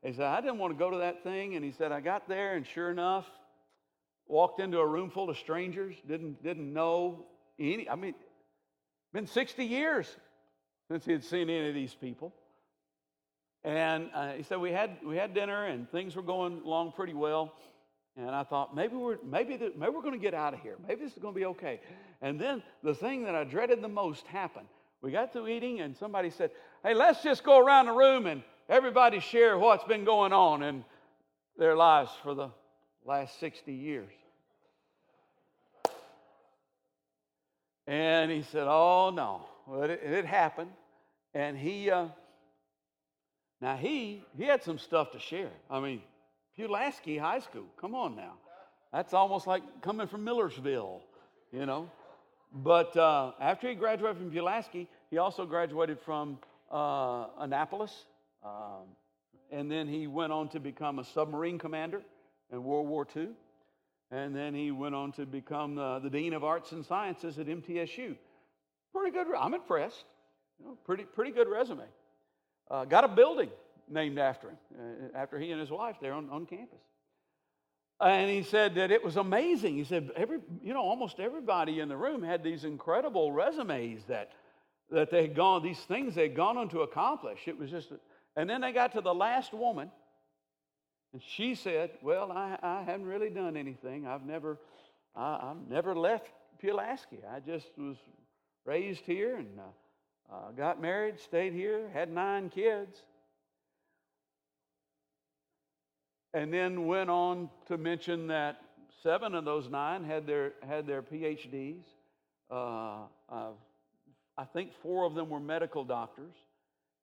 He 0.02 0.12
said, 0.12 0.26
I 0.26 0.42
didn't 0.42 0.58
want 0.58 0.74
to 0.74 0.78
go 0.78 0.90
to 0.90 0.98
that 0.98 1.22
thing. 1.24 1.56
And 1.56 1.64
he 1.64 1.72
said, 1.72 1.90
I 1.90 2.00
got 2.00 2.28
there, 2.28 2.56
and 2.56 2.66
sure 2.66 2.90
enough, 2.90 3.26
walked 4.26 4.60
into 4.60 4.78
a 4.78 4.86
room 4.86 5.10
full 5.10 5.30
of 5.30 5.38
strangers, 5.38 5.94
didn't, 6.06 6.42
didn't 6.42 6.72
know 6.72 7.24
any. 7.58 7.88
I 7.88 7.94
mean, 7.94 8.14
been 9.14 9.26
60 9.26 9.64
years 9.64 10.14
since 10.90 11.06
he 11.06 11.12
had 11.12 11.24
seen 11.24 11.48
any 11.48 11.68
of 11.68 11.74
these 11.74 11.94
people. 11.94 12.34
And 13.64 14.10
uh, 14.14 14.32
he 14.32 14.42
said 14.42 14.58
we 14.58 14.72
had 14.72 14.98
we 15.04 15.16
had 15.16 15.32
dinner 15.32 15.66
and 15.66 15.90
things 15.90 16.14
were 16.14 16.22
going 16.22 16.60
along 16.64 16.92
pretty 16.92 17.14
well. 17.14 17.54
And 18.16 18.30
I 18.30 18.44
thought 18.44 18.76
maybe 18.76 18.94
we're 18.94 19.18
maybe 19.24 19.56
maybe 19.56 19.92
we're 19.92 20.02
going 20.02 20.12
to 20.12 20.18
get 20.18 20.34
out 20.34 20.52
of 20.52 20.60
here. 20.60 20.76
Maybe 20.86 21.02
this 21.02 21.14
is 21.14 21.18
going 21.18 21.32
to 21.32 21.40
be 21.40 21.46
okay. 21.46 21.80
And 22.20 22.38
then 22.38 22.62
the 22.82 22.94
thing 22.94 23.24
that 23.24 23.34
I 23.34 23.44
dreaded 23.44 23.82
the 23.82 23.88
most 23.88 24.26
happened. 24.26 24.66
We 25.00 25.10
got 25.10 25.32
through 25.32 25.48
eating, 25.48 25.80
and 25.80 25.96
somebody 25.96 26.30
said, 26.30 26.50
"Hey, 26.82 26.94
let's 26.94 27.22
just 27.22 27.42
go 27.42 27.58
around 27.58 27.86
the 27.86 27.92
room 27.92 28.26
and 28.26 28.42
everybody 28.68 29.20
share 29.20 29.58
what's 29.58 29.84
been 29.84 30.04
going 30.04 30.32
on 30.32 30.62
in 30.62 30.84
their 31.58 31.74
lives 31.74 32.10
for 32.22 32.34
the 32.34 32.50
last 33.04 33.40
60 33.40 33.72
years." 33.72 34.12
And 37.86 38.30
he 38.30 38.42
said, 38.42 38.66
"Oh 38.68 39.10
no, 39.10 39.46
well, 39.66 39.84
it, 39.84 40.00
it 40.02 40.26
happened." 40.26 40.70
And 41.32 41.56
he. 41.56 41.90
Uh, 41.90 42.08
now 43.64 43.76
he 43.76 44.22
he 44.36 44.44
had 44.44 44.62
some 44.62 44.78
stuff 44.78 45.12
to 45.12 45.18
share. 45.18 45.50
I 45.70 45.80
mean, 45.80 46.02
Pulaski 46.54 47.16
High 47.16 47.38
School. 47.38 47.64
Come 47.80 47.94
on 47.94 48.14
now, 48.14 48.34
that's 48.92 49.14
almost 49.14 49.46
like 49.46 49.62
coming 49.80 50.06
from 50.06 50.22
Millersville, 50.22 51.00
you 51.50 51.64
know. 51.64 51.90
But 52.52 52.94
uh, 52.94 53.32
after 53.40 53.70
he 53.70 53.74
graduated 53.74 54.18
from 54.18 54.30
Pulaski, 54.30 54.86
he 55.10 55.16
also 55.16 55.46
graduated 55.46 55.98
from 55.98 56.38
uh, 56.70 57.28
Annapolis, 57.38 58.04
um, 58.44 58.84
and 59.50 59.70
then 59.70 59.88
he 59.88 60.08
went 60.08 60.30
on 60.30 60.50
to 60.50 60.60
become 60.60 60.98
a 60.98 61.04
submarine 61.04 61.58
commander 61.58 62.02
in 62.52 62.62
World 62.62 62.86
War 62.86 63.06
II, 63.16 63.28
and 64.10 64.36
then 64.36 64.54
he 64.54 64.72
went 64.72 64.94
on 64.94 65.10
to 65.12 65.24
become 65.24 65.78
uh, 65.78 66.00
the 66.00 66.10
dean 66.10 66.34
of 66.34 66.44
arts 66.44 66.72
and 66.72 66.84
sciences 66.84 67.38
at 67.38 67.46
MTSU. 67.46 68.14
Pretty 68.92 69.10
good. 69.10 69.26
I'm 69.40 69.54
impressed. 69.54 70.04
You 70.58 70.66
know, 70.66 70.78
pretty 70.84 71.04
pretty 71.04 71.30
good 71.30 71.48
resume 71.48 71.84
uh, 72.70 72.84
got 72.84 73.04
a 73.04 73.08
building 73.08 73.50
named 73.88 74.18
after 74.18 74.48
him, 74.48 74.56
uh, 74.78 75.18
after 75.18 75.38
he 75.38 75.50
and 75.50 75.60
his 75.60 75.70
wife 75.70 75.96
there 76.00 76.12
on, 76.12 76.28
on 76.30 76.46
campus. 76.46 76.80
And 78.00 78.30
he 78.30 78.42
said 78.42 78.74
that 78.74 78.90
it 78.90 79.04
was 79.04 79.16
amazing. 79.16 79.76
He 79.76 79.84
said, 79.84 80.10
every, 80.16 80.38
you 80.62 80.74
know, 80.74 80.82
almost 80.82 81.20
everybody 81.20 81.80
in 81.80 81.88
the 81.88 81.96
room 81.96 82.22
had 82.22 82.42
these 82.42 82.64
incredible 82.64 83.32
resumes 83.32 84.02
that, 84.08 84.32
that 84.90 85.10
they 85.10 85.22
had 85.22 85.34
gone, 85.36 85.62
these 85.62 85.78
things 85.78 86.14
they 86.14 86.22
had 86.22 86.36
gone 86.36 86.56
on 86.56 86.68
to 86.70 86.80
accomplish. 86.80 87.40
It 87.46 87.56
was 87.56 87.70
just, 87.70 87.92
and 88.36 88.50
then 88.50 88.60
they 88.60 88.72
got 88.72 88.92
to 88.92 89.00
the 89.00 89.14
last 89.14 89.54
woman, 89.54 89.90
and 91.12 91.22
she 91.22 91.54
said, 91.54 91.90
Well, 92.02 92.32
I, 92.32 92.58
I 92.60 92.82
haven't 92.82 93.06
really 93.06 93.30
done 93.30 93.56
anything. 93.56 94.06
I've 94.06 94.26
never, 94.26 94.58
I, 95.14 95.48
have 95.48 95.68
never 95.68 95.94
left 95.94 96.26
Pulaski. 96.60 97.18
I 97.32 97.38
just 97.38 97.66
was 97.78 97.96
raised 98.64 99.04
here 99.04 99.36
and 99.36 99.48
uh, 99.58 99.62
uh, 100.32 100.50
got 100.56 100.80
married, 100.80 101.20
stayed 101.20 101.52
here, 101.52 101.88
had 101.92 102.10
nine 102.10 102.50
kids. 102.50 103.02
And 106.32 106.52
then 106.52 106.86
went 106.86 107.10
on 107.10 107.48
to 107.68 107.78
mention 107.78 108.26
that 108.28 108.60
seven 109.02 109.34
of 109.34 109.44
those 109.44 109.68
nine 109.68 110.04
had 110.04 110.26
their, 110.26 110.54
had 110.66 110.86
their 110.86 111.02
PhDs. 111.02 111.82
Uh, 112.50 113.02
uh, 113.30 113.50
I 114.36 114.44
think 114.44 114.72
four 114.82 115.04
of 115.04 115.14
them 115.14 115.30
were 115.30 115.38
medical 115.38 115.84
doctors 115.84 116.34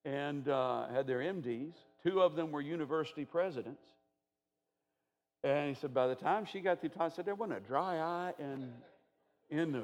and 0.03 0.49
uh, 0.49 0.87
had 0.89 1.07
their 1.07 1.19
MDs. 1.19 1.73
Two 2.03 2.21
of 2.21 2.35
them 2.35 2.51
were 2.51 2.61
university 2.61 3.23
presidents. 3.23 3.83
And 5.43 5.69
he 5.69 5.75
said, 5.75 5.93
by 5.93 6.07
the 6.07 6.15
time 6.15 6.45
she 6.45 6.59
got 6.59 6.81
through, 6.81 6.91
I 6.99 7.09
said, 7.09 7.25
there 7.25 7.35
wasn't 7.35 7.59
a 7.59 7.61
dry 7.61 7.97
eye 7.97 8.33
in, 8.39 8.71
in 9.49 9.71
the 9.71 9.83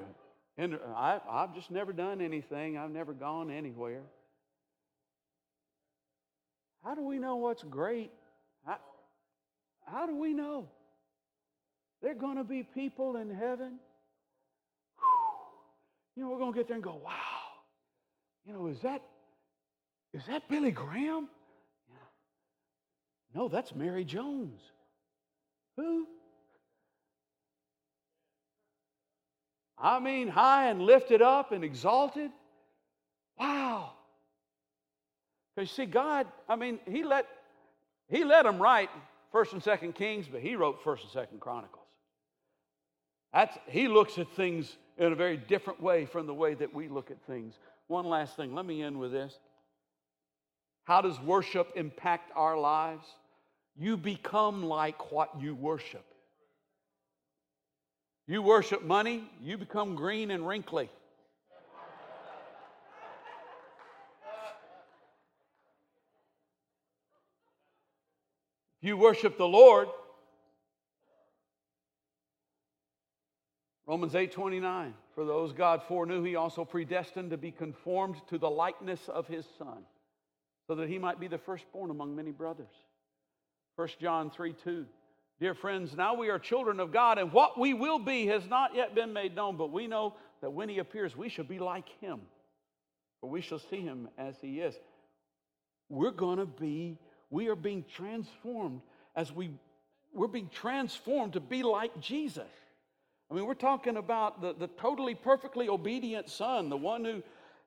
and 0.57 0.79
I, 0.95 1.19
I've 1.29 1.53
just 1.53 1.69
never 1.71 1.93
done 1.93 2.21
anything, 2.21 2.77
I've 2.77 2.91
never 2.91 3.13
gone 3.13 3.51
anywhere. 3.51 4.03
How 6.83 6.95
do 6.95 7.01
we 7.01 7.19
know 7.19 7.35
what's 7.35 7.63
great? 7.63 8.11
How, 8.65 8.77
how 9.85 10.05
do 10.05 10.15
we 10.15 10.33
know? 10.33 10.69
There 12.01 12.11
are 12.11 12.15
going 12.15 12.37
to 12.37 12.43
be 12.43 12.63
people 12.63 13.17
in 13.17 13.29
heaven. 13.29 13.79
You 16.15 16.23
know, 16.23 16.29
we're 16.29 16.39
going 16.39 16.53
to 16.53 16.57
get 16.57 16.67
there 16.67 16.75
and 16.75 16.83
go, 16.83 16.99
wow. 17.03 17.13
You 18.45 18.53
know, 18.53 18.67
is 18.67 18.79
that 18.81 19.01
is 20.13 20.25
that 20.27 20.47
Billy 20.49 20.71
Graham? 20.71 21.27
Yeah. 21.89 21.95
No, 23.35 23.47
that's 23.49 23.75
Mary 23.75 24.05
Jones. 24.05 24.61
Who? 25.75 26.07
I 29.79 29.99
mean, 29.99 30.27
high 30.27 30.69
and 30.69 30.81
lifted 30.81 31.21
up 31.21 31.51
and 31.51 31.63
exalted. 31.63 32.31
Wow. 33.39 33.91
Because 35.55 35.69
you 35.69 35.85
see, 35.85 35.89
God, 35.89 36.27
I 36.49 36.55
mean, 36.55 36.79
He 36.87 37.03
let 37.03 37.27
He 38.09 38.23
let 38.23 38.43
them 38.43 38.59
write 38.59 38.89
First 39.31 39.53
and 39.53 39.61
Second 39.61 39.93
Kings, 39.95 40.27
but 40.31 40.41
He 40.41 40.55
wrote 40.55 40.83
First 40.83 41.03
and 41.03 41.11
Second 41.11 41.39
Chronicles. 41.39 41.85
That's 43.33 43.57
He 43.67 43.87
looks 43.87 44.17
at 44.17 44.29
things 44.31 44.77
in 44.97 45.11
a 45.11 45.15
very 45.15 45.37
different 45.37 45.81
way 45.81 46.05
from 46.05 46.25
the 46.25 46.33
way 46.33 46.55
that 46.55 46.73
we 46.73 46.87
look 46.87 47.11
at 47.11 47.21
things. 47.27 47.53
One 47.87 48.05
last 48.05 48.35
thing. 48.35 48.55
Let 48.55 48.65
me 48.65 48.81
end 48.81 48.99
with 48.99 49.11
this. 49.11 49.37
How 50.85 51.01
does 51.01 51.19
worship 51.19 51.73
impact 51.75 52.31
our 52.35 52.57
lives? 52.57 53.05
You 53.75 53.97
become 53.97 54.65
like 54.65 55.11
what 55.11 55.29
you 55.39 55.53
worship. 55.53 56.05
You 58.27 58.41
worship 58.41 58.83
money, 58.83 59.23
you 59.41 59.57
become 59.57 59.95
green 59.95 60.31
and 60.31 60.45
wrinkly. 60.45 60.89
You 68.81 68.97
worship 68.97 69.37
the 69.37 69.47
Lord, 69.47 69.87
Romans 73.85 74.13
8:29, 74.13 74.93
for 75.15 75.25
those 75.25 75.53
God 75.53 75.81
foreknew, 75.83 76.21
he 76.23 76.35
also 76.35 76.65
predestined 76.65 77.31
to 77.31 77.37
be 77.37 77.51
conformed 77.51 78.21
to 78.27 78.37
the 78.37 78.49
likeness 78.49 79.07
of 79.07 79.27
his 79.27 79.45
son, 79.57 79.85
so 80.67 80.75
that 80.75 80.89
he 80.89 80.99
might 80.99 81.19
be 81.19 81.27
the 81.27 81.37
firstborn 81.37 81.89
among 81.89 82.15
many 82.15 82.31
brothers. 82.31 82.83
1 83.77 83.87
John 83.99 84.29
3 84.29 84.53
2. 84.53 84.85
Dear 85.39 85.53
friends, 85.53 85.95
now 85.95 86.15
we 86.15 86.29
are 86.29 86.39
children 86.39 86.79
of 86.79 86.91
God, 86.91 87.19
and 87.19 87.31
what 87.31 87.59
we 87.59 87.75
will 87.75 87.99
be 87.99 88.25
has 88.27 88.47
not 88.47 88.73
yet 88.73 88.95
been 88.95 89.13
made 89.13 89.35
known, 89.35 89.55
but 89.55 89.71
we 89.71 89.85
know 89.85 90.15
that 90.41 90.49
when 90.49 90.67
He 90.67 90.79
appears, 90.79 91.15
we 91.15 91.29
shall 91.29 91.45
be 91.45 91.59
like 91.59 91.87
Him, 92.01 92.21
for 93.21 93.29
we 93.29 93.41
shall 93.41 93.59
see 93.59 93.81
Him 93.81 94.09
as 94.17 94.35
He 94.41 94.61
is. 94.61 94.73
We're 95.89 96.09
going 96.09 96.39
to 96.39 96.47
be, 96.47 96.97
we 97.29 97.49
are 97.49 97.55
being 97.55 97.85
transformed 97.95 98.81
as 99.15 99.31
we, 99.31 99.51
we're 100.11 100.27
being 100.27 100.49
transformed 100.49 101.33
to 101.33 101.39
be 101.39 101.61
like 101.61 101.99
Jesus. 101.99 102.49
I 103.29 103.35
mean, 103.35 103.45
we're 103.45 103.53
talking 103.53 103.97
about 103.97 104.41
the, 104.41 104.53
the 104.53 104.67
totally 104.67 105.13
perfectly 105.13 105.69
obedient 105.69 106.29
Son, 106.29 106.69
the 106.69 106.77
one 106.77 107.05
who, 107.05 107.21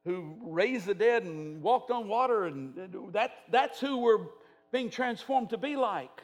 who 0.05 0.35
raised 0.43 0.87
the 0.87 0.95
dead 0.95 1.23
and 1.23 1.63
walked 1.63 1.93
on 1.93 2.09
water, 2.09 2.47
and 2.47 3.13
that, 3.13 3.31
that's 3.53 3.79
who 3.79 3.99
we're 3.99 4.27
being 4.73 4.91
transformed 4.91 5.51
to 5.51 5.59
be 5.59 5.77
like. 5.77 6.23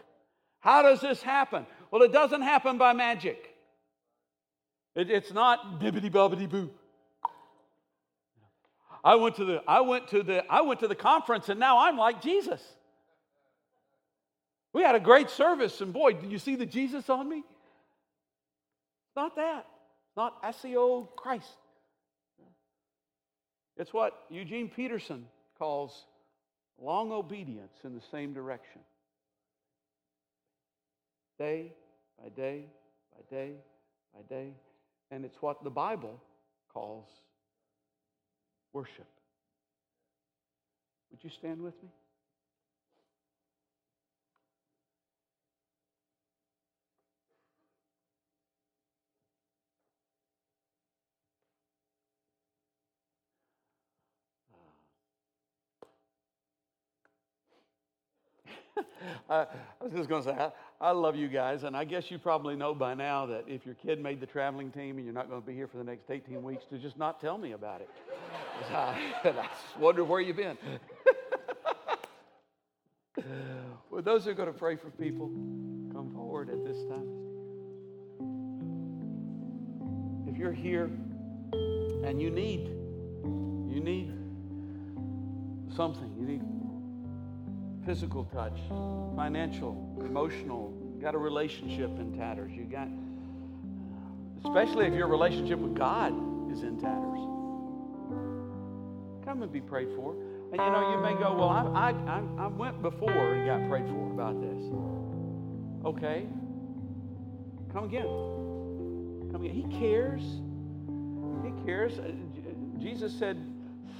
How 0.60 0.82
does 0.82 1.00
this 1.00 1.22
happen? 1.22 1.66
Well, 1.90 2.02
it 2.02 2.12
doesn't 2.12 2.42
happen 2.42 2.78
by 2.78 2.92
magic. 2.92 3.54
It, 4.94 5.10
it's 5.10 5.32
not 5.32 5.80
bibbity 5.80 6.10
bobbity 6.10 6.48
boo. 6.48 6.70
I 9.04 9.14
went 9.14 9.36
to 9.36 9.44
the 9.44 9.62
I 9.68 9.82
went 9.82 10.08
to 10.08 10.22
the 10.22 10.44
I 10.50 10.62
went 10.62 10.80
to 10.80 10.88
the 10.88 10.96
conference 10.96 11.48
and 11.48 11.60
now 11.60 11.78
I'm 11.78 11.96
like 11.96 12.20
Jesus. 12.20 12.60
We 14.72 14.82
had 14.82 14.94
a 14.94 15.00
great 15.00 15.30
service, 15.30 15.80
and 15.80 15.90
boy, 15.90 16.12
did 16.12 16.30
you 16.30 16.38
see 16.38 16.54
the 16.54 16.66
Jesus 16.66 17.08
on 17.08 17.26
me? 17.26 17.44
Not 19.16 19.36
that. 19.36 19.64
Not 20.18 20.42
SEO 20.42 21.08
Christ. 21.16 21.48
It's 23.78 23.90
what 23.90 24.12
Eugene 24.28 24.68
Peterson 24.68 25.24
calls 25.58 26.04
long 26.78 27.10
obedience 27.10 27.72
in 27.84 27.94
the 27.94 28.02
same 28.10 28.34
direction. 28.34 28.82
Day 31.38 31.72
by 32.22 32.28
day 32.30 32.64
by 33.12 33.36
day 33.36 33.52
by 34.14 34.22
day. 34.28 34.52
And 35.10 35.24
it's 35.24 35.40
what 35.40 35.62
the 35.62 35.70
Bible 35.70 36.20
calls 36.72 37.08
worship. 38.72 39.06
Would 41.10 41.22
you 41.22 41.30
stand 41.30 41.62
with 41.62 41.80
me? 41.82 41.88
I 59.30 59.46
was 59.80 59.92
just 59.94 60.08
going 60.08 60.22
to 60.24 60.28
say, 60.30 60.36
I, 60.36 60.50
I, 60.80 60.90
love 60.90 61.16
you 61.16 61.28
guys, 61.28 61.64
and 61.64 61.76
I 61.76 61.84
guess 61.84 62.10
you 62.10 62.18
probably 62.18 62.56
know 62.56 62.74
by 62.74 62.94
now 62.94 63.26
that 63.26 63.44
if 63.46 63.64
your 63.64 63.74
kid 63.74 64.02
made 64.02 64.20
the 64.20 64.26
traveling 64.26 64.70
team 64.70 64.96
and 64.96 65.04
you're 65.04 65.14
not 65.14 65.28
going 65.28 65.40
to 65.40 65.46
be 65.46 65.54
here 65.54 65.66
for 65.66 65.78
the 65.78 65.84
next 65.84 66.10
18 66.10 66.42
weeks, 66.42 66.64
to 66.70 66.78
just 66.78 66.98
not 66.98 67.20
tell 67.20 67.38
me 67.38 67.52
about 67.52 67.80
it. 67.80 67.90
I, 68.72 69.12
I 69.24 69.32
just 69.32 69.78
wonder 69.78 70.04
where 70.04 70.20
you've 70.20 70.36
been. 70.36 70.58
well, 73.90 74.02
those 74.02 74.24
who 74.24 74.30
are 74.30 74.34
going 74.34 74.52
to 74.52 74.58
pray 74.58 74.76
for 74.76 74.90
people, 74.90 75.28
come 75.92 76.12
forward 76.14 76.50
at 76.50 76.64
this 76.64 76.76
time. 76.84 77.08
If 80.28 80.36
you're 80.36 80.52
here 80.52 80.90
and 82.04 82.20
you 82.20 82.30
need, 82.30 82.68
you 83.74 83.80
need 83.80 84.12
something, 85.74 86.14
you 86.18 86.26
need 86.26 86.55
physical 87.86 88.24
touch, 88.24 88.58
financial, 89.14 89.96
emotional, 90.00 90.70
got 91.00 91.14
a 91.14 91.18
relationship 91.18 91.88
in 92.00 92.18
tatters. 92.18 92.50
You 92.52 92.64
got, 92.64 92.88
especially 94.44 94.86
if 94.86 94.94
your 94.94 95.06
relationship 95.06 95.60
with 95.60 95.76
God 95.76 96.12
is 96.52 96.64
in 96.64 96.80
tatters. 96.80 97.20
Come 99.24 99.42
and 99.42 99.52
be 99.52 99.60
prayed 99.60 99.88
for. 99.94 100.14
And 100.52 100.60
you 100.60 100.70
know, 100.70 100.92
you 100.92 101.00
may 101.00 101.14
go, 101.20 101.34
well, 101.34 101.48
I, 101.48 101.90
I, 101.90 102.22
I 102.38 102.46
went 102.48 102.82
before 102.82 103.34
and 103.34 103.46
got 103.46 103.68
prayed 103.68 103.86
for 103.86 104.12
about 104.12 104.40
this. 104.40 104.62
Okay. 105.84 106.26
Come 107.72 107.84
again. 107.84 108.06
Come 109.30 109.42
again. 109.44 109.54
He 109.54 109.78
cares. 109.78 110.22
He 111.44 111.64
cares. 111.64 111.98
Uh, 111.98 112.10
Jesus 112.80 113.12
said, 113.16 113.36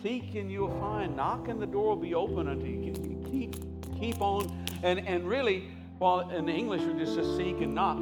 Seek 0.02 0.34
and 0.34 0.50
you'll 0.50 0.76
find. 0.80 1.16
Knock 1.16 1.48
and 1.48 1.60
the 1.60 1.66
door 1.66 1.88
will 1.88 2.02
be 2.02 2.14
open 2.14 2.48
unto 2.48 2.66
you. 2.66 2.92
Can 2.92 3.24
keep 3.24 3.65
keep 3.98 4.20
on. 4.20 4.50
And, 4.82 5.00
and 5.00 5.26
really, 5.28 5.64
well, 5.98 6.30
in 6.30 6.46
the 6.46 6.52
English, 6.52 6.82
we 6.82 6.98
just 6.98 7.14
says 7.14 7.36
seek 7.36 7.60
and 7.60 7.74
knock. 7.74 7.98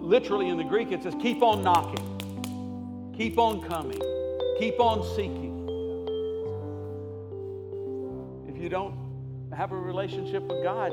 Literally 0.00 0.48
in 0.48 0.58
the 0.58 0.64
Greek, 0.64 0.92
it 0.92 1.02
says 1.02 1.14
keep 1.20 1.42
on 1.42 1.62
knocking, 1.62 3.12
keep 3.16 3.38
on 3.38 3.62
coming, 3.62 4.00
keep 4.58 4.78
on 4.78 5.02
seeking. 5.16 5.54
If 8.48 8.60
you 8.60 8.68
don't 8.68 8.94
have 9.56 9.72
a 9.72 9.76
relationship 9.76 10.42
with 10.42 10.62
God, 10.62 10.92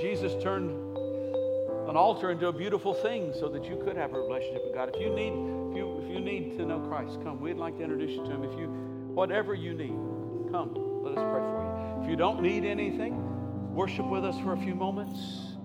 Jesus 0.00 0.42
turned 0.42 0.70
an 1.88 1.96
altar 1.96 2.30
into 2.30 2.48
a 2.48 2.52
beautiful 2.52 2.92
thing 2.92 3.32
so 3.38 3.48
that 3.48 3.64
you 3.64 3.76
could 3.84 3.96
have 3.96 4.12
a 4.12 4.18
relationship 4.18 4.64
with 4.64 4.74
God. 4.74 4.90
If 4.94 5.00
you 5.00 5.10
need, 5.14 5.32
if 5.70 5.76
you, 5.76 6.00
if 6.02 6.10
you 6.10 6.20
need 6.20 6.56
to 6.58 6.66
know 6.66 6.80
Christ, 6.80 7.18
come. 7.22 7.40
We'd 7.40 7.56
like 7.56 7.76
to 7.76 7.82
introduce 7.82 8.10
you 8.10 8.24
to 8.24 8.30
Him. 8.30 8.44
If 8.44 8.58
you, 8.58 8.66
whatever 9.14 9.54
you 9.54 9.74
need, 9.74 9.94
come. 10.50 10.74
Let 11.04 11.16
us 11.16 11.24
pray 11.30 11.40
for 11.40 11.58
you. 11.58 11.63
If 12.04 12.10
you 12.10 12.16
don't 12.16 12.42
need 12.42 12.66
anything, 12.66 13.74
worship 13.74 14.04
with 14.04 14.26
us 14.26 14.38
for 14.40 14.52
a 14.52 14.58
few 14.58 14.74
moments 14.74 15.56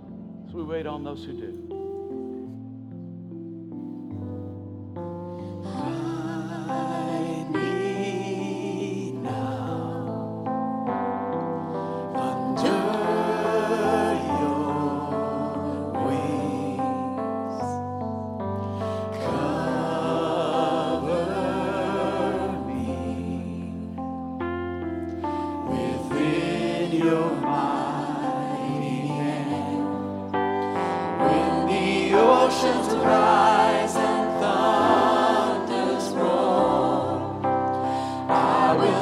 as 0.47 0.53
we 0.53 0.63
wait 0.63 0.87
on 0.87 1.03
those 1.03 1.25
who 1.25 1.33
do. 1.33 1.68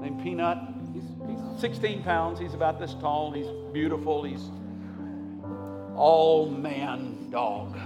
named 0.00 0.22
Peanut. 0.22 0.58
He's, 0.92 1.04
he's 1.28 1.60
16 1.60 2.02
pounds. 2.02 2.38
He's 2.38 2.54
about 2.54 2.78
this 2.78 2.94
tall. 2.94 3.32
He's 3.32 3.46
beautiful. 3.72 4.22
He's 4.22 4.50
all 5.94 6.50
man 6.50 7.30
dog. 7.30 7.76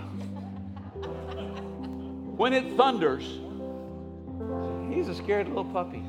When 2.36 2.52
it 2.52 2.76
thunders, 2.76 3.24
he's 4.92 5.08
a 5.08 5.14
scared 5.14 5.48
little 5.48 5.64
puppy. 5.64 6.02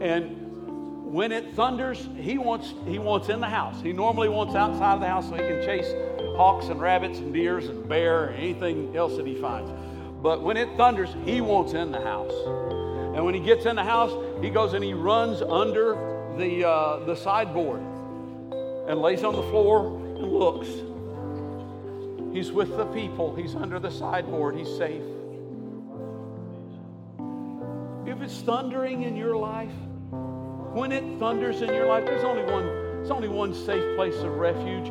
And 0.00 1.12
when 1.12 1.32
it 1.32 1.54
thunders, 1.54 2.08
he 2.16 2.38
wants, 2.38 2.72
he 2.86 2.98
wants 2.98 3.28
in 3.28 3.40
the 3.40 3.48
house. 3.48 3.82
He 3.82 3.92
normally 3.92 4.28
wants 4.28 4.54
outside 4.54 4.94
of 4.94 5.00
the 5.00 5.08
house 5.08 5.28
so 5.28 5.34
he 5.34 5.40
can 5.40 5.62
chase 5.64 5.92
hawks 6.36 6.66
and 6.66 6.80
rabbits 6.80 7.18
and 7.18 7.34
deers 7.34 7.66
and 7.66 7.88
bear 7.88 8.26
and 8.26 8.36
anything 8.36 8.96
else 8.96 9.16
that 9.16 9.26
he 9.26 9.34
finds. 9.34 9.70
But 10.22 10.42
when 10.42 10.56
it 10.56 10.68
thunders, 10.76 11.10
he 11.24 11.40
wants 11.40 11.72
in 11.72 11.90
the 11.90 12.00
house. 12.00 12.32
And 13.14 13.24
when 13.24 13.34
he 13.34 13.40
gets 13.40 13.66
in 13.66 13.76
the 13.76 13.84
house, 13.84 14.12
he 14.40 14.50
goes 14.50 14.74
and 14.74 14.84
he 14.84 14.94
runs 14.94 15.42
under 15.42 15.94
the, 16.36 16.66
uh, 16.66 17.04
the 17.04 17.16
sideboard 17.16 17.80
and 17.80 19.00
lays 19.00 19.24
on 19.24 19.34
the 19.34 19.42
floor 19.42 19.96
and 20.16 20.32
looks. 20.32 20.68
He's 22.32 22.52
with 22.52 22.76
the 22.76 22.86
people, 22.86 23.34
he's 23.34 23.54
under 23.56 23.80
the 23.80 23.90
sideboard, 23.90 24.56
he's 24.56 24.68
safe. 24.76 25.02
If 28.06 28.22
it's 28.22 28.40
thundering 28.42 29.02
in 29.02 29.16
your 29.16 29.36
life, 29.36 29.72
when 30.72 30.92
it 30.92 31.18
thunders 31.18 31.62
in 31.62 31.68
your 31.70 31.86
life, 31.86 32.06
there's 32.06 32.22
only 32.24 32.44
one, 32.44 32.64
there's 32.64 33.10
only 33.10 33.28
one 33.28 33.52
safe 33.52 33.96
place 33.96 34.16
of 34.18 34.36
refuge. 34.36 34.86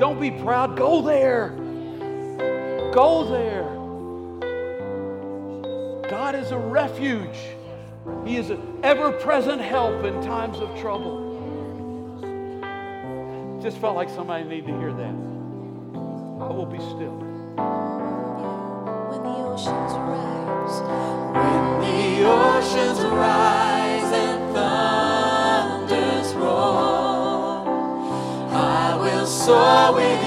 Don't 0.00 0.20
be 0.20 0.30
proud. 0.30 0.76
Go 0.76 1.00
there. 1.02 1.50
Go 2.92 3.24
there. 3.30 3.79
God 6.10 6.34
is 6.34 6.50
a 6.50 6.58
refuge. 6.58 7.38
He 8.26 8.36
is 8.36 8.50
an 8.50 8.80
ever-present 8.82 9.60
help 9.60 10.04
in 10.04 10.20
times 10.22 10.58
of 10.58 10.76
trouble. 10.80 11.30
Just 13.62 13.78
felt 13.78 13.94
like 13.94 14.10
somebody 14.10 14.42
needed 14.42 14.66
to 14.66 14.78
hear 14.80 14.92
that. 14.92 15.14
I 15.14 16.50
will 16.50 16.66
be 16.66 16.78
still. 16.78 17.14
When 19.06 19.22
the 19.22 19.30
oceans 19.30 19.92
rise, 19.92 20.80
when 21.32 21.80
the 21.80 22.24
oceans 22.26 23.00
rise. 23.04 24.12
and 24.12 24.52
thunders 24.52 26.34
roar, 26.34 27.68
I 28.50 28.96
will 29.00 29.26
soar 29.26 29.94
with 29.94 30.19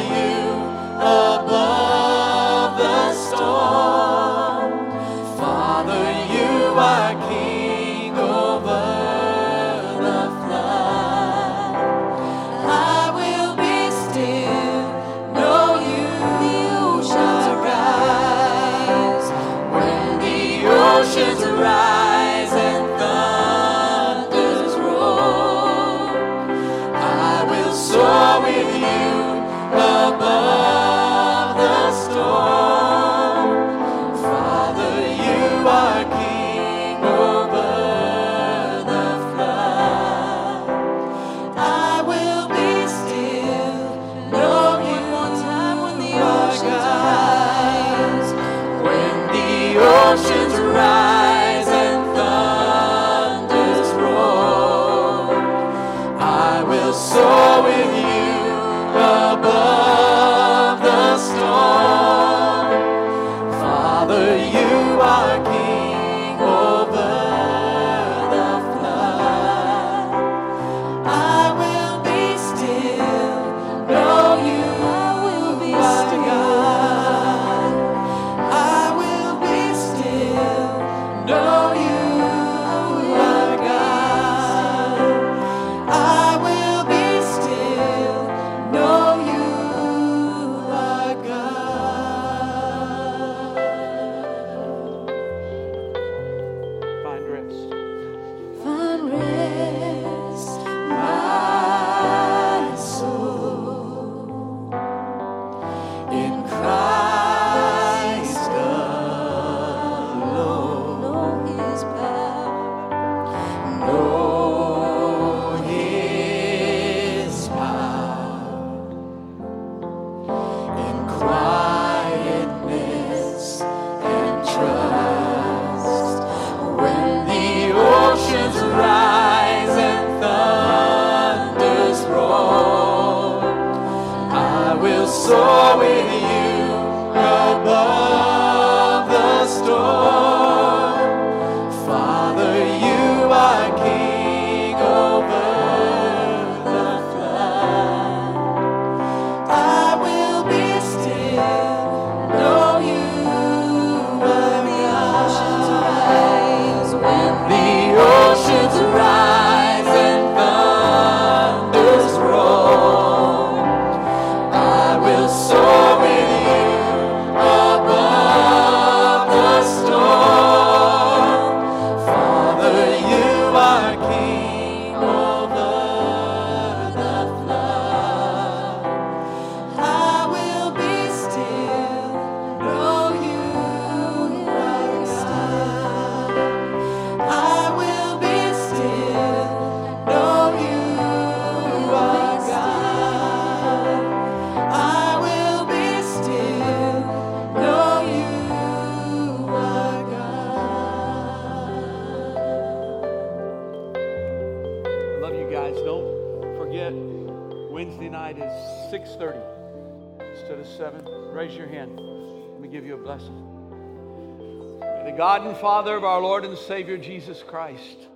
and 215.53 215.61
Father 215.61 215.95
of 215.95 216.03
our 216.03 216.19
Lord 216.19 216.45
and 216.45 216.57
Savior 216.57 216.97
Jesus 216.97 217.43
Christ, 217.43 218.07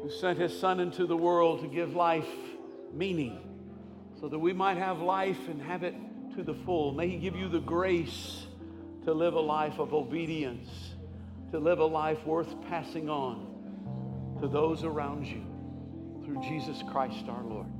who 0.00 0.08
sent 0.20 0.38
his 0.38 0.56
Son 0.56 0.78
into 0.78 1.04
the 1.04 1.16
world 1.16 1.60
to 1.62 1.66
give 1.66 1.96
life 1.96 2.28
meaning 2.92 3.40
so 4.20 4.28
that 4.28 4.38
we 4.38 4.52
might 4.52 4.76
have 4.76 5.00
life 5.00 5.48
and 5.48 5.60
have 5.60 5.82
it 5.82 5.92
to 6.36 6.44
the 6.44 6.54
full. 6.54 6.92
May 6.92 7.08
he 7.08 7.16
give 7.16 7.34
you 7.34 7.48
the 7.48 7.58
grace 7.58 8.46
to 9.06 9.12
live 9.12 9.34
a 9.34 9.40
life 9.40 9.80
of 9.80 9.92
obedience, 9.92 10.68
to 11.50 11.58
live 11.58 11.80
a 11.80 11.84
life 11.84 12.24
worth 12.24 12.54
passing 12.68 13.10
on 13.10 14.38
to 14.40 14.46
those 14.46 14.84
around 14.84 15.26
you 15.26 15.42
through 16.24 16.40
Jesus 16.42 16.80
Christ 16.92 17.24
our 17.28 17.42
Lord. 17.42 17.79